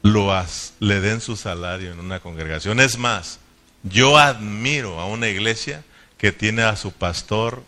le 0.03 1.01
den 1.01 1.21
su 1.21 1.37
salario 1.37 1.93
en 1.93 2.01
una 2.01 2.19
congregación. 2.19 2.81
Es 2.81 2.99
más, 2.99 3.39
yo 3.85 4.19
admiro 4.19 4.99
a 4.99 5.07
una 5.07 5.29
iglesia 5.29 5.85
que 6.19 6.33
tiene 6.33 6.63
a 6.65 6.75
su 6.75 6.91
pastor 6.91 7.63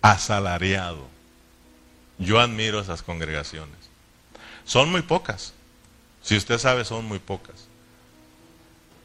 asalariado. 0.00 1.08
Yo 2.20 2.38
admiro 2.38 2.78
esas 2.78 3.02
congregaciones. 3.02 3.78
Son 4.64 4.88
muy 4.92 5.02
pocas. 5.02 5.54
Si 6.22 6.36
usted 6.36 6.58
sabe, 6.58 6.84
son 6.84 7.04
muy 7.04 7.18
pocas. 7.18 7.66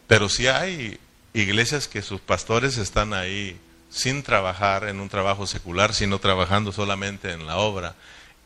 Pero 0.06 0.30
si 0.30 0.46
hay 0.46 1.00
iglesias 1.34 1.88
que 1.88 2.04
sus 2.04 2.22
pastores 2.22 2.78
están 2.78 3.16
ahí 3.16 3.60
sin 3.90 4.22
trabajar 4.22 4.88
en 4.88 5.00
un 5.00 5.10
trabajo 5.10 5.48
secular, 5.48 5.96
sino 5.96 6.20
trabajando 6.20 6.72
solamente 6.72 7.32
en 7.32 7.48
la 7.48 7.58
obra 7.58 7.96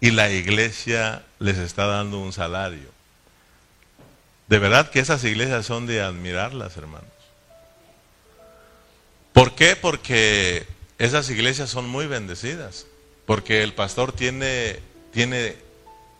y 0.03 0.11
la 0.11 0.29
iglesia 0.29 1.23
les 1.39 1.57
está 1.57 1.85
dando 1.85 2.19
un 2.19 2.33
salario. 2.33 2.89
De 4.49 4.59
verdad 4.59 4.89
que 4.89 4.99
esas 4.99 5.23
iglesias 5.23 5.65
son 5.65 5.85
de 5.85 6.01
admirarlas, 6.01 6.75
hermanos. 6.75 7.07
¿Por 9.31 9.55
qué? 9.55 9.77
Porque 9.77 10.67
esas 10.97 11.29
iglesias 11.29 11.69
son 11.69 11.87
muy 11.87 12.05
bendecidas. 12.05 12.85
Porque 13.25 13.63
el 13.63 13.73
pastor 13.75 14.11
tiene, 14.11 14.81
tiene 15.13 15.55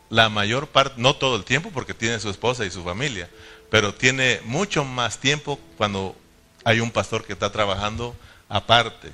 la 0.08 0.30
mayor 0.30 0.66
parte, 0.68 0.94
no 0.96 1.16
todo 1.16 1.36
el 1.36 1.44
tiempo, 1.44 1.70
porque 1.70 1.92
tiene 1.92 2.20
su 2.20 2.30
esposa 2.30 2.64
y 2.64 2.70
su 2.70 2.82
familia, 2.84 3.28
pero 3.70 3.92
tiene 3.92 4.40
mucho 4.44 4.86
más 4.86 5.18
tiempo 5.18 5.60
cuando 5.76 6.16
hay 6.64 6.80
un 6.80 6.90
pastor 6.90 7.26
que 7.26 7.34
está 7.34 7.52
trabajando 7.52 8.16
aparte 8.48 9.12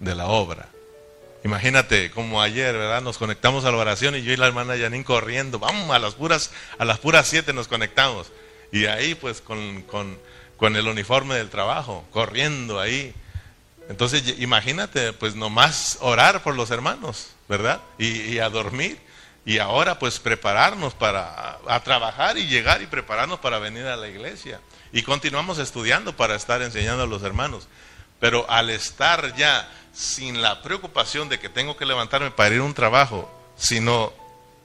de 0.00 0.16
la 0.16 0.26
obra. 0.26 0.68
Imagínate, 1.42 2.10
como 2.10 2.42
ayer, 2.42 2.74
¿verdad? 2.74 3.00
Nos 3.00 3.16
conectamos 3.16 3.64
a 3.64 3.70
la 3.70 3.78
oración 3.78 4.14
y 4.14 4.22
yo 4.22 4.32
y 4.32 4.36
la 4.36 4.46
hermana 4.46 4.76
Janine 4.76 5.04
corriendo, 5.04 5.58
vamos, 5.58 5.94
a 5.94 5.98
las 5.98 6.14
puras, 6.14 6.50
a 6.78 6.84
las 6.84 6.98
puras 6.98 7.26
siete 7.26 7.52
nos 7.52 7.66
conectamos. 7.66 8.30
Y 8.72 8.86
ahí 8.86 9.14
pues 9.14 9.40
con, 9.40 9.82
con, 9.82 10.76
el 10.76 10.86
uniforme 10.86 11.36
del 11.36 11.48
trabajo, 11.48 12.04
corriendo 12.10 12.78
ahí. 12.78 13.14
Entonces 13.88 14.34
imagínate, 14.38 15.14
pues 15.14 15.34
nomás 15.34 15.96
orar 16.00 16.42
por 16.42 16.54
los 16.54 16.70
hermanos, 16.70 17.30
¿verdad? 17.48 17.80
Y, 17.98 18.38
a 18.38 18.50
dormir. 18.50 18.98
Y 19.46 19.58
ahora 19.58 19.98
pues 19.98 20.20
prepararnos 20.20 20.92
para 20.92 21.58
a 21.66 21.82
trabajar 21.82 22.36
y 22.36 22.46
llegar 22.46 22.82
y 22.82 22.86
prepararnos 22.86 23.40
para 23.40 23.58
venir 23.58 23.86
a 23.86 23.96
la 23.96 24.08
iglesia. 24.08 24.60
Y 24.92 25.02
continuamos 25.02 25.58
estudiando 25.58 26.14
para 26.14 26.34
estar 26.34 26.60
enseñando 26.60 27.04
a 27.04 27.06
los 27.06 27.22
hermanos. 27.22 27.66
Pero 28.20 28.48
al 28.50 28.68
estar 28.68 29.34
ya 29.34 29.66
sin 30.00 30.40
la 30.40 30.62
preocupación 30.62 31.28
de 31.28 31.38
que 31.38 31.50
tengo 31.50 31.76
que 31.76 31.84
levantarme 31.84 32.30
para 32.30 32.54
ir 32.54 32.62
a 32.62 32.64
un 32.64 32.72
trabajo, 32.72 33.30
sino 33.56 34.12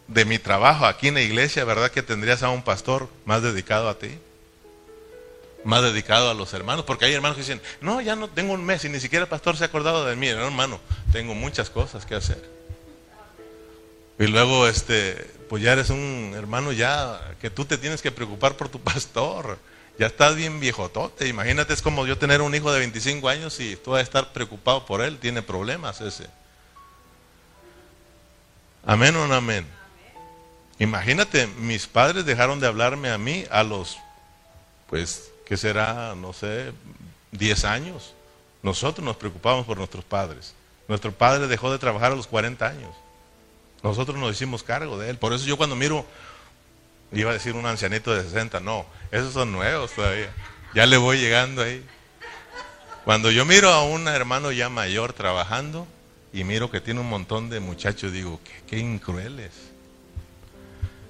de 0.08 0.24
mi 0.24 0.40
trabajo 0.40 0.86
aquí 0.86 1.10
en 1.10 1.16
la 1.16 1.22
iglesia, 1.22 1.66
¿verdad 1.66 1.92
que 1.92 2.02
tendrías 2.02 2.42
a 2.42 2.50
un 2.50 2.64
pastor 2.64 3.10
más 3.26 3.42
dedicado 3.42 3.90
a 3.90 4.00
ti? 4.00 4.18
Más 5.66 5.82
dedicado 5.82 6.30
a 6.30 6.34
los 6.34 6.54
hermanos, 6.54 6.86
porque 6.86 7.06
hay 7.06 7.14
hermanos 7.14 7.36
que 7.36 7.42
dicen, 7.42 7.62
no, 7.82 8.00
ya 8.00 8.16
no 8.16 8.30
tengo 8.30 8.54
un 8.54 8.64
mes 8.64 8.86
y 8.86 8.90
ni 8.90 9.02
siquiera 9.02 9.24
el 9.24 9.30
pastor 9.30 9.58
se 9.58 9.66
ha 9.66 9.68
acordado 9.68 10.06
de 10.06 10.16
mí, 10.16 10.30
no, 10.30 10.46
hermano, 10.46 10.80
tengo 11.12 11.36
muchas 11.36 11.70
cosas 11.70 12.06
que 12.06 12.16
hacer. 12.16 12.42
Y 14.18 14.28
luego, 14.28 14.70
este, 14.70 15.16
pues 15.50 15.62
ya 15.62 15.74
eres 15.74 15.90
un 15.90 16.34
hermano 16.38 16.72
ya 16.72 17.36
que 17.42 17.50
tú 17.50 17.66
te 17.66 17.78
tienes 17.78 18.02
que 18.02 18.12
preocupar 18.12 18.56
por 18.56 18.70
tu 18.70 18.80
pastor 18.80 19.58
ya 19.98 20.08
estás 20.08 20.36
bien 20.36 20.60
viejotote. 20.60 21.28
Imagínate, 21.28 21.74
es 21.74 21.82
como 21.82 22.06
yo 22.06 22.18
tener 22.18 22.42
un 22.42 22.54
hijo 22.54 22.72
de 22.72 22.80
25 22.80 23.30
años 23.30 23.60
y 23.60 23.76
tú 23.76 23.92
vas 23.92 24.00
a 24.00 24.04
estar 24.04 24.34
preocupado 24.34 24.86
por 24.86 25.02
él, 25.02 25.18
tiene 25.20 25.42
problemas 25.42 26.02
ese. 26.02 26.28
Amén 28.86 29.16
o 29.16 29.28
no 29.28 29.36
amén. 29.36 29.66
Imagínate, 30.78 31.48
mis 31.48 31.88
padres 31.88 32.26
dejaron 32.26 32.60
de 32.60 32.68
hablarme 32.68 33.10
a 33.10 33.18
mí 33.18 33.46
a 33.50 33.64
los, 33.64 33.98
pues, 34.88 35.32
¿qué 35.46 35.56
será? 35.56 36.14
No 36.16 36.34
sé, 36.34 36.74
10 37.32 37.66
años. 37.66 38.14
Nosotros 38.62 39.06
nos 39.06 39.16
preocupamos 39.16 39.66
por 39.66 39.78
nuestros 39.78 40.04
padres. 40.04 40.54
Nuestro 40.88 41.12
padre 41.12 41.48
dejó 41.48 41.72
de 41.72 41.80
trabajar 41.80 42.12
a 42.12 42.16
los 42.16 42.28
40 42.28 42.68
años. 42.68 42.94
Nosotros 43.82 44.18
nos 44.18 44.32
hicimos 44.32 44.64
cargo 44.64 44.98
de 44.98 45.10
él. 45.10 45.18
Por 45.18 45.34
eso 45.34 45.46
yo 45.46 45.58
cuando 45.58 45.76
miro 45.76 46.06
Iba 47.16 47.32
a 47.32 47.34
decir 47.34 47.56
un 47.56 47.66
ancianito 47.66 48.14
de 48.14 48.24
60, 48.24 48.60
no, 48.60 48.86
esos 49.10 49.34
son 49.34 49.54
nuevos 49.54 49.92
todavía. 49.94 50.30
Ya 50.74 50.86
le 50.86 50.98
voy 50.98 51.18
llegando 51.18 51.62
ahí. 51.62 51.84
Cuando 53.06 53.32
yo 53.32 53.46
miro 53.46 53.70
a 53.70 53.84
un 53.84 54.10
hermano 54.10 54.52
ya 54.52 54.68
mayor 54.68 55.14
trabajando 55.14 55.88
y 56.34 56.44
miro 56.44 56.70
que 56.70 56.82
tiene 56.82 57.00
un 57.00 57.08
montón 57.08 57.50
de 57.50 57.62
muchachos, 57.62 58.12
digo, 58.12 58.42
qué, 58.44 58.76
qué 58.78 59.00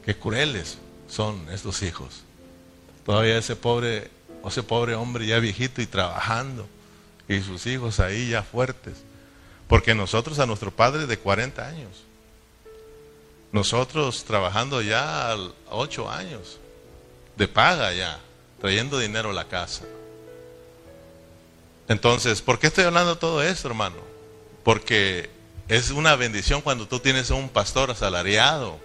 qué 0.06 0.16
crueles 0.16 0.78
son 1.10 1.50
estos 1.52 1.82
hijos. 1.82 2.24
Todavía 3.04 3.40
ese 3.40 3.56
pobre, 3.56 4.12
ese 4.48 4.62
pobre 4.62 4.94
hombre 4.94 5.26
ya 5.26 5.40
viejito 5.40 5.82
y 5.82 5.88
trabajando 5.88 6.68
y 7.28 7.42
sus 7.42 7.66
hijos 7.66 8.00
ahí 8.00 8.30
ya 8.30 8.44
fuertes. 8.44 8.94
Porque 9.68 9.96
nosotros 9.96 10.38
a 10.38 10.46
nuestro 10.46 10.70
padre 10.70 11.08
de 11.08 11.18
40 11.18 11.68
años 11.68 12.05
nosotros 13.52 14.24
trabajando 14.26 14.82
ya 14.82 15.36
ocho 15.70 16.10
años, 16.10 16.60
de 17.38 17.48
paga 17.48 17.94
ya, 17.94 18.20
trayendo 18.60 19.00
dinero 19.00 19.30
a 19.30 19.34
la 19.34 19.48
casa. 19.48 19.86
Entonces, 21.88 22.42
¿por 22.42 22.60
qué 22.60 22.68
estoy 22.68 22.86
hablando 22.86 23.18
todo 23.18 23.44
esto, 23.44 23.68
hermano? 23.68 23.98
Porque 24.64 25.30
es 25.68 25.92
una 25.92 26.16
bendición 26.16 26.62
cuando 26.62 26.88
tú 26.88 27.00
tienes 27.00 27.30
un 27.30 27.50
pastor 27.50 27.92
asalariado, 27.92 28.80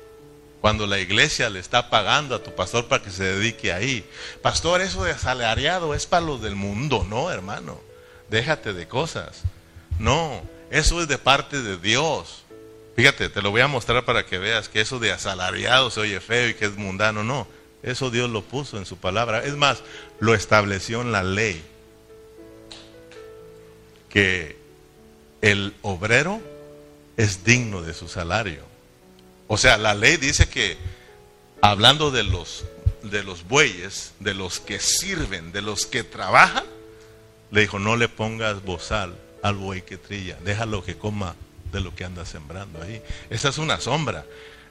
cuando 0.61 0.87
la 0.87 0.99
iglesia 0.99 1.49
le 1.49 1.59
está 1.59 1.89
pagando 1.89 2.35
a 2.35 2.43
tu 2.43 2.55
pastor 2.55 2.87
para 2.87 3.03
que 3.03 3.11
se 3.11 3.25
dedique 3.25 3.73
ahí. 3.73 4.09
Pastor, 4.43 4.83
eso 4.83 5.05
de 5.05 5.13
asalariado 5.13 5.95
es 5.95 6.07
para 6.07 6.27
los 6.27 6.43
del 6.43 6.55
mundo, 6.55 7.07
no, 7.09 7.31
hermano. 7.31 7.81
Déjate 8.29 8.75
de 8.75 8.87
cosas. 8.87 9.43
No, 9.99 10.43
eso 10.71 11.01
es 11.01 11.09
de 11.09 11.19
parte 11.19 11.63
de 11.63 11.79
Dios. 11.79 12.45
Fíjate, 13.01 13.31
te 13.31 13.41
lo 13.41 13.51
voy 13.51 13.63
a 13.63 13.67
mostrar 13.67 14.05
para 14.05 14.27
que 14.27 14.37
veas 14.37 14.69
que 14.69 14.83
eso 14.83 14.99
de 14.99 15.11
asalariado 15.11 15.91
se 15.91 16.01
oye 16.01 16.21
feo 16.21 16.51
y 16.51 16.55
que 16.55 16.67
es 16.67 16.77
mundano. 16.77 17.25
No, 17.25 17.49
eso 17.83 18.11
Dios 18.11 18.29
lo 18.29 18.43
puso 18.43 18.77
en 18.77 18.85
su 18.85 18.99
palabra. 18.99 19.43
Es 19.43 19.57
más, 19.57 19.83
lo 20.19 20.35
estableció 20.35 21.01
en 21.01 21.11
la 21.11 21.23
ley. 21.23 21.65
Que 24.11 24.59
el 25.41 25.75
obrero 25.81 26.43
es 27.17 27.43
digno 27.43 27.81
de 27.81 27.95
su 27.95 28.07
salario. 28.07 28.65
O 29.49 29.57
sea, 29.57 29.79
la 29.79 29.95
ley 29.95 30.19
dice 30.19 30.51
que, 30.51 30.77
hablando 31.63 32.11
de 32.11 32.25
los, 32.25 32.67
de 33.03 33.23
los 33.23 33.49
bueyes, 33.49 34.13
de 34.21 34.35
los 34.35 34.61
que 34.61 34.79
sirven, 34.79 35.53
de 35.53 35.63
los 35.63 35.87
que 35.87 36.05
trabajan, 36.05 36.65
le 37.51 37.63
dijo, 37.63 37.79
no 37.79 37.97
le 37.97 38.11
pongas 38.11 38.63
bozal 38.63 39.17
al 39.43 39.55
buey 39.55 39.81
que 39.81 39.97
trilla, 39.97 40.37
déjalo 40.45 40.85
que 40.85 40.99
coma 40.99 41.35
de 41.73 41.81
lo 41.81 41.95
que 41.95 42.05
anda 42.05 42.25
sembrando 42.25 42.83
ahí. 42.83 43.03
Esa 43.31 43.49
es 43.49 43.59
una 43.59 43.81
sombra. 43.81 44.25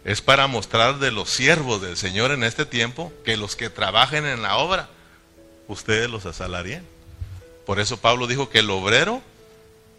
Es 0.06 0.22
para 0.22 0.48
mostrar 0.48 1.00
de 1.00 1.12
los 1.12 1.30
siervos 1.30 1.82
del 1.82 1.98
Señor 1.98 2.32
en 2.32 2.44
este 2.44 2.66
tiempo 2.66 3.12
que 3.26 3.38
los 3.38 3.56
que 3.56 3.70
trabajen 3.70 4.26
en 4.26 4.42
la 4.42 4.58
obra, 4.58 4.90
ustedes 5.68 6.10
los 6.10 6.26
asalarían. 6.26 6.86
Por 7.66 7.80
eso 7.80 7.98
Pablo 7.98 8.26
dijo 8.26 8.50
que 8.50 8.60
el 8.60 8.70
obrero 8.70 9.22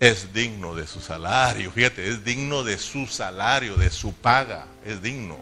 es 0.01 0.33
digno 0.33 0.75
de 0.75 0.87
su 0.87 1.01
salario. 1.01 1.71
Fíjate, 1.71 2.09
es 2.09 2.25
digno 2.25 2.65
de 2.65 2.79
su 2.79 3.07
salario, 3.07 3.77
de 3.77 3.91
su 3.91 4.15
paga. 4.15 4.67
Es 4.85 5.03
digno. 5.03 5.39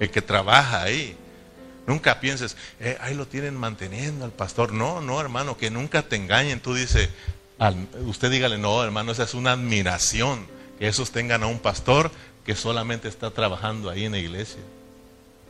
El 0.00 0.10
que 0.10 0.20
trabaja 0.20 0.82
ahí. 0.82 1.16
Nunca 1.86 2.18
pienses, 2.18 2.56
eh, 2.80 2.98
ahí 3.00 3.14
lo 3.14 3.26
tienen 3.26 3.54
manteniendo 3.54 4.24
al 4.24 4.32
pastor. 4.32 4.72
No, 4.72 5.00
no, 5.00 5.20
hermano, 5.20 5.56
que 5.56 5.70
nunca 5.70 6.02
te 6.02 6.16
engañen. 6.16 6.60
Tú 6.60 6.74
dices, 6.74 7.08
usted 8.06 8.30
dígale, 8.30 8.58
no, 8.58 8.82
hermano, 8.82 9.12
esa 9.12 9.24
es 9.24 9.34
una 9.34 9.52
admiración. 9.52 10.46
Que 10.78 10.88
esos 10.88 11.10
tengan 11.10 11.42
a 11.42 11.46
un 11.46 11.58
pastor 11.58 12.10
que 12.44 12.54
solamente 12.54 13.08
está 13.08 13.30
trabajando 13.30 13.88
ahí 13.88 14.04
en 14.04 14.12
la 14.12 14.18
iglesia. 14.18 14.60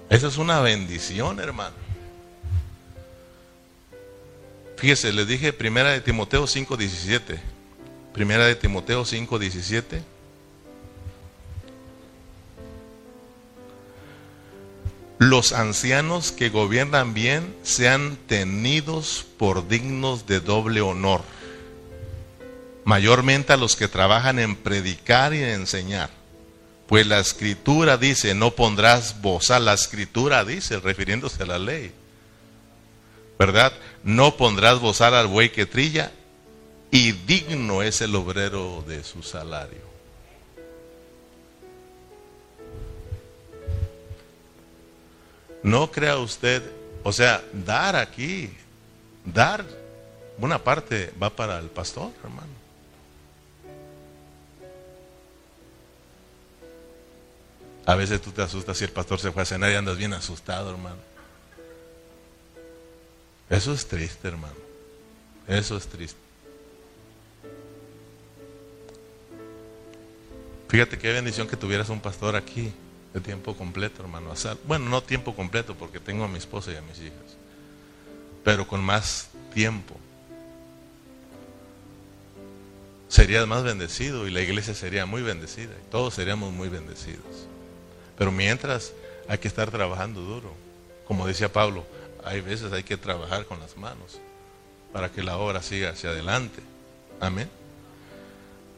Esa 0.09 0.29
es 0.29 0.37
una 0.39 0.61
bendición, 0.61 1.41
hermano. 1.41 1.75
Fíjese, 4.77 5.13
le 5.13 5.25
dije 5.25 5.53
primera 5.53 5.91
de 5.91 6.01
Timoteo 6.01 6.47
5:17. 6.47 7.41
Primera 8.13 8.47
de 8.47 8.55
Timoteo 8.55 9.05
5, 9.05 9.39
17. 9.39 10.03
Los 15.19 15.53
ancianos 15.53 16.33
que 16.33 16.49
gobiernan 16.49 17.13
bien 17.13 17.55
sean 17.63 18.17
tenidos 18.27 19.27
por 19.37 19.69
dignos 19.69 20.27
de 20.27 20.41
doble 20.41 20.81
honor, 20.81 21.23
mayormente 22.87 23.53
a 23.53 23.57
los 23.57 23.75
que 23.75 23.89
trabajan 23.89 24.39
en 24.39 24.55
predicar 24.55 25.35
y 25.35 25.43
en 25.43 25.49
enseñar. 25.49 26.09
Pues 26.87 27.05
la 27.05 27.19
escritura 27.19 27.97
dice, 27.97 28.33
no 28.33 28.53
pondrás 28.53 29.21
bozal, 29.21 29.65
la 29.65 29.75
escritura 29.75 30.45
dice, 30.45 30.79
refiriéndose 30.79 31.43
a 31.43 31.47
la 31.47 31.59
ley, 31.59 31.93
¿verdad? 33.41 33.73
No 34.05 34.37
pondrás 34.37 34.79
bozal 34.79 35.15
al 35.15 35.27
buey 35.27 35.51
que 35.51 35.67
trilla 35.67 36.13
y 36.93 37.11
digno 37.11 37.83
es 37.83 38.01
el 38.03 38.15
obrero 38.15 38.85
de 38.87 39.03
su 39.03 39.21
salario. 39.25 39.85
No 45.65 45.91
crea 45.91 46.19
usted, 46.19 46.63
o 47.03 47.13
sea, 47.13 47.43
dar 47.53 47.97
aquí, 47.97 48.49
dar, 49.25 49.65
una 50.39 50.63
parte 50.63 51.13
va 51.21 51.31
para 51.31 51.59
el 51.59 51.67
pastor, 51.67 52.13
hermano. 52.23 52.66
A 57.87 57.95
veces 57.95 58.21
tú 58.21 58.33
te 58.33 58.43
asustas 58.43 58.77
si 58.77 58.85
el 58.85 58.91
pastor 58.91 59.21
se 59.21 59.31
fue 59.31 59.43
a 59.43 59.47
cenar 59.47 59.71
y 59.71 59.77
andas 59.77 59.97
bien 59.97 60.13
asustado, 60.13 60.71
hermano. 60.71 60.97
Eso 63.49 63.73
es 63.73 63.87
triste, 63.87 64.27
hermano. 64.27 64.57
Eso 65.47 65.77
es 65.77 65.87
triste. 65.87 66.19
Fíjate 70.69 70.99
qué 70.99 71.13
bendición 71.13 71.47
que 71.47 71.57
tuvieras 71.57 71.89
un 71.89 72.01
pastor 72.01 72.35
aquí 72.35 72.73
de 73.15 73.21
tiempo 73.21 73.57
completo, 73.57 74.03
hermano. 74.03 74.35
Bueno, 74.67 74.89
no 74.89 75.01
tiempo 75.01 75.37
completo 75.37 75.77
porque 75.77 76.01
tengo 76.01 76.25
a 76.25 76.29
mi 76.29 76.39
esposa 76.39 76.73
y 76.73 76.77
a 76.77 76.83
mis 76.83 76.99
hijas, 76.99 77.37
pero 78.43 78.67
con 78.67 78.83
más 78.83 79.29
tiempo. 79.55 79.97
Serías 83.09 83.47
más 83.47 83.63
bendecido 83.63 84.27
y 84.27 84.33
la 84.33 84.41
iglesia 84.41 84.75
sería 84.75 85.07
muy 85.07 85.23
bendecida 85.23 85.73
todos 85.93 86.15
seríamos 86.15 86.53
muy 86.53 86.69
bendecidos. 86.69 87.47
Pero 88.17 88.33
mientras 88.33 88.93
hay 89.29 89.39
que 89.39 89.49
estar 89.49 89.71
trabajando 89.71 90.21
duro. 90.21 90.53
Como 91.07 91.27
decía 91.27 91.53
Pablo, 91.53 91.85
hay 92.25 92.41
veces 92.41 92.73
hay 92.73 92.83
que 92.83 92.97
trabajar 92.97 93.47
con 93.47 93.61
las 93.61 93.77
manos 93.77 94.19
para 94.93 95.11
que 95.11 95.23
la 95.23 95.37
obra 95.37 95.63
siga 95.63 95.91
hacia 95.91 96.11
adelante. 96.11 96.63
Amén. 97.21 97.49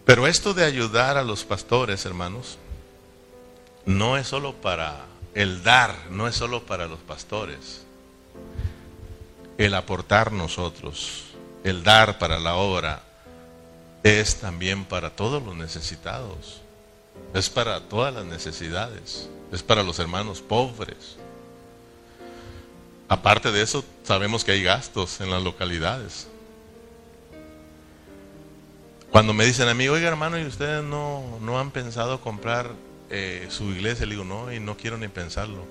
Pero 0.04 0.26
esto 0.26 0.54
de 0.54 0.64
ayudar 0.64 1.16
a 1.16 1.22
los 1.22 1.44
pastores, 1.44 2.04
hermanos, 2.06 2.58
no 3.84 4.16
es 4.16 4.26
solo 4.26 4.54
para 4.54 5.06
el 5.34 5.62
dar, 5.62 5.94
no 6.10 6.26
es 6.26 6.34
solo 6.34 6.64
para 6.64 6.86
los 6.86 6.98
pastores. 7.00 7.82
El 9.58 9.74
aportar 9.74 10.32
nosotros, 10.32 11.24
el 11.64 11.82
dar 11.82 12.18
para 12.18 12.38
la 12.38 12.56
obra, 12.56 13.02
es 14.02 14.40
también 14.40 14.84
para 14.84 15.10
todos 15.10 15.42
los 15.42 15.56
necesitados. 15.56 16.62
Es 17.34 17.48
para 17.50 17.80
todas 17.80 18.14
las 18.14 18.24
necesidades. 18.24 19.28
Es 19.52 19.62
para 19.62 19.82
los 19.82 19.98
hermanos 19.98 20.40
pobres. 20.40 21.16
Aparte 23.08 23.50
de 23.50 23.62
eso, 23.62 23.84
sabemos 24.04 24.44
que 24.44 24.52
hay 24.52 24.62
gastos 24.62 25.20
en 25.20 25.30
las 25.30 25.42
localidades. 25.42 26.28
Cuando 29.10 29.32
me 29.32 29.46
dicen 29.46 29.68
a 29.68 29.74
mí, 29.74 29.88
oiga 29.88 30.08
hermano, 30.08 30.38
¿y 30.38 30.44
ustedes 30.44 30.84
no, 30.84 31.38
no 31.40 31.58
han 31.58 31.70
pensado 31.70 32.20
comprar 32.20 32.72
eh, 33.08 33.46
su 33.50 33.70
iglesia? 33.70 34.04
Le 34.04 34.12
digo, 34.12 34.24
no, 34.24 34.52
y 34.52 34.60
no 34.60 34.76
quiero 34.76 34.98
ni 34.98 35.08
pensarlo. 35.08 35.64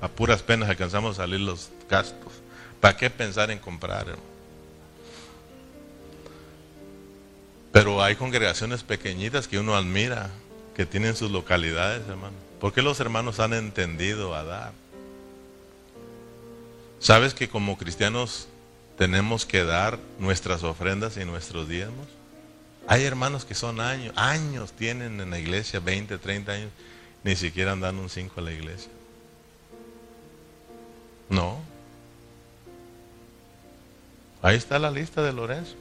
A 0.00 0.08
puras 0.08 0.42
penas 0.42 0.70
alcanzamos 0.70 1.18
a 1.18 1.22
salir 1.22 1.40
los 1.40 1.70
gastos. 1.88 2.32
¿Para 2.80 2.96
qué 2.96 3.10
pensar 3.10 3.50
en 3.50 3.58
comprar? 3.58 4.06
Pero 7.72 8.02
hay 8.02 8.16
congregaciones 8.16 8.82
pequeñitas 8.82 9.48
que 9.48 9.58
uno 9.58 9.76
admira, 9.76 10.30
que 10.74 10.86
tienen 10.86 11.16
sus 11.16 11.30
localidades, 11.30 12.06
hermano. 12.08 12.36
¿Por 12.60 12.72
qué 12.72 12.82
los 12.82 13.00
hermanos 13.00 13.40
han 13.40 13.54
entendido 13.54 14.34
a 14.34 14.44
dar? 14.44 14.72
¿Sabes 16.98 17.32
que 17.32 17.48
como 17.48 17.78
cristianos 17.78 18.48
tenemos 19.00 19.46
que 19.46 19.64
dar 19.64 19.98
nuestras 20.18 20.62
ofrendas 20.62 21.16
y 21.16 21.24
nuestros 21.24 21.66
diezmos. 21.66 22.06
Hay 22.86 23.04
hermanos 23.04 23.46
que 23.46 23.54
son 23.54 23.80
años, 23.80 24.12
años 24.14 24.72
tienen 24.72 25.18
en 25.22 25.30
la 25.30 25.38
iglesia, 25.38 25.80
20, 25.80 26.18
30 26.18 26.52
años, 26.52 26.70
ni 27.24 27.34
siquiera 27.34 27.74
dan 27.76 27.96
un 27.96 28.10
5 28.10 28.34
a 28.38 28.42
la 28.42 28.52
iglesia. 28.52 28.92
No. 31.30 31.62
Ahí 34.42 34.58
está 34.58 34.78
la 34.78 34.90
lista 34.90 35.22
de 35.22 35.32
Lorenzo. 35.32 35.76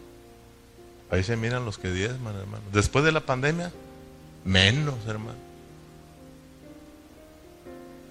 Ahí 1.12 1.24
se 1.24 1.36
miran 1.36 1.66
los 1.66 1.78
que 1.78 1.92
diezman, 1.92 2.36
hermano. 2.36 2.64
Después 2.72 3.04
de 3.04 3.12
la 3.12 3.22
pandemia, 3.22 3.72
menos, 4.44 4.96
hermano. 5.08 5.38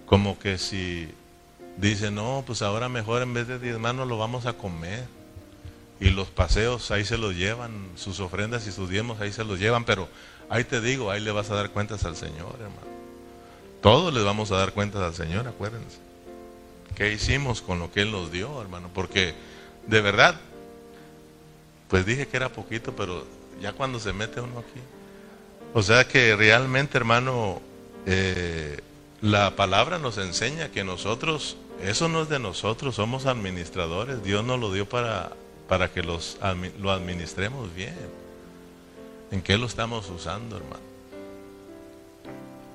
Como 0.06 0.38
que 0.38 0.58
si 0.58 1.08
dice, 1.76 2.10
no, 2.10 2.42
pues 2.46 2.62
ahora 2.62 2.88
mejor 2.88 3.22
en 3.22 3.34
vez 3.34 3.46
de 3.46 3.58
diezmar 3.58 3.94
nos 3.94 4.08
lo 4.08 4.18
vamos 4.18 4.46
a 4.46 4.54
comer. 4.54 5.06
Y 6.00 6.10
los 6.10 6.28
paseos 6.28 6.90
ahí 6.90 7.04
se 7.04 7.18
los 7.18 7.34
llevan, 7.34 7.72
sus 7.96 8.20
ofrendas 8.20 8.66
y 8.66 8.72
sus 8.72 8.88
diezmos 8.88 9.20
ahí 9.20 9.32
se 9.32 9.44
los 9.44 9.58
llevan, 9.58 9.84
pero 9.84 10.08
ahí 10.48 10.62
te 10.62 10.80
digo, 10.80 11.10
ahí 11.10 11.20
le 11.20 11.32
vas 11.32 11.50
a 11.50 11.56
dar 11.56 11.70
cuentas 11.70 12.04
al 12.04 12.16
Señor, 12.16 12.54
hermano. 12.54 12.98
Todos 13.82 14.14
les 14.14 14.24
vamos 14.24 14.50
a 14.52 14.56
dar 14.56 14.72
cuentas 14.72 15.02
al 15.02 15.14
Señor, 15.14 15.46
acuérdense. 15.48 15.98
¿Qué 16.94 17.12
hicimos 17.12 17.62
con 17.62 17.78
lo 17.78 17.92
que 17.92 18.02
Él 18.02 18.12
nos 18.12 18.30
dio, 18.30 18.60
hermano? 18.60 18.90
Porque 18.94 19.34
de 19.86 20.00
verdad, 20.00 20.38
pues 21.88 22.06
dije 22.06 22.26
que 22.28 22.36
era 22.36 22.50
poquito, 22.50 22.94
pero 22.94 23.24
ya 23.60 23.72
cuando 23.72 23.98
se 23.98 24.12
mete 24.12 24.40
uno 24.40 24.58
aquí. 24.60 24.80
O 25.74 25.82
sea 25.82 26.06
que 26.06 26.36
realmente, 26.36 26.96
hermano, 26.96 27.60
eh, 28.06 28.80
la 29.20 29.56
palabra 29.56 29.98
nos 29.98 30.18
enseña 30.18 30.70
que 30.70 30.84
nosotros 30.84 31.56
eso 31.82 32.08
no 32.08 32.22
es 32.22 32.28
de 32.28 32.38
nosotros, 32.38 32.96
somos 32.96 33.26
administradores. 33.26 34.22
Dios 34.24 34.44
nos 34.44 34.58
lo 34.58 34.72
dio 34.72 34.88
para 34.88 35.30
para 35.68 35.92
que 35.92 36.02
los, 36.02 36.38
lo 36.80 36.90
administremos 36.90 37.72
bien. 37.74 37.94
¿En 39.30 39.42
qué 39.42 39.58
lo 39.58 39.66
estamos 39.66 40.08
usando, 40.08 40.56
hermano? 40.56 40.82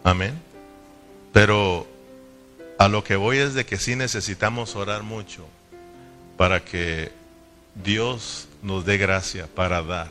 Amén. 0.03 0.39
Pero 1.33 1.87
a 2.77 2.87
lo 2.87 3.03
que 3.03 3.15
voy 3.15 3.37
es 3.37 3.55
de 3.55 3.65
que 3.65 3.77
sí 3.77 3.95
necesitamos 3.95 4.75
orar 4.75 5.01
mucho 5.01 5.45
para 6.37 6.63
que 6.63 7.11
Dios 7.83 8.47
nos 8.63 8.85
dé 8.85 8.97
gracia 8.97 9.47
para 9.53 9.83
dar. 9.83 10.09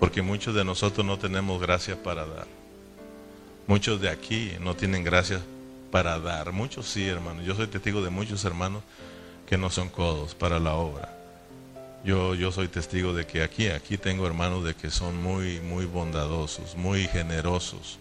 Porque 0.00 0.22
muchos 0.22 0.54
de 0.54 0.64
nosotros 0.64 1.06
no 1.06 1.18
tenemos 1.18 1.60
gracia 1.60 2.02
para 2.02 2.26
dar. 2.26 2.46
Muchos 3.68 4.00
de 4.00 4.08
aquí 4.08 4.52
no 4.60 4.74
tienen 4.74 5.04
gracia 5.04 5.40
para 5.92 6.18
dar. 6.18 6.50
Muchos 6.52 6.88
sí, 6.88 7.06
hermano. 7.06 7.42
Yo 7.42 7.54
soy 7.54 7.68
testigo 7.68 8.02
de 8.02 8.10
muchos 8.10 8.44
hermanos 8.44 8.82
que 9.46 9.56
no 9.56 9.70
son 9.70 9.88
codos 9.88 10.34
para 10.34 10.58
la 10.58 10.74
obra. 10.74 11.14
Yo, 12.04 12.34
yo 12.34 12.50
soy 12.50 12.68
testigo 12.68 13.12
de 13.12 13.26
que 13.26 13.42
aquí, 13.42 13.68
aquí 13.68 13.98
tengo 13.98 14.26
hermanos 14.26 14.64
de 14.64 14.74
que 14.74 14.90
son 14.90 15.22
muy, 15.22 15.60
muy 15.60 15.84
bondadosos, 15.84 16.76
muy 16.76 17.06
generosos 17.08 17.98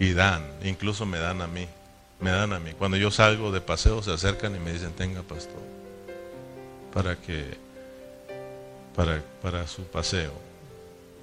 y 0.00 0.14
dan, 0.14 0.42
incluso 0.64 1.04
me 1.04 1.18
dan 1.18 1.42
a 1.42 1.46
mí, 1.46 1.68
me 2.20 2.30
dan 2.30 2.54
a 2.54 2.58
mí. 2.58 2.72
Cuando 2.72 2.96
yo 2.96 3.10
salgo 3.10 3.52
de 3.52 3.60
paseo 3.60 4.02
se 4.02 4.12
acercan 4.12 4.56
y 4.56 4.58
me 4.58 4.72
dicen, 4.72 4.92
tenga 4.92 5.22
pastor, 5.22 5.60
para 6.92 7.16
que, 7.16 7.58
para, 8.94 9.22
para 9.42 9.66
su 9.66 9.82
paseo. 9.84 10.32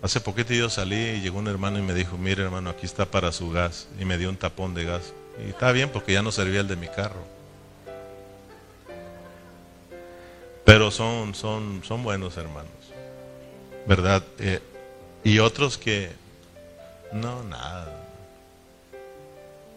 Hace 0.02 0.22
poquito 0.22 0.54
yo 0.54 0.70
salí 0.70 0.96
y 0.96 1.22
llegó 1.22 1.40
un 1.40 1.48
hermano 1.48 1.80
y 1.80 1.82
me 1.82 1.94
dijo, 1.94 2.18
mire 2.18 2.44
hermano, 2.44 2.70
aquí 2.70 2.86
está 2.86 3.06
para 3.06 3.32
su 3.32 3.50
gas. 3.50 3.88
Y 4.00 4.06
me 4.06 4.18
dio 4.18 4.30
un 4.30 4.38
tapón 4.38 4.74
de 4.74 4.86
gas. 4.86 5.14
Y 5.46 5.50
está 5.50 5.72
bien 5.72 5.90
porque 5.90 6.14
ya 6.14 6.22
no 6.22 6.32
servía 6.32 6.62
el 6.62 6.68
de 6.68 6.76
mi 6.76 6.88
carro. 6.88 7.26
Pero 10.66 10.92
son, 10.92 11.34
son, 11.34 11.82
son 11.84 12.04
buenos 12.04 12.38
hermanos. 12.38 12.72
¿Verdad? 13.88 14.24
Eh, 14.40 14.60
y 15.24 15.40
otros 15.40 15.78
que, 15.78 16.12
no, 17.12 17.44
nada. 17.44 18.04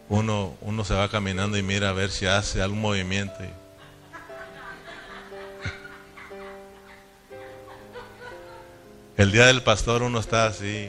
Uno, 0.08 0.54
uno 0.60 0.84
se 0.84 0.94
va 0.94 1.08
caminando 1.08 1.56
y 1.56 1.62
mira 1.62 1.90
a 1.90 1.92
ver 1.92 2.10
si 2.10 2.26
hace 2.26 2.60
algún 2.60 2.80
movimiento. 2.80 3.34
El 9.20 9.32
día 9.32 9.44
del 9.44 9.62
pastor 9.62 10.02
uno 10.02 10.18
está 10.18 10.46
así. 10.46 10.88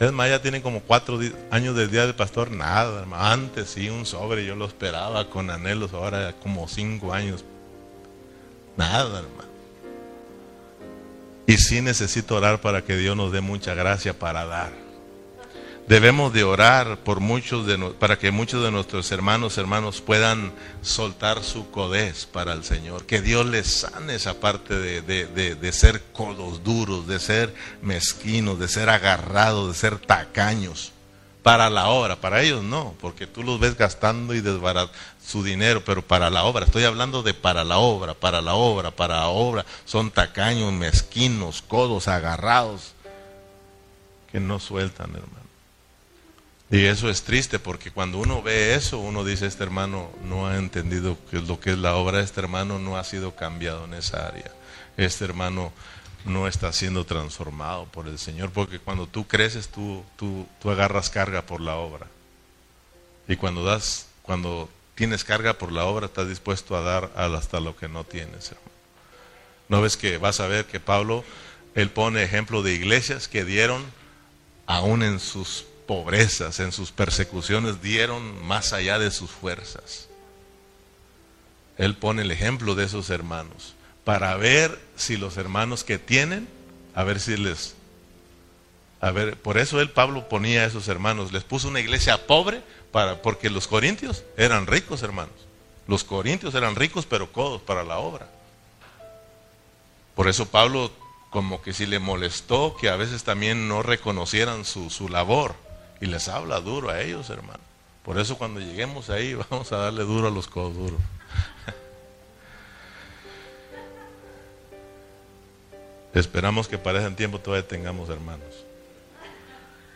Es 0.00 0.12
más, 0.12 0.30
ya 0.30 0.40
tienen 0.40 0.62
como 0.62 0.80
cuatro 0.80 1.20
años 1.50 1.76
del 1.76 1.90
día 1.90 2.06
del 2.06 2.14
pastor, 2.14 2.50
nada, 2.50 3.04
Antes 3.12 3.68
sí, 3.68 3.90
un 3.90 4.06
sobre, 4.06 4.46
yo 4.46 4.56
lo 4.56 4.64
esperaba 4.64 5.28
con 5.28 5.50
anhelos, 5.50 5.92
ahora 5.92 6.34
como 6.42 6.66
cinco 6.68 7.12
años. 7.12 7.44
Nada, 8.78 9.18
hermano. 9.18 9.50
Y 11.46 11.58
sí 11.58 11.82
necesito 11.82 12.34
orar 12.34 12.62
para 12.62 12.80
que 12.80 12.96
Dios 12.96 13.14
nos 13.14 13.30
dé 13.30 13.42
mucha 13.42 13.74
gracia 13.74 14.18
para 14.18 14.46
dar. 14.46 14.83
Debemos 15.86 16.32
de 16.32 16.44
orar 16.44 16.96
por 17.00 17.20
muchos 17.20 17.66
de, 17.66 17.76
para 17.98 18.18
que 18.18 18.30
muchos 18.30 18.64
de 18.64 18.70
nuestros 18.70 19.12
hermanos, 19.12 19.58
hermanos 19.58 20.00
puedan 20.00 20.54
soltar 20.80 21.44
su 21.44 21.70
codez 21.70 22.24
para 22.24 22.54
el 22.54 22.64
Señor. 22.64 23.04
Que 23.04 23.20
Dios 23.20 23.44
les 23.44 23.80
sane 23.80 24.14
esa 24.14 24.40
parte 24.40 24.74
de, 24.74 25.02
de, 25.02 25.54
de, 25.54 25.72
ser 25.72 26.02
codos 26.14 26.64
duros, 26.64 27.06
de 27.06 27.20
ser 27.20 27.54
mezquinos, 27.82 28.58
de 28.58 28.68
ser 28.68 28.88
agarrados, 28.88 29.68
de 29.68 29.74
ser 29.74 29.98
tacaños. 29.98 30.92
Para 31.42 31.68
la 31.68 31.88
obra, 31.88 32.16
para 32.16 32.40
ellos 32.40 32.62
no, 32.62 32.94
porque 33.02 33.26
tú 33.26 33.42
los 33.42 33.60
ves 33.60 33.76
gastando 33.76 34.32
y 34.32 34.40
desbaratando 34.40 34.98
su 35.22 35.44
dinero, 35.44 35.84
pero 35.84 36.00
para 36.00 36.30
la 36.30 36.44
obra, 36.44 36.64
estoy 36.64 36.84
hablando 36.84 37.22
de 37.22 37.34
para 37.34 37.64
la 37.64 37.76
obra, 37.76 38.14
para 38.14 38.40
la 38.40 38.54
obra, 38.54 38.90
para 38.90 39.16
la 39.16 39.28
obra, 39.28 39.66
son 39.84 40.10
tacaños, 40.10 40.72
mezquinos, 40.72 41.62
codos 41.66 42.08
agarrados, 42.08 42.94
que 44.32 44.40
no 44.40 44.58
sueltan, 44.58 45.10
hermano. 45.10 45.43
Y 46.70 46.86
eso 46.86 47.10
es 47.10 47.22
triste 47.22 47.58
porque 47.58 47.90
cuando 47.90 48.18
uno 48.18 48.42
ve 48.42 48.74
eso, 48.74 48.98
uno 48.98 49.22
dice, 49.24 49.46
este 49.46 49.62
hermano 49.62 50.10
no 50.24 50.46
ha 50.46 50.56
entendido 50.56 51.18
lo 51.30 51.60
que 51.60 51.70
es 51.72 51.78
la 51.78 51.94
obra, 51.94 52.20
este 52.20 52.40
hermano 52.40 52.78
no 52.78 52.96
ha 52.96 53.04
sido 53.04 53.36
cambiado 53.36 53.84
en 53.84 53.94
esa 53.94 54.26
área, 54.26 54.50
este 54.96 55.24
hermano 55.24 55.72
no 56.24 56.48
está 56.48 56.72
siendo 56.72 57.04
transformado 57.04 57.84
por 57.86 58.08
el 58.08 58.18
Señor, 58.18 58.50
porque 58.50 58.78
cuando 58.78 59.06
tú 59.06 59.26
creces, 59.26 59.68
tú, 59.68 60.04
tú, 60.16 60.46
tú 60.60 60.70
agarras 60.70 61.10
carga 61.10 61.42
por 61.42 61.60
la 61.60 61.76
obra. 61.76 62.06
Y 63.28 63.36
cuando 63.36 63.62
das, 63.62 64.06
cuando 64.22 64.70
tienes 64.94 65.22
carga 65.22 65.54
por 65.54 65.70
la 65.70 65.84
obra, 65.84 66.06
estás 66.06 66.28
dispuesto 66.28 66.76
a 66.76 66.80
dar 66.80 67.12
hasta 67.14 67.60
lo 67.60 67.76
que 67.76 67.88
no 67.88 68.04
tienes, 68.04 68.50
hermano. 68.50 68.74
¿No 69.68 69.82
ves 69.82 69.96
que 69.96 70.18
vas 70.18 70.40
a 70.40 70.46
ver 70.46 70.66
que 70.66 70.80
Pablo, 70.80 71.24
él 71.74 71.90
pone 71.90 72.22
ejemplo 72.22 72.62
de 72.62 72.72
iglesias 72.72 73.28
que 73.28 73.44
dieron 73.44 73.84
aún 74.66 75.02
en 75.02 75.20
sus 75.20 75.66
pobrezas, 75.86 76.60
en 76.60 76.72
sus 76.72 76.92
persecuciones, 76.92 77.82
dieron 77.82 78.44
más 78.44 78.72
allá 78.72 78.98
de 78.98 79.10
sus 79.10 79.30
fuerzas. 79.30 80.08
Él 81.76 81.96
pone 81.96 82.22
el 82.22 82.30
ejemplo 82.30 82.74
de 82.74 82.84
esos 82.84 83.10
hermanos 83.10 83.74
para 84.04 84.36
ver 84.36 84.78
si 84.96 85.16
los 85.16 85.36
hermanos 85.36 85.84
que 85.84 85.98
tienen, 85.98 86.48
a 86.94 87.04
ver 87.04 87.20
si 87.20 87.36
les... 87.36 87.74
A 89.00 89.10
ver, 89.10 89.36
por 89.36 89.58
eso 89.58 89.80
él, 89.80 89.90
Pablo, 89.90 90.28
ponía 90.28 90.62
a 90.62 90.66
esos 90.66 90.88
hermanos, 90.88 91.32
les 91.32 91.44
puso 91.44 91.68
una 91.68 91.80
iglesia 91.80 92.26
pobre, 92.26 92.62
para, 92.90 93.20
porque 93.22 93.50
los 93.50 93.66
corintios 93.66 94.24
eran 94.36 94.66
ricos, 94.66 95.02
hermanos. 95.02 95.34
Los 95.86 96.04
corintios 96.04 96.54
eran 96.54 96.76
ricos, 96.76 97.04
pero 97.04 97.30
codos 97.32 97.60
para 97.60 97.84
la 97.84 97.98
obra. 97.98 98.30
Por 100.14 100.28
eso 100.28 100.46
Pablo 100.46 100.90
como 101.30 101.60
que 101.60 101.72
si 101.72 101.84
le 101.84 101.98
molestó 101.98 102.76
que 102.76 102.88
a 102.88 102.96
veces 102.96 103.24
también 103.24 103.66
no 103.66 103.82
reconocieran 103.82 104.64
su, 104.64 104.88
su 104.88 105.08
labor. 105.08 105.56
Y 106.00 106.06
les 106.06 106.28
habla 106.28 106.60
duro 106.60 106.90
a 106.90 107.00
ellos, 107.00 107.30
hermano. 107.30 107.60
Por 108.04 108.18
eso 108.18 108.36
cuando 108.36 108.60
lleguemos 108.60 109.08
ahí 109.10 109.34
vamos 109.50 109.72
a 109.72 109.78
darle 109.78 110.04
duro 110.04 110.28
a 110.28 110.30
los 110.30 110.46
codos 110.46 110.76
duros. 110.76 111.00
Esperamos 116.14 116.68
que 116.68 116.78
para 116.78 117.00
ese 117.00 117.10
tiempo 117.12 117.40
todavía 117.40 117.66
tengamos 117.66 118.08
hermanos. 118.08 118.64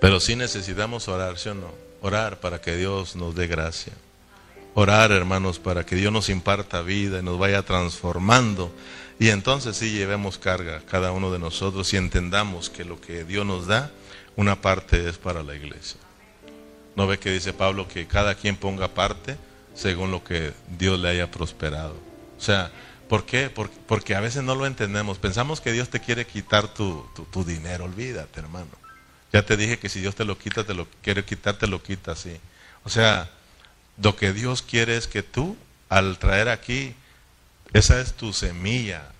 Pero 0.00 0.20
sí 0.20 0.36
necesitamos 0.36 1.08
orar, 1.08 1.38
¿sí 1.38 1.48
o 1.48 1.54
no? 1.54 1.72
Orar 2.02 2.38
para 2.40 2.60
que 2.60 2.76
Dios 2.76 3.16
nos 3.16 3.34
dé 3.34 3.46
gracia. 3.46 3.94
Orar, 4.74 5.10
hermanos, 5.10 5.58
para 5.58 5.86
que 5.86 5.96
Dios 5.96 6.12
nos 6.12 6.28
imparta 6.28 6.82
vida 6.82 7.20
y 7.20 7.22
nos 7.22 7.38
vaya 7.38 7.62
transformando 7.62 8.70
y 9.18 9.30
entonces 9.30 9.76
sí 9.76 9.92
llevemos 9.92 10.38
carga 10.38 10.82
cada 10.90 11.12
uno 11.12 11.30
de 11.32 11.38
nosotros 11.38 11.92
y 11.92 11.96
entendamos 11.96 12.68
que 12.68 12.84
lo 12.84 13.00
que 13.00 13.24
Dios 13.24 13.46
nos 13.46 13.66
da, 13.66 13.90
una 14.36 14.60
parte 14.60 15.08
es 15.08 15.16
para 15.16 15.42
la 15.42 15.54
iglesia. 15.54 15.98
¿No 16.96 17.06
ve 17.06 17.18
que 17.18 17.30
dice 17.30 17.52
Pablo 17.52 17.88
que 17.88 18.06
cada 18.06 18.34
quien 18.34 18.56
ponga 18.56 18.88
parte 18.88 19.36
según 19.74 20.10
lo 20.10 20.22
que 20.22 20.52
Dios 20.78 21.00
le 21.00 21.08
haya 21.08 21.30
prosperado? 21.30 21.94
O 22.38 22.40
sea, 22.40 22.70
¿por 23.08 23.24
qué? 23.24 23.50
Porque, 23.50 24.14
a 24.14 24.20
veces 24.20 24.42
no 24.42 24.54
lo 24.54 24.66
entendemos. 24.66 25.18
Pensamos 25.18 25.60
que 25.60 25.72
Dios 25.72 25.88
te 25.88 26.00
quiere 26.00 26.26
quitar 26.26 26.68
tu, 26.68 27.06
tu, 27.32 27.44
dinero. 27.44 27.84
Olvídate, 27.84 28.40
hermano. 28.40 28.70
Ya 29.32 29.44
te 29.44 29.56
dije 29.56 29.78
que 29.78 29.88
si 29.88 30.00
Dios 30.00 30.14
te 30.14 30.24
lo 30.24 30.38
quita, 30.38 30.64
te 30.64 30.74
lo 30.74 30.86
quiere 31.02 31.24
quitar, 31.24 31.58
te 31.58 31.66
lo 31.66 31.82
quita, 31.82 32.16
sí. 32.16 32.36
O 32.84 32.90
sea, 32.90 33.30
lo 34.02 34.16
que 34.16 34.32
Dios 34.32 34.62
quiere 34.62 34.96
es 34.96 35.06
que 35.06 35.22
tú, 35.22 35.56
al 35.88 36.18
traer 36.18 36.48
aquí 36.48 36.94
esa 37.72 38.00
es 38.00 38.14
tu 38.14 38.32
semilla 38.32 39.10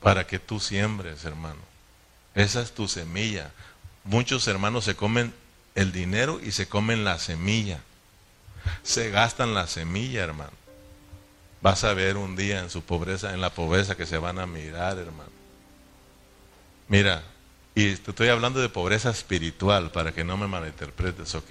para 0.00 0.26
que 0.26 0.38
tú 0.38 0.60
siembres, 0.60 1.24
hermano. 1.24 1.60
Esa 2.34 2.60
es 2.60 2.72
tu 2.72 2.88
semilla. 2.88 3.52
Muchos 4.04 4.46
hermanos 4.48 4.84
se 4.84 4.96
comen 4.96 5.32
el 5.74 5.92
dinero 5.92 6.40
y 6.42 6.52
se 6.52 6.68
comen 6.68 7.04
la 7.04 7.18
semilla. 7.18 7.80
Se 8.82 9.10
gastan 9.10 9.54
la 9.54 9.66
semilla, 9.66 10.22
hermano. 10.24 10.52
Vas 11.62 11.84
a 11.84 11.94
ver 11.94 12.16
un 12.16 12.36
día 12.36 12.60
en 12.60 12.70
su 12.70 12.82
pobreza, 12.82 13.32
en 13.32 13.40
la 13.40 13.50
pobreza 13.50 13.96
que 13.96 14.06
se 14.06 14.18
van 14.18 14.38
a 14.38 14.46
mirar, 14.46 14.98
hermano. 14.98 15.30
Mira, 16.88 17.22
y 17.74 17.96
te 17.96 18.10
estoy 18.10 18.28
hablando 18.28 18.60
de 18.60 18.68
pobreza 18.68 19.10
espiritual 19.10 19.90
para 19.90 20.12
que 20.12 20.24
no 20.24 20.36
me 20.36 20.46
malinterpretes, 20.46 21.34
¿ok? 21.34 21.50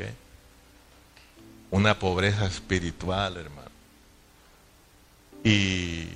Una 1.71 1.97
pobreza 1.97 2.45
espiritual, 2.45 3.37
hermano. 3.37 3.72
Y 5.43 6.07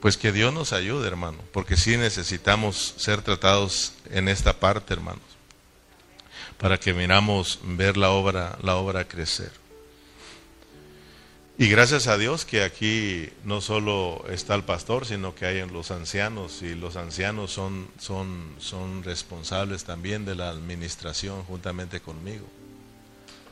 pues 0.00 0.16
que 0.16 0.32
Dios 0.32 0.52
nos 0.52 0.72
ayude, 0.72 1.06
hermano, 1.06 1.38
porque 1.52 1.76
sí 1.76 1.96
necesitamos 1.96 2.94
ser 2.96 3.22
tratados 3.22 3.92
en 4.10 4.28
esta 4.28 4.58
parte, 4.58 4.94
hermanos, 4.94 5.22
para 6.58 6.78
que 6.78 6.92
miramos 6.92 7.60
ver 7.62 7.96
la 7.96 8.10
obra, 8.10 8.58
la 8.62 8.76
obra 8.76 9.06
crecer. 9.06 9.52
Y 11.58 11.68
gracias 11.68 12.08
a 12.08 12.18
Dios 12.18 12.44
que 12.44 12.64
aquí 12.64 13.28
no 13.44 13.60
solo 13.60 14.24
está 14.28 14.54
el 14.54 14.64
pastor, 14.64 15.06
sino 15.06 15.34
que 15.34 15.46
hay 15.46 15.64
los 15.68 15.92
ancianos 15.92 16.62
y 16.62 16.74
los 16.74 16.96
ancianos 16.96 17.52
son, 17.52 17.86
son, 17.98 18.56
son 18.58 19.04
responsables 19.04 19.84
también 19.84 20.24
de 20.24 20.34
la 20.34 20.48
administración 20.48 21.44
juntamente 21.44 22.00
conmigo. 22.00 22.46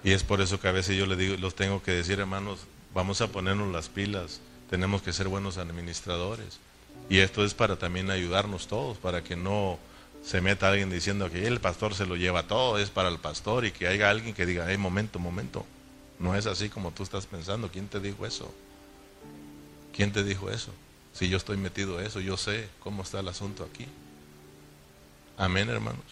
Y 0.02 0.10
es 0.10 0.24
por 0.24 0.40
eso 0.40 0.58
que 0.58 0.66
a 0.66 0.72
veces 0.72 0.96
yo 0.96 1.06
les 1.06 1.18
digo, 1.18 1.36
los 1.36 1.54
tengo 1.54 1.82
que 1.82 1.92
decir, 1.92 2.18
hermanos, 2.18 2.60
vamos 2.94 3.20
a 3.20 3.28
ponernos 3.28 3.70
las 3.70 3.88
pilas, 3.88 4.40
tenemos 4.70 5.02
que 5.02 5.12
ser 5.12 5.26
buenos 5.26 5.58
administradores. 5.58 6.60
Y 7.08 7.18
esto 7.18 7.44
es 7.44 7.54
para 7.54 7.76
también 7.76 8.08
ayudarnos 8.08 8.68
todos, 8.68 8.96
para 8.98 9.22
que 9.24 9.34
no 9.34 9.78
se 10.24 10.40
meta 10.40 10.68
alguien 10.68 10.90
diciendo 10.90 11.28
que 11.28 11.46
el 11.48 11.60
pastor 11.60 11.94
se 11.94 12.06
lo 12.06 12.14
lleva 12.14 12.44
todo, 12.44 12.78
es 12.78 12.88
para 12.88 13.08
el 13.08 13.18
pastor, 13.18 13.66
y 13.66 13.72
que 13.72 13.88
haya 13.88 14.08
alguien 14.08 14.32
que 14.32 14.46
diga, 14.46 14.66
hey, 14.68 14.78
momento, 14.78 15.18
momento, 15.18 15.66
no 16.20 16.36
es 16.36 16.46
así 16.46 16.68
como 16.68 16.92
tú 16.92 17.02
estás 17.02 17.26
pensando, 17.26 17.68
¿quién 17.70 17.88
te 17.88 17.98
dijo 17.98 18.24
eso? 18.24 18.54
¿Quién 19.92 20.12
te 20.12 20.22
dijo 20.22 20.50
eso? 20.50 20.72
Si 21.12 21.28
yo 21.28 21.36
estoy 21.36 21.56
metido 21.56 21.98
en 21.98 22.06
eso, 22.06 22.20
yo 22.20 22.36
sé 22.36 22.68
cómo 22.78 23.02
está 23.02 23.18
el 23.18 23.28
asunto 23.28 23.64
aquí. 23.64 23.86
Amén, 25.36 25.68
hermanos. 25.68 26.04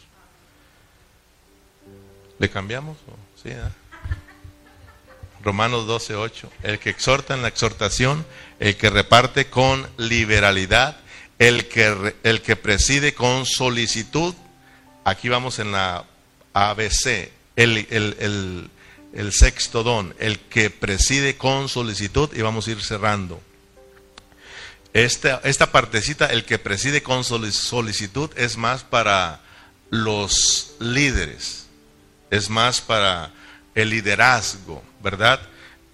¿Le 2.40 2.50
cambiamos? 2.50 2.96
Sí, 3.40 3.50
¿eh? 3.50 3.87
Romanos 5.42 5.86
12, 5.86 6.16
8. 6.16 6.50
El 6.62 6.78
que 6.78 6.90
exhorta 6.90 7.34
en 7.34 7.42
la 7.42 7.48
exhortación, 7.48 8.26
el 8.58 8.76
que 8.76 8.90
reparte 8.90 9.48
con 9.48 9.88
liberalidad, 9.96 10.98
el 11.38 11.68
que, 11.68 12.14
el 12.22 12.42
que 12.42 12.56
preside 12.56 13.14
con 13.14 13.46
solicitud. 13.46 14.34
Aquí 15.04 15.28
vamos 15.28 15.58
en 15.58 15.72
la 15.72 16.04
ABC, 16.52 17.30
el, 17.56 18.70
el 19.12 19.32
sexto 19.32 19.82
don, 19.82 20.14
el 20.18 20.38
que 20.38 20.70
preside 20.70 21.36
con 21.36 21.68
solicitud, 21.68 22.30
y 22.34 22.42
vamos 22.42 22.66
a 22.66 22.70
ir 22.72 22.82
cerrando. 22.82 23.40
Esta, 24.92 25.40
esta 25.44 25.70
partecita, 25.70 26.26
el 26.26 26.44
que 26.44 26.58
preside 26.58 27.02
con 27.02 27.24
solicitud, 27.24 28.30
es 28.36 28.56
más 28.56 28.84
para 28.84 29.40
los 29.90 30.74
líderes, 30.80 31.66
es 32.30 32.50
más 32.50 32.80
para 32.80 33.32
el 33.74 33.90
liderazgo, 33.90 34.82
¿verdad? 35.02 35.40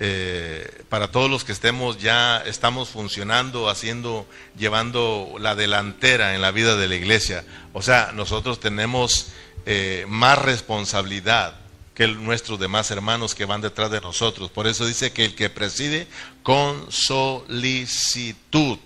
Eh, 0.01 0.85
para 0.89 1.09
todos 1.09 1.31
los 1.31 1.45
que 1.45 1.53
estemos 1.53 1.99
ya, 1.99 2.39
estamos 2.39 2.89
funcionando, 2.89 3.69
haciendo, 3.69 4.27
llevando 4.59 5.37
la 5.39 5.55
delantera 5.55 6.35
en 6.35 6.43
la 6.43 6.51
vida 6.51 6.77
de 6.77 6.89
la 6.89 6.97
iglesia. 6.97 7.45
O 7.73 7.83
sea, 7.83 8.13
nosotros 8.13 8.61
tenemos 8.61 9.29
eh, 9.67 10.05
más 10.09 10.39
responsabilidad 10.39 11.55
que 11.95 12.09
nuestros 12.09 12.59
demás 12.59 12.91
hermanos 12.91 13.35
que 13.35 13.45
van 13.45 13.61
detrás 13.61 13.91
de 13.91 14.01
nosotros. 14.01 14.51
Por 14.51 14.67
eso 14.67 14.85
dice 14.85 15.13
que 15.13 15.25
el 15.25 15.35
que 15.35 15.49
preside 15.49 16.09
con 16.43 16.91
solicitud. 16.91 18.79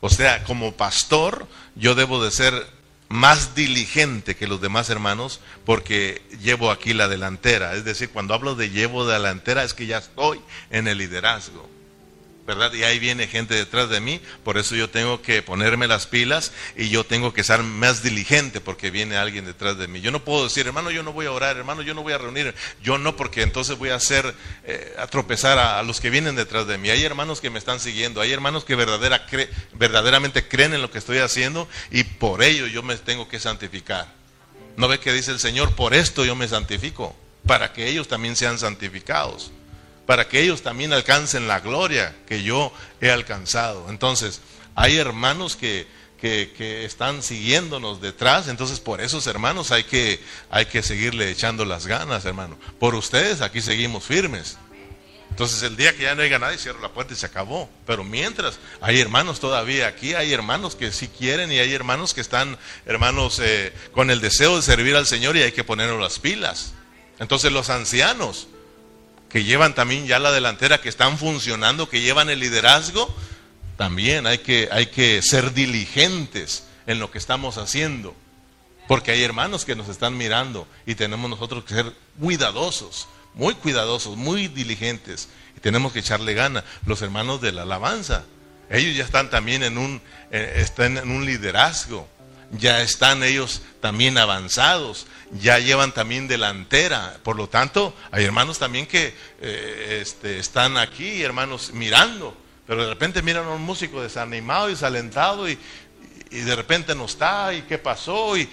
O 0.00 0.10
sea, 0.10 0.42
como 0.44 0.72
pastor, 0.72 1.46
yo 1.76 1.94
debo 1.94 2.22
de 2.22 2.30
ser 2.30 2.66
más 3.08 3.54
diligente 3.54 4.36
que 4.36 4.46
los 4.46 4.60
demás 4.60 4.90
hermanos 4.90 5.40
porque 5.64 6.22
llevo 6.42 6.70
aquí 6.70 6.92
la 6.92 7.08
delantera. 7.08 7.74
Es 7.74 7.84
decir, 7.84 8.10
cuando 8.10 8.34
hablo 8.34 8.54
de 8.54 8.70
llevo 8.70 9.06
delantera 9.06 9.64
es 9.64 9.74
que 9.74 9.86
ya 9.86 9.98
estoy 9.98 10.40
en 10.70 10.88
el 10.88 10.98
liderazgo. 10.98 11.68
¿Verdad? 12.48 12.72
Y 12.72 12.82
ahí 12.82 12.98
viene 12.98 13.26
gente 13.26 13.52
detrás 13.54 13.90
de 13.90 14.00
mí, 14.00 14.22
por 14.42 14.56
eso 14.56 14.74
yo 14.74 14.88
tengo 14.88 15.20
que 15.20 15.42
ponerme 15.42 15.86
las 15.86 16.06
pilas 16.06 16.50
y 16.76 16.88
yo 16.88 17.04
tengo 17.04 17.34
que 17.34 17.44
ser 17.44 17.62
más 17.62 18.02
diligente 18.02 18.62
porque 18.62 18.90
viene 18.90 19.18
alguien 19.18 19.44
detrás 19.44 19.76
de 19.76 19.86
mí. 19.86 20.00
Yo 20.00 20.10
no 20.10 20.24
puedo 20.24 20.44
decir, 20.44 20.66
hermano, 20.66 20.90
yo 20.90 21.02
no 21.02 21.12
voy 21.12 21.26
a 21.26 21.32
orar, 21.32 21.58
hermano, 21.58 21.82
yo 21.82 21.92
no 21.92 22.02
voy 22.02 22.14
a 22.14 22.18
reunir, 22.18 22.54
yo 22.82 22.96
no, 22.96 23.16
porque 23.16 23.42
entonces 23.42 23.76
voy 23.76 23.90
a 23.90 23.96
hacer, 23.96 24.34
eh, 24.64 24.96
a 24.98 25.06
tropezar 25.08 25.58
a, 25.58 25.82
los 25.82 26.00
que 26.00 26.08
vienen 26.08 26.36
detrás 26.36 26.66
de 26.66 26.78
mí. 26.78 26.88
Hay 26.88 27.04
hermanos 27.04 27.42
que 27.42 27.50
me 27.50 27.58
están 27.58 27.80
siguiendo, 27.80 28.22
hay 28.22 28.32
hermanos 28.32 28.64
que 28.64 28.76
verdadera, 28.76 29.26
verdaderamente 29.74 30.48
creen 30.48 30.72
en 30.72 30.80
lo 30.80 30.90
que 30.90 30.96
estoy 30.96 31.18
haciendo 31.18 31.68
y 31.90 32.04
por 32.04 32.42
ello 32.42 32.66
yo 32.66 32.82
me 32.82 32.96
tengo 32.96 33.28
que 33.28 33.40
santificar. 33.40 34.10
¿No 34.78 34.88
ve 34.88 35.00
que 35.00 35.12
dice 35.12 35.32
el 35.32 35.38
Señor? 35.38 35.74
Por 35.74 35.92
esto 35.92 36.24
yo 36.24 36.34
me 36.34 36.48
santifico, 36.48 37.14
para 37.46 37.74
que 37.74 37.88
ellos 37.88 38.08
también 38.08 38.36
sean 38.36 38.58
santificados 38.58 39.52
para 40.08 40.26
que 40.26 40.40
ellos 40.40 40.62
también 40.62 40.94
alcancen 40.94 41.46
la 41.48 41.60
gloria 41.60 42.16
que 42.26 42.42
yo 42.42 42.72
he 42.98 43.10
alcanzado. 43.10 43.90
Entonces, 43.90 44.40
hay 44.74 44.96
hermanos 44.96 45.54
que, 45.54 45.86
que, 46.18 46.86
están 46.86 47.22
siguiéndonos 47.22 48.00
detrás, 48.00 48.48
entonces 48.48 48.80
por 48.80 49.02
esos 49.02 49.26
hermanos 49.26 49.70
hay 49.70 49.84
que, 49.84 50.18
hay 50.48 50.64
que 50.64 50.82
seguirle 50.82 51.30
echando 51.30 51.66
las 51.66 51.86
ganas, 51.86 52.24
hermano. 52.24 52.58
Por 52.78 52.94
ustedes 52.94 53.42
aquí 53.42 53.60
seguimos 53.60 54.02
firmes. 54.02 54.56
Entonces 55.28 55.62
el 55.62 55.76
día 55.76 55.94
que 55.94 56.04
ya 56.04 56.14
no 56.14 56.22
haya 56.22 56.38
nadie, 56.38 56.56
cierro 56.56 56.80
la 56.80 56.94
puerta 56.94 57.12
y 57.12 57.16
se 57.16 57.26
acabó. 57.26 57.68
Pero 57.84 58.02
mientras, 58.02 58.60
hay 58.80 58.98
hermanos 58.98 59.40
todavía 59.40 59.88
aquí, 59.88 60.14
hay 60.14 60.32
hermanos 60.32 60.74
que 60.74 60.90
sí 60.90 61.08
quieren 61.08 61.52
y 61.52 61.58
hay 61.58 61.74
hermanos 61.74 62.14
que 62.14 62.22
están, 62.22 62.56
hermanos, 62.86 63.40
eh, 63.44 63.74
con 63.92 64.10
el 64.10 64.22
deseo 64.22 64.56
de 64.56 64.62
servir 64.62 64.96
al 64.96 65.04
Señor 65.04 65.36
y 65.36 65.42
hay 65.42 65.52
que 65.52 65.64
ponernos 65.64 66.00
las 66.00 66.18
pilas. 66.18 66.72
Entonces 67.18 67.52
los 67.52 67.68
ancianos, 67.68 68.48
que 69.28 69.44
llevan 69.44 69.74
también 69.74 70.06
ya 70.06 70.18
la 70.18 70.32
delantera, 70.32 70.80
que 70.80 70.88
están 70.88 71.18
funcionando, 71.18 71.88
que 71.88 72.00
llevan 72.00 72.30
el 72.30 72.40
liderazgo, 72.40 73.14
también 73.76 74.26
hay 74.26 74.38
que, 74.38 74.68
hay 74.72 74.86
que 74.86 75.22
ser 75.22 75.52
diligentes 75.52 76.64
en 76.86 76.98
lo 76.98 77.10
que 77.10 77.18
estamos 77.18 77.58
haciendo. 77.58 78.14
Porque 78.88 79.10
hay 79.10 79.22
hermanos 79.22 79.66
que 79.66 79.76
nos 79.76 79.88
están 79.88 80.16
mirando 80.16 80.66
y 80.86 80.94
tenemos 80.94 81.28
nosotros 81.28 81.64
que 81.64 81.74
ser 81.74 81.92
cuidadosos, 82.18 83.06
muy 83.34 83.54
cuidadosos, 83.54 84.16
muy 84.16 84.48
diligentes. 84.48 85.28
Y 85.56 85.60
tenemos 85.60 85.92
que 85.92 85.98
echarle 85.98 86.32
gana. 86.32 86.64
Los 86.86 87.02
hermanos 87.02 87.42
de 87.42 87.52
la 87.52 87.62
alabanza, 87.62 88.24
ellos 88.70 88.96
ya 88.96 89.04
están 89.04 89.28
también 89.28 89.62
en 89.62 89.76
un, 89.76 90.00
eh, 90.30 90.54
están 90.56 90.96
en 90.96 91.10
un 91.10 91.26
liderazgo. 91.26 92.08
Ya 92.52 92.80
están 92.80 93.22
ellos 93.22 93.62
también 93.80 94.16
avanzados 94.16 95.06
ya 95.32 95.58
llevan 95.58 95.92
también 95.92 96.28
delantera. 96.28 97.18
Por 97.22 97.36
lo 97.36 97.48
tanto, 97.48 97.94
hay 98.10 98.24
hermanos 98.24 98.58
también 98.58 98.86
que 98.86 99.14
eh, 99.40 99.98
este, 100.02 100.38
están 100.38 100.76
aquí, 100.76 101.22
hermanos, 101.22 101.72
mirando, 101.72 102.36
pero 102.66 102.82
de 102.82 102.90
repente 102.90 103.22
miran 103.22 103.46
a 103.46 103.50
un 103.50 103.62
músico 103.62 104.02
desanimado 104.02 104.68
y 104.68 104.72
desalentado 104.72 105.48
y, 105.48 105.58
de 106.30 106.54
repente 106.54 106.94
no 106.94 107.06
está 107.06 107.54
y 107.54 107.62
qué 107.62 107.78
pasó 107.78 108.36
y 108.36 108.46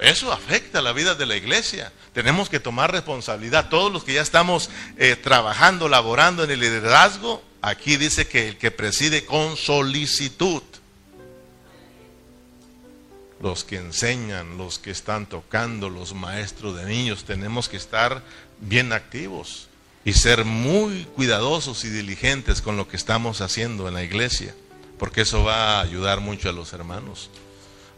eso 0.00 0.32
afecta 0.32 0.82
la 0.82 0.92
vida 0.92 1.14
de 1.14 1.26
la 1.26 1.36
iglesia. 1.36 1.92
Tenemos 2.12 2.48
que 2.48 2.58
tomar 2.58 2.90
responsabilidad. 2.90 3.68
Todos 3.68 3.92
los 3.92 4.02
que 4.02 4.14
ya 4.14 4.22
estamos 4.22 4.68
eh, 4.96 5.14
trabajando, 5.14 5.88
laborando 5.88 6.42
en 6.42 6.50
el 6.50 6.58
liderazgo, 6.58 7.40
aquí 7.62 7.96
dice 7.96 8.26
que 8.26 8.48
el 8.48 8.58
que 8.58 8.72
preside 8.72 9.24
con 9.24 9.56
solicitud 9.56 10.62
los 13.40 13.64
que 13.64 13.76
enseñan, 13.76 14.58
los 14.58 14.78
que 14.78 14.90
están 14.90 15.26
tocando, 15.26 15.88
los 15.88 16.14
maestros 16.14 16.76
de 16.76 16.84
niños, 16.84 17.24
tenemos 17.24 17.68
que 17.68 17.76
estar 17.76 18.22
bien 18.60 18.92
activos 18.92 19.68
y 20.04 20.12
ser 20.12 20.44
muy 20.44 21.04
cuidadosos 21.16 21.84
y 21.84 21.88
diligentes 21.88 22.60
con 22.60 22.76
lo 22.76 22.88
que 22.88 22.96
estamos 22.96 23.40
haciendo 23.40 23.88
en 23.88 23.94
la 23.94 24.02
iglesia, 24.02 24.54
porque 24.98 25.22
eso 25.22 25.42
va 25.42 25.78
a 25.78 25.80
ayudar 25.80 26.20
mucho 26.20 26.50
a 26.50 26.52
los 26.52 26.72
hermanos. 26.72 27.30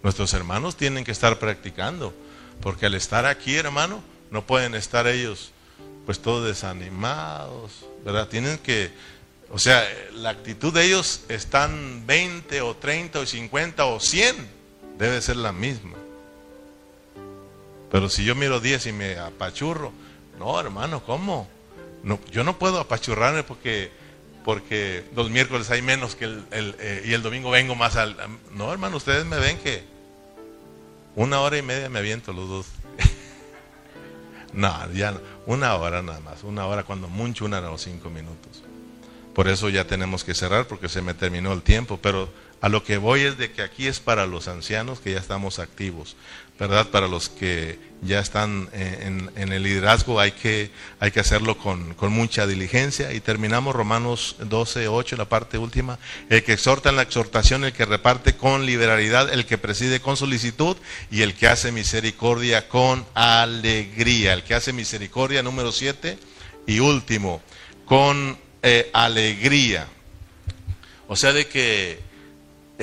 Nuestros 0.02 0.32
hermanos 0.34 0.76
tienen 0.76 1.04
que 1.04 1.12
estar 1.12 1.38
practicando, 1.38 2.14
porque 2.60 2.86
al 2.86 2.94
estar 2.94 3.26
aquí, 3.26 3.56
hermano, 3.56 4.02
no 4.30 4.46
pueden 4.46 4.74
estar 4.74 5.06
ellos 5.06 5.52
pues 6.06 6.20
todos 6.20 6.46
desanimados, 6.46 7.84
¿verdad? 8.04 8.28
Tienen 8.28 8.58
que, 8.58 8.90
o 9.50 9.58
sea, 9.58 9.84
la 10.14 10.30
actitud 10.30 10.72
de 10.72 10.84
ellos 10.84 11.20
están 11.28 12.04
20 12.06 12.60
o 12.62 12.76
30 12.76 13.20
o 13.20 13.26
50 13.26 13.84
o 13.86 14.00
100 14.00 14.61
debe 14.98 15.20
ser 15.20 15.36
la 15.36 15.52
misma. 15.52 15.96
Pero 17.90 18.08
si 18.08 18.24
yo 18.24 18.34
miro 18.34 18.60
10 18.60 18.86
y 18.86 18.92
me 18.92 19.18
apachurro, 19.18 19.92
no, 20.38 20.58
hermano, 20.58 21.02
¿cómo? 21.04 21.48
No, 22.02 22.18
yo 22.30 22.42
no 22.42 22.58
puedo 22.58 22.80
apachurrarme 22.80 23.42
porque, 23.42 23.90
porque 24.44 25.04
los 25.14 25.30
miércoles 25.30 25.70
hay 25.70 25.82
menos 25.82 26.16
que 26.16 26.24
el, 26.24 26.46
eh, 26.50 27.02
y 27.04 27.12
el 27.12 27.22
domingo 27.22 27.50
vengo 27.50 27.74
más 27.74 27.96
al... 27.96 28.16
No, 28.54 28.72
hermano, 28.72 28.96
ustedes 28.96 29.24
me 29.26 29.38
ven 29.38 29.58
que 29.58 29.84
una 31.14 31.40
hora 31.40 31.58
y 31.58 31.62
media 31.62 31.88
me 31.90 31.98
aviento 31.98 32.32
los 32.32 32.48
dos. 32.48 32.66
no, 34.52 34.92
ya 34.92 35.20
una 35.46 35.74
hora 35.76 36.02
nada 36.02 36.20
más, 36.20 36.42
una 36.44 36.66
hora 36.66 36.84
cuando 36.84 37.08
mucho, 37.08 37.44
una 37.44 37.60
o 37.70 37.78
cinco 37.78 38.08
minutos. 38.08 38.62
Por 39.34 39.48
eso 39.48 39.68
ya 39.68 39.86
tenemos 39.86 40.24
que 40.24 40.34
cerrar 40.34 40.66
porque 40.66 40.88
se 40.88 41.02
me 41.02 41.14
terminó 41.14 41.52
el 41.52 41.62
tiempo, 41.62 41.98
pero 42.00 42.28
a 42.62 42.68
lo 42.68 42.84
que 42.84 42.96
voy 42.96 43.22
es 43.22 43.38
de 43.38 43.50
que 43.50 43.60
aquí 43.60 43.88
es 43.88 43.98
para 43.98 44.24
los 44.24 44.46
ancianos 44.46 45.00
que 45.00 45.10
ya 45.10 45.18
estamos 45.18 45.58
activos, 45.58 46.14
¿verdad? 46.60 46.88
Para 46.90 47.08
los 47.08 47.28
que 47.28 47.76
ya 48.02 48.20
están 48.20 48.68
en, 48.72 49.52
el 49.52 49.64
liderazgo 49.64 50.20
hay 50.20 50.30
que, 50.30 50.70
hay 51.00 51.10
que 51.10 51.18
hacerlo 51.18 51.58
con, 51.58 51.96
mucha 52.12 52.46
diligencia. 52.46 53.12
Y 53.12 53.18
terminamos 53.18 53.74
Romanos 53.74 54.36
12, 54.38 54.86
8, 54.86 55.16
la 55.16 55.24
parte 55.24 55.58
última. 55.58 55.98
El 56.30 56.44
que 56.44 56.52
exhorta 56.52 56.90
en 56.90 56.96
la 56.96 57.02
exhortación, 57.02 57.64
el 57.64 57.72
que 57.72 57.84
reparte 57.84 58.36
con 58.36 58.64
liberalidad, 58.64 59.32
el 59.32 59.44
que 59.44 59.58
preside 59.58 59.98
con 59.98 60.16
solicitud 60.16 60.76
y 61.10 61.22
el 61.22 61.34
que 61.34 61.48
hace 61.48 61.72
misericordia 61.72 62.68
con 62.68 63.04
alegría. 63.14 64.34
El 64.34 64.44
que 64.44 64.54
hace 64.54 64.72
misericordia, 64.72 65.42
número 65.42 65.72
7. 65.72 66.16
Y 66.68 66.78
último, 66.78 67.42
con 67.86 68.38
eh, 68.62 68.88
alegría. 68.92 69.88
O 71.08 71.16
sea, 71.16 71.32
de 71.32 71.48
que 71.48 72.11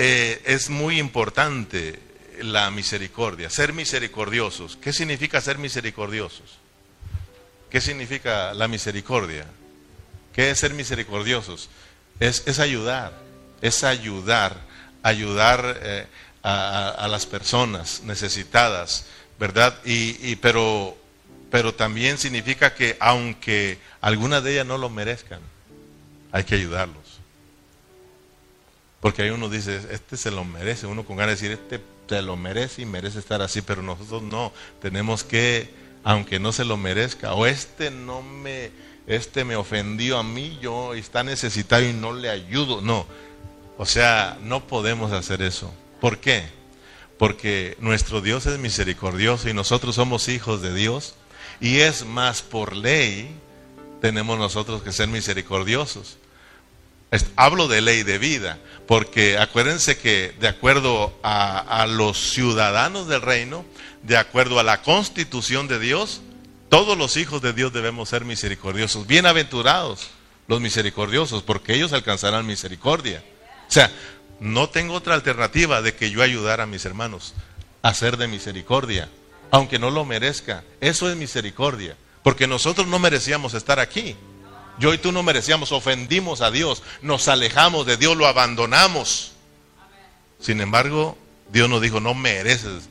eh, 0.02 0.42
es 0.46 0.70
muy 0.70 0.98
importante 0.98 2.00
la 2.40 2.72
misericordia, 2.72 3.50
ser 3.50 3.74
misericordiosos. 3.74 4.78
¿Qué 4.82 4.94
significa 4.94 5.42
ser 5.42 5.58
misericordiosos? 5.58 6.58
¿Qué 7.70 7.82
significa 7.82 8.54
la 8.54 8.70
misericordia? 8.70 9.46
¿Qué 10.34 10.52
es 10.52 10.60
ser 10.60 10.74
misericordiosos? 10.74 11.70
Es, 12.18 12.44
es 12.46 12.60
ayudar, 12.60 13.12
es 13.62 13.84
ayudar, 13.84 14.56
ayudar 15.04 15.78
eh, 15.82 16.08
a, 16.44 17.06
las 17.12 17.26
personas 17.26 18.02
necesitadas, 18.04 19.04
¿verdad? 19.38 19.78
Y, 19.84 20.38
pero, 20.38 20.96
pero 21.52 21.74
también 21.74 22.18
significa 22.18 22.74
que 22.74 22.96
aunque 23.02 23.80
algunas 24.00 24.46
de 24.46 24.54
ellas 24.54 24.66
no 24.66 24.78
lo 24.78 24.90
merezcan, 24.90 25.42
hay 26.32 26.46
que 26.46 26.56
ayudarlos. 26.56 27.09
Porque 29.02 29.22
hay 29.24 29.30
uno 29.30 29.50
dice, 29.50 29.80
este 29.92 30.18
se 30.18 30.32
lo 30.32 30.44
merece, 30.44 30.88
uno 30.88 31.06
con 31.06 31.16
ganas 31.16 31.40
de 31.40 31.50
decir, 31.50 31.64
este 31.64 31.84
se 32.10 32.22
lo 32.22 32.36
merece 32.36 32.82
y 32.82 32.86
merece 32.86 33.20
estar 33.20 33.42
así, 33.42 33.62
pero 33.62 33.82
nosotros 33.82 34.24
no, 34.24 34.52
tenemos 34.82 35.24
que, 35.24 35.70
aunque 36.04 36.40
no 36.40 36.52
se 36.52 36.66
lo 36.66 36.76
merezca, 36.76 37.34
o 37.34 37.46
este 37.46 37.92
no 37.92 38.22
me, 38.22 38.72
este 39.08 39.46
me 39.46 39.56
ofendió 39.56 40.18
a 40.18 40.24
mí, 40.24 40.58
yo 40.62 40.94
está 40.96 41.24
necesitado 41.24 41.88
y 41.88 41.94
no 41.94 42.14
le 42.14 42.30
ayudo, 42.30 42.82
no, 42.82 43.06
o 43.78 43.86
sea, 43.86 44.38
no 44.42 44.68
podemos 44.68 45.14
hacer 45.14 45.42
eso. 45.42 45.74
¿Por 46.02 46.18
qué? 46.18 46.44
Porque 47.18 47.78
nuestro 47.80 48.20
Dios 48.20 48.46
es 48.46 48.60
misericordioso 48.60 49.48
y 49.48 49.54
nosotros 49.54 49.96
somos 49.96 50.28
hijos 50.28 50.62
de 50.62 50.74
Dios, 50.74 51.16
y 51.62 51.78
es 51.80 52.06
más 52.06 52.42
por 52.42 52.76
ley, 52.76 53.30
tenemos 54.02 54.38
nosotros 54.38 54.82
que 54.82 54.92
ser 54.92 55.08
misericordiosos. 55.08 56.18
Hablo 57.36 57.68
de 57.68 57.82
ley 57.82 58.04
de 58.04 58.20
vida, 58.20 58.60
porque 58.88 59.38
acuérdense 59.38 59.98
que 59.98 60.36
de 60.40 60.48
acuerdo 60.48 61.18
a, 61.24 61.88
los 61.88 62.32
ciudadanos 62.32 63.08
del 63.08 63.22
reino, 63.22 63.66
de 64.04 64.18
acuerdo 64.18 64.60
a 64.60 64.64
la 64.64 64.82
constitución 64.82 65.68
de 65.68 65.80
Dios, 65.80 66.22
todos 66.70 66.98
los 66.98 67.18
hijos 67.18 67.42
de 67.42 67.54
Dios 67.54 67.74
debemos 67.74 68.10
ser 68.10 68.26
misericordiosos. 68.26 69.08
Bienaventurados 69.08 70.10
los 70.48 70.62
misericordiosos, 70.62 71.44
porque 71.44 71.76
ellos 71.76 71.94
alcanzarán 71.94 72.46
misericordia. 72.46 73.24
O 73.68 73.72
sea, 73.72 73.92
no 74.40 74.70
tengo 74.70 74.96
otra 74.96 75.14
alternativa 75.14 75.82
de 75.82 75.96
que 75.96 76.10
yo 76.10 76.24
ayudar 76.24 76.62
a 76.62 76.66
mis 76.66 76.86
hermanos 76.86 77.34
a 77.82 77.94
ser 77.94 78.18
de 78.18 78.28
misericordia, 78.28 79.10
aunque 79.52 79.80
no 79.80 79.92
lo 79.92 80.06
merezca. 80.06 80.64
Eso 80.82 81.10
es 81.10 81.16
misericordia, 81.16 81.96
porque 82.24 82.48
nosotros 82.48 82.88
no 82.88 83.00
merecíamos 83.00 83.54
estar 83.54 83.80
aquí. 83.80 84.16
Yo 84.80 84.94
y 84.94 84.98
tú 84.98 85.12
no 85.12 85.24
merecíamos, 85.24 85.72
ofendimos 85.72 86.42
a 86.42 86.52
Dios, 86.52 86.84
nos 87.02 87.28
alejamos 87.28 87.86
de 87.86 87.98
Dios, 87.98 88.16
lo 88.16 88.28
abandonamos. 88.28 89.34
Sin 90.40 90.62
embargo, 90.62 91.18
Dios 91.52 91.70
nos 91.70 91.82
dijo, 91.82 92.00
no 92.00 92.14
mereces. 92.14 92.88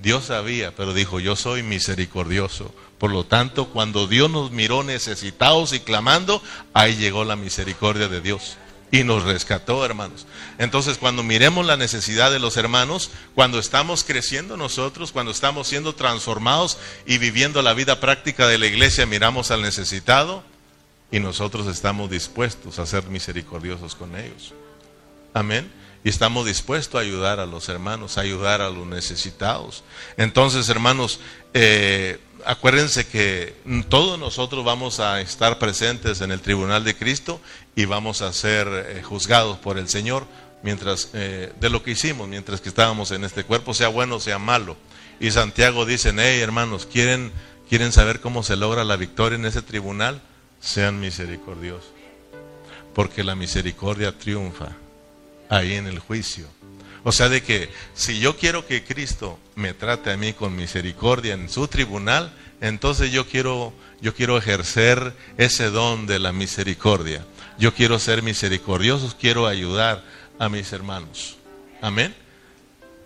Dios 0.00 0.26
sabía, 0.26 0.74
pero 0.76 0.94
dijo, 0.94 1.18
yo 1.18 1.34
soy 1.34 1.62
misericordioso. 1.62 2.72
Por 2.98 3.10
lo 3.10 3.24
tanto, 3.24 3.68
cuando 3.70 4.06
Dios 4.06 4.30
nos 4.30 4.52
miró 4.52 4.84
necesitados 4.84 5.72
y 5.72 5.80
clamando, 5.80 6.42
ahí 6.72 6.96
llegó 6.96 7.24
la 7.24 7.36
misericordia 7.36 8.08
de 8.08 8.20
Dios. 8.20 8.56
Y 8.92 9.02
nos 9.02 9.24
rescató, 9.24 9.84
hermanos. 9.84 10.26
Entonces, 10.58 10.96
cuando 10.96 11.24
miremos 11.24 11.66
la 11.66 11.76
necesidad 11.76 12.30
de 12.30 12.38
los 12.38 12.56
hermanos, 12.56 13.10
cuando 13.34 13.58
estamos 13.58 14.04
creciendo 14.04 14.56
nosotros, 14.56 15.10
cuando 15.10 15.32
estamos 15.32 15.66
siendo 15.66 15.94
transformados 15.94 16.78
y 17.04 17.18
viviendo 17.18 17.62
la 17.62 17.74
vida 17.74 17.98
práctica 17.98 18.46
de 18.46 18.58
la 18.58 18.66
iglesia, 18.66 19.04
miramos 19.04 19.50
al 19.50 19.62
necesitado, 19.62 20.44
y 21.10 21.20
nosotros 21.20 21.66
estamos 21.66 22.10
dispuestos 22.10 22.78
a 22.78 22.86
ser 22.86 23.04
misericordiosos 23.04 23.94
con 23.94 24.16
ellos. 24.16 24.52
Amén. 25.34 25.70
Y 26.02 26.08
estamos 26.08 26.46
dispuestos 26.46 26.98
a 26.98 27.02
ayudar 27.02 27.40
a 27.40 27.46
los 27.46 27.68
hermanos, 27.68 28.16
a 28.16 28.22
ayudar 28.22 28.60
a 28.60 28.70
los 28.70 28.86
necesitados. 28.86 29.82
Entonces, 30.16 30.68
hermanos, 30.68 31.20
eh, 31.52 32.18
acuérdense 32.44 33.06
que 33.06 33.54
todos 33.88 34.18
nosotros 34.18 34.64
vamos 34.64 35.00
a 35.00 35.20
estar 35.20 35.58
presentes 35.58 36.20
en 36.20 36.30
el 36.30 36.40
tribunal 36.40 36.84
de 36.84 36.96
Cristo 36.96 37.40
y 37.74 37.84
vamos 37.86 38.22
a 38.22 38.32
ser 38.32 38.68
eh, 38.68 39.02
juzgados 39.02 39.58
por 39.58 39.78
el 39.78 39.88
Señor 39.88 40.26
mientras 40.62 41.10
eh, 41.12 41.52
de 41.60 41.70
lo 41.70 41.82
que 41.82 41.92
hicimos 41.92 42.28
mientras 42.28 42.60
que 42.60 42.68
estábamos 42.68 43.10
en 43.10 43.24
este 43.24 43.44
cuerpo, 43.44 43.74
sea 43.74 43.88
bueno 43.88 44.20
sea 44.20 44.38
malo. 44.38 44.76
Y 45.18 45.30
Santiago 45.30 45.86
dice, 45.86 46.14
hey 46.16 46.40
hermanos, 46.40 46.86
¿quieren, 46.86 47.32
¿quieren 47.68 47.92
saber 47.92 48.20
cómo 48.20 48.42
se 48.42 48.56
logra 48.56 48.84
la 48.84 48.96
victoria 48.96 49.36
en 49.36 49.46
ese 49.46 49.62
tribunal? 49.62 50.20
Sean 50.60 51.00
misericordiosos, 51.00 51.90
porque 52.94 53.24
la 53.24 53.34
misericordia 53.34 54.16
triunfa 54.16 54.76
ahí 55.48 55.74
en 55.74 55.86
el 55.86 55.98
juicio. 55.98 56.46
O 57.04 57.12
sea, 57.12 57.28
de 57.28 57.42
que 57.42 57.70
si 57.94 58.18
yo 58.18 58.36
quiero 58.36 58.66
que 58.66 58.82
Cristo 58.82 59.38
me 59.54 59.74
trate 59.74 60.10
a 60.10 60.16
mí 60.16 60.32
con 60.32 60.56
misericordia 60.56 61.34
en 61.34 61.48
su 61.48 61.68
tribunal, 61.68 62.32
entonces 62.60 63.12
yo 63.12 63.28
quiero, 63.28 63.72
yo 64.00 64.12
quiero 64.12 64.36
ejercer 64.36 65.14
ese 65.38 65.70
don 65.70 66.06
de 66.06 66.18
la 66.18 66.32
misericordia. 66.32 67.24
Yo 67.58 67.72
quiero 67.72 67.98
ser 67.98 68.22
misericordioso, 68.22 69.14
quiero 69.20 69.46
ayudar 69.46 70.02
a 70.38 70.48
mis 70.48 70.72
hermanos. 70.72 71.36
Amén. 71.80 72.14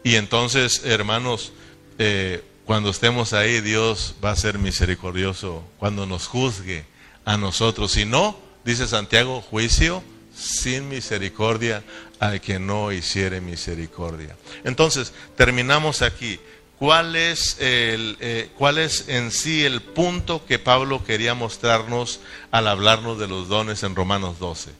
Y 0.02 0.14
entonces, 0.14 0.82
hermanos, 0.86 1.52
eh, 1.98 2.42
cuando 2.64 2.90
estemos 2.90 3.32
ahí, 3.32 3.60
Dios 3.60 4.14
va 4.24 4.30
a 4.30 4.36
ser 4.36 4.58
misericordioso 4.58 5.62
cuando 5.78 6.06
nos 6.06 6.26
juzgue 6.26 6.84
a 7.24 7.36
nosotros. 7.36 7.92
Si 7.92 8.04
no, 8.04 8.36
dice 8.64 8.86
Santiago, 8.86 9.40
juicio 9.40 10.02
sin 10.34 10.88
misericordia 10.88 11.82
al 12.18 12.40
que 12.40 12.58
no 12.58 12.92
hiciere 12.92 13.40
misericordia. 13.40 14.36
Entonces, 14.64 15.12
terminamos 15.36 16.02
aquí. 16.02 16.40
¿Cuál 16.78 17.14
es, 17.14 17.58
el, 17.60 18.16
eh, 18.20 18.48
¿Cuál 18.56 18.78
es 18.78 19.08
en 19.08 19.32
sí 19.32 19.64
el 19.64 19.82
punto 19.82 20.46
que 20.46 20.58
Pablo 20.58 21.04
quería 21.04 21.34
mostrarnos 21.34 22.20
al 22.50 22.68
hablarnos 22.68 23.18
de 23.18 23.28
los 23.28 23.48
dones 23.48 23.82
en 23.82 23.94
Romanos 23.94 24.38
12? 24.38 24.70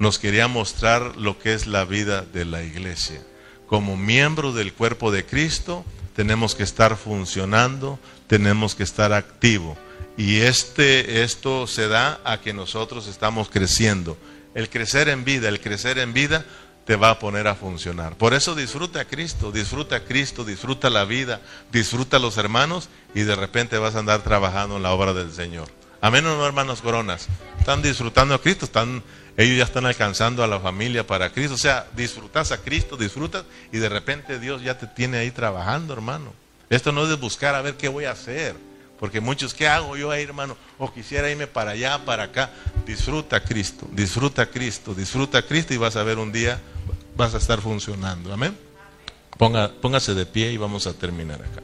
Nos 0.00 0.18
quería 0.18 0.48
mostrar 0.48 1.16
lo 1.16 1.38
que 1.38 1.54
es 1.54 1.68
la 1.68 1.84
vida 1.84 2.22
de 2.22 2.44
la 2.44 2.64
iglesia. 2.64 3.22
Como 3.68 3.96
miembro 3.96 4.52
del 4.52 4.72
cuerpo 4.72 5.12
de 5.12 5.24
Cristo, 5.24 5.84
tenemos 6.16 6.56
que 6.56 6.64
estar 6.64 6.96
funcionando, 6.96 8.00
tenemos 8.26 8.74
que 8.74 8.82
estar 8.82 9.12
activo 9.12 9.78
y 10.20 10.42
este, 10.42 11.22
esto 11.22 11.66
se 11.66 11.88
da 11.88 12.20
a 12.24 12.42
que 12.42 12.52
nosotros 12.52 13.06
estamos 13.06 13.48
creciendo. 13.48 14.18
El 14.54 14.68
crecer 14.68 15.08
en 15.08 15.24
vida, 15.24 15.48
el 15.48 15.62
crecer 15.62 15.96
en 15.96 16.12
vida 16.12 16.44
te 16.84 16.94
va 16.96 17.08
a 17.08 17.18
poner 17.18 17.48
a 17.48 17.54
funcionar. 17.54 18.18
Por 18.18 18.34
eso 18.34 18.54
disfruta 18.54 19.00
a 19.00 19.04
Cristo, 19.06 19.50
disfruta 19.50 19.96
a 19.96 20.04
Cristo, 20.04 20.44
disfruta 20.44 20.90
la 20.90 21.06
vida, 21.06 21.40
disfruta 21.72 22.18
a 22.18 22.20
los 22.20 22.36
hermanos 22.36 22.90
y 23.14 23.22
de 23.22 23.34
repente 23.34 23.78
vas 23.78 23.94
a 23.94 24.00
andar 24.00 24.22
trabajando 24.22 24.76
en 24.76 24.82
la 24.82 24.92
obra 24.92 25.14
del 25.14 25.32
Señor. 25.32 25.68
Amén, 26.02 26.22
no, 26.22 26.44
hermanos 26.44 26.82
coronas. 26.82 27.26
Están 27.58 27.80
disfrutando 27.80 28.34
a 28.34 28.42
Cristo, 28.42 28.66
están, 28.66 29.02
ellos 29.38 29.56
ya 29.56 29.64
están 29.64 29.86
alcanzando 29.86 30.44
a 30.44 30.46
la 30.46 30.60
familia 30.60 31.06
para 31.06 31.32
Cristo. 31.32 31.54
O 31.54 31.56
sea, 31.56 31.86
disfrutas 31.96 32.52
a 32.52 32.58
Cristo, 32.58 32.98
disfrutas 32.98 33.44
y 33.72 33.78
de 33.78 33.88
repente 33.88 34.38
Dios 34.38 34.60
ya 34.62 34.76
te 34.76 34.86
tiene 34.86 35.16
ahí 35.16 35.30
trabajando, 35.30 35.94
hermano. 35.94 36.34
Esto 36.68 36.92
no 36.92 37.04
es 37.04 37.08
de 37.08 37.16
buscar 37.16 37.54
a 37.54 37.62
ver 37.62 37.78
qué 37.78 37.88
voy 37.88 38.04
a 38.04 38.10
hacer. 38.10 38.68
Porque 39.00 39.22
muchos, 39.22 39.54
¿qué 39.54 39.66
hago 39.66 39.96
yo 39.96 40.10
ahí, 40.10 40.24
hermano? 40.24 40.58
O 40.78 40.92
quisiera 40.92 41.30
irme 41.30 41.46
para 41.46 41.70
allá, 41.70 42.04
para 42.04 42.24
acá. 42.24 42.50
Disfruta 42.86 43.36
a 43.36 43.40
Cristo, 43.42 43.88
disfruta 43.90 44.42
a 44.42 44.46
Cristo, 44.46 44.94
disfruta 44.94 45.38
a 45.38 45.42
Cristo 45.42 45.72
y 45.72 45.78
vas 45.78 45.96
a 45.96 46.02
ver 46.02 46.18
un 46.18 46.30
día, 46.30 46.60
vas 47.16 47.34
a 47.34 47.38
estar 47.38 47.62
funcionando. 47.62 48.30
Amén. 48.30 48.56
Ponga, 49.38 49.72
póngase 49.72 50.12
de 50.12 50.26
pie 50.26 50.52
y 50.52 50.58
vamos 50.58 50.86
a 50.86 50.92
terminar 50.92 51.40
acá. 51.40 51.62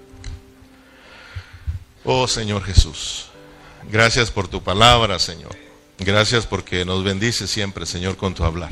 Oh 2.04 2.26
Señor 2.26 2.64
Jesús, 2.64 3.26
gracias 3.90 4.30
por 4.30 4.48
tu 4.48 4.62
palabra, 4.62 5.18
Señor. 5.18 5.54
Gracias 5.98 6.46
porque 6.46 6.86
nos 6.86 7.04
bendice 7.04 7.46
siempre, 7.46 7.84
Señor, 7.84 8.16
con 8.16 8.32
tu 8.32 8.44
hablar. 8.44 8.70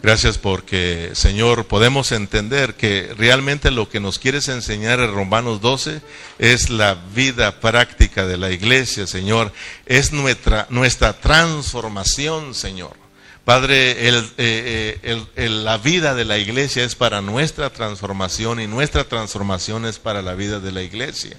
Gracias 0.00 0.38
porque, 0.38 1.10
Señor, 1.14 1.66
podemos 1.66 2.12
entender 2.12 2.74
que 2.74 3.12
realmente 3.18 3.72
lo 3.72 3.88
que 3.88 3.98
nos 3.98 4.18
quieres 4.18 4.48
enseñar 4.48 5.00
en 5.00 5.12
Romanos 5.12 5.60
12 5.60 6.00
es 6.38 6.70
la 6.70 6.94
vida 6.94 7.60
práctica 7.60 8.24
de 8.24 8.36
la 8.36 8.52
iglesia, 8.52 9.08
Señor. 9.08 9.52
Es 9.86 10.12
nuestra, 10.12 10.66
nuestra 10.70 11.14
transformación, 11.14 12.54
Señor. 12.54 13.07
Padre, 13.48 13.94
eh, 13.96 15.24
eh, 15.34 15.48
la 15.48 15.78
vida 15.78 16.14
de 16.14 16.26
la 16.26 16.36
iglesia 16.36 16.84
es 16.84 16.94
para 16.94 17.22
nuestra 17.22 17.70
transformación 17.70 18.60
y 18.60 18.66
nuestra 18.66 19.04
transformación 19.04 19.86
es 19.86 19.98
para 19.98 20.20
la 20.20 20.34
vida 20.34 20.60
de 20.60 20.70
la 20.70 20.82
iglesia. 20.82 21.38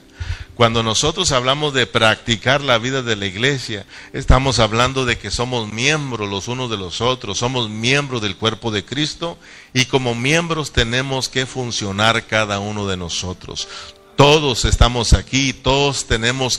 Cuando 0.56 0.82
nosotros 0.82 1.32
hablamos 1.32 1.76
de 1.76 1.86
practicar 1.86 2.62
la 2.62 2.80
vida 2.80 3.04
de 3.04 3.16
la 3.16 3.28
iglesia, 3.28 3.86
estamos 4.12 4.58
hablando 4.58 5.06
de 5.06 5.20
que 5.20 5.30
somos 5.30 5.72
miembros 5.72 6.28
los 6.28 6.48
unos 6.48 6.72
de 6.72 6.78
los 6.78 7.00
otros, 7.00 7.38
somos 7.38 7.70
miembros 7.70 8.24
del 8.24 8.38
cuerpo 8.38 8.72
de 8.72 8.84
Cristo 8.84 9.38
y 9.76 9.86
como 9.86 10.16
miembros 10.16 10.72
tenemos 10.72 11.30
que 11.30 11.46
funcionar 11.46 12.26
cada 12.26 12.58
uno 12.58 12.88
de 12.88 12.98
nosotros. 12.98 13.68
Todos 14.16 14.66
estamos 14.66 15.14
aquí, 15.14 15.54
todos 15.54 16.08
tenemos 16.08 16.58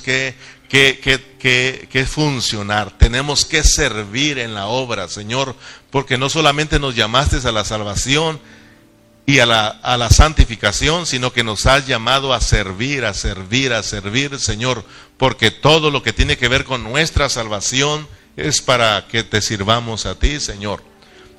que, 0.70 1.00
que, 1.00 1.20
que, 1.38 1.88
que, 1.90 2.06
funcionar, 2.06 2.96
tenemos 2.96 3.44
que 3.44 3.62
servir 3.62 4.38
en 4.38 4.54
la 4.54 4.68
obra, 4.68 5.08
Señor, 5.08 5.54
porque 5.90 6.16
no 6.16 6.30
solamente 6.30 6.78
nos 6.78 6.94
llamaste 6.94 7.46
a 7.46 7.52
la 7.52 7.64
salvación, 7.64 8.40
y 9.26 9.38
a 9.38 9.46
la, 9.46 9.68
a 9.68 9.96
la 9.96 10.10
santificación, 10.10 11.06
sino 11.06 11.32
que 11.32 11.44
nos 11.44 11.66
has 11.66 11.86
llamado 11.86 12.34
a 12.34 12.40
servir, 12.40 13.04
a 13.04 13.14
servir, 13.14 13.72
a 13.72 13.84
servir, 13.84 14.38
Señor, 14.40 14.84
porque 15.18 15.52
todo 15.52 15.92
lo 15.92 16.02
que 16.02 16.12
tiene 16.12 16.36
que 16.36 16.48
ver 16.48 16.64
con 16.64 16.82
nuestra 16.82 17.28
salvación 17.28 18.08
es 18.36 18.60
para 18.60 19.06
que 19.06 19.22
te 19.22 19.40
sirvamos 19.40 20.04
a 20.06 20.16
ti, 20.16 20.40
Señor. 20.40 20.82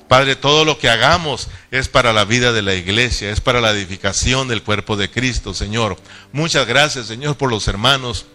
Padre, 0.08 0.36
todo 0.36 0.64
lo 0.64 0.78
que 0.78 0.88
hagamos 0.88 1.48
es 1.70 1.88
para 1.88 2.14
la 2.14 2.24
vida 2.24 2.52
de 2.52 2.62
la 2.62 2.74
iglesia, 2.74 3.30
es 3.30 3.40
para 3.40 3.60
la 3.60 3.72
edificación 3.72 4.48
del 4.48 4.62
cuerpo 4.62 4.96
de 4.96 5.10
Cristo, 5.10 5.52
Señor. 5.52 5.98
Muchas 6.32 6.66
gracias, 6.66 7.06
Señor, 7.06 7.36
por 7.36 7.50
los 7.50 7.68
hermanos 7.68 8.26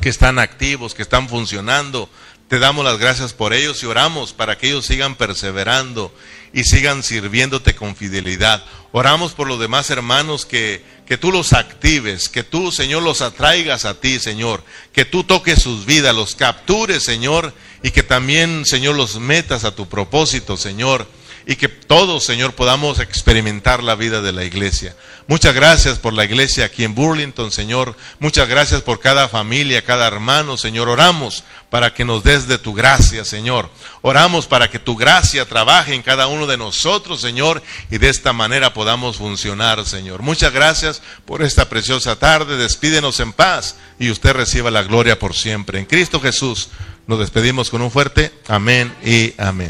que 0.00 0.08
están 0.08 0.38
activos, 0.38 0.94
que 0.94 1.02
están 1.02 1.28
funcionando. 1.28 2.08
Te 2.48 2.58
damos 2.58 2.84
las 2.84 2.98
gracias 2.98 3.34
por 3.34 3.52
ellos 3.52 3.82
y 3.82 3.86
oramos 3.86 4.32
para 4.32 4.56
que 4.56 4.68
ellos 4.68 4.86
sigan 4.86 5.16
perseverando 5.16 6.14
y 6.52 6.64
sigan 6.64 7.02
sirviéndote 7.02 7.74
con 7.74 7.94
fidelidad. 7.94 8.64
Oramos 8.92 9.32
por 9.32 9.46
los 9.46 9.60
demás 9.60 9.90
hermanos 9.90 10.46
que, 10.46 10.82
que 11.06 11.18
tú 11.18 11.30
los 11.30 11.52
actives, 11.52 12.28
que 12.30 12.42
tú, 12.42 12.72
Señor, 12.72 13.02
los 13.02 13.20
atraigas 13.20 13.84
a 13.84 14.00
ti, 14.00 14.18
Señor, 14.18 14.64
que 14.92 15.04
tú 15.04 15.24
toques 15.24 15.60
sus 15.60 15.84
vidas, 15.84 16.14
los 16.14 16.34
captures, 16.34 17.02
Señor, 17.02 17.52
y 17.82 17.90
que 17.90 18.02
también, 18.02 18.64
Señor, 18.64 18.96
los 18.96 19.18
metas 19.18 19.64
a 19.64 19.74
tu 19.74 19.88
propósito, 19.88 20.56
Señor, 20.56 21.06
y 21.48 21.56
que 21.56 21.68
todos, 21.68 22.24
Señor, 22.24 22.52
podamos 22.52 23.00
experimentar 23.00 23.82
la 23.82 23.94
vida 23.94 24.20
de 24.20 24.32
la 24.32 24.44
iglesia. 24.44 24.94
Muchas 25.28 25.54
gracias 25.54 25.98
por 25.98 26.12
la 26.12 26.26
iglesia 26.26 26.66
aquí 26.66 26.84
en 26.84 26.94
Burlington, 26.94 27.50
Señor. 27.50 27.96
Muchas 28.18 28.50
gracias 28.50 28.82
por 28.82 29.00
cada 29.00 29.30
familia, 29.30 29.82
cada 29.82 30.06
hermano, 30.06 30.58
Señor. 30.58 30.90
Oramos 30.90 31.44
para 31.70 31.94
que 31.94 32.04
nos 32.04 32.22
des 32.22 32.48
de 32.48 32.58
tu 32.58 32.74
gracia, 32.74 33.24
Señor. 33.24 33.70
Oramos 34.02 34.46
para 34.46 34.68
que 34.68 34.78
tu 34.78 34.94
gracia 34.94 35.46
trabaje 35.46 35.94
en 35.94 36.02
cada 36.02 36.26
uno 36.26 36.46
de 36.46 36.58
nosotros, 36.58 37.22
Señor, 37.22 37.62
y 37.90 37.96
de 37.96 38.10
esta 38.10 38.34
manera 38.34 38.74
podamos 38.74 39.16
funcionar, 39.16 39.86
Señor. 39.86 40.20
Muchas 40.20 40.52
gracias 40.52 41.00
por 41.24 41.40
esta 41.40 41.70
preciosa 41.70 42.16
tarde. 42.16 42.58
Despídenos 42.58 43.20
en 43.20 43.32
paz 43.32 43.76
y 43.98 44.10
usted 44.10 44.34
reciba 44.34 44.70
la 44.70 44.82
gloria 44.82 45.18
por 45.18 45.34
siempre. 45.34 45.78
En 45.78 45.86
Cristo 45.86 46.20
Jesús 46.20 46.68
nos 47.06 47.18
despedimos 47.18 47.70
con 47.70 47.80
un 47.80 47.90
fuerte 47.90 48.34
amén 48.48 48.94
y 49.02 49.32
amén. 49.38 49.66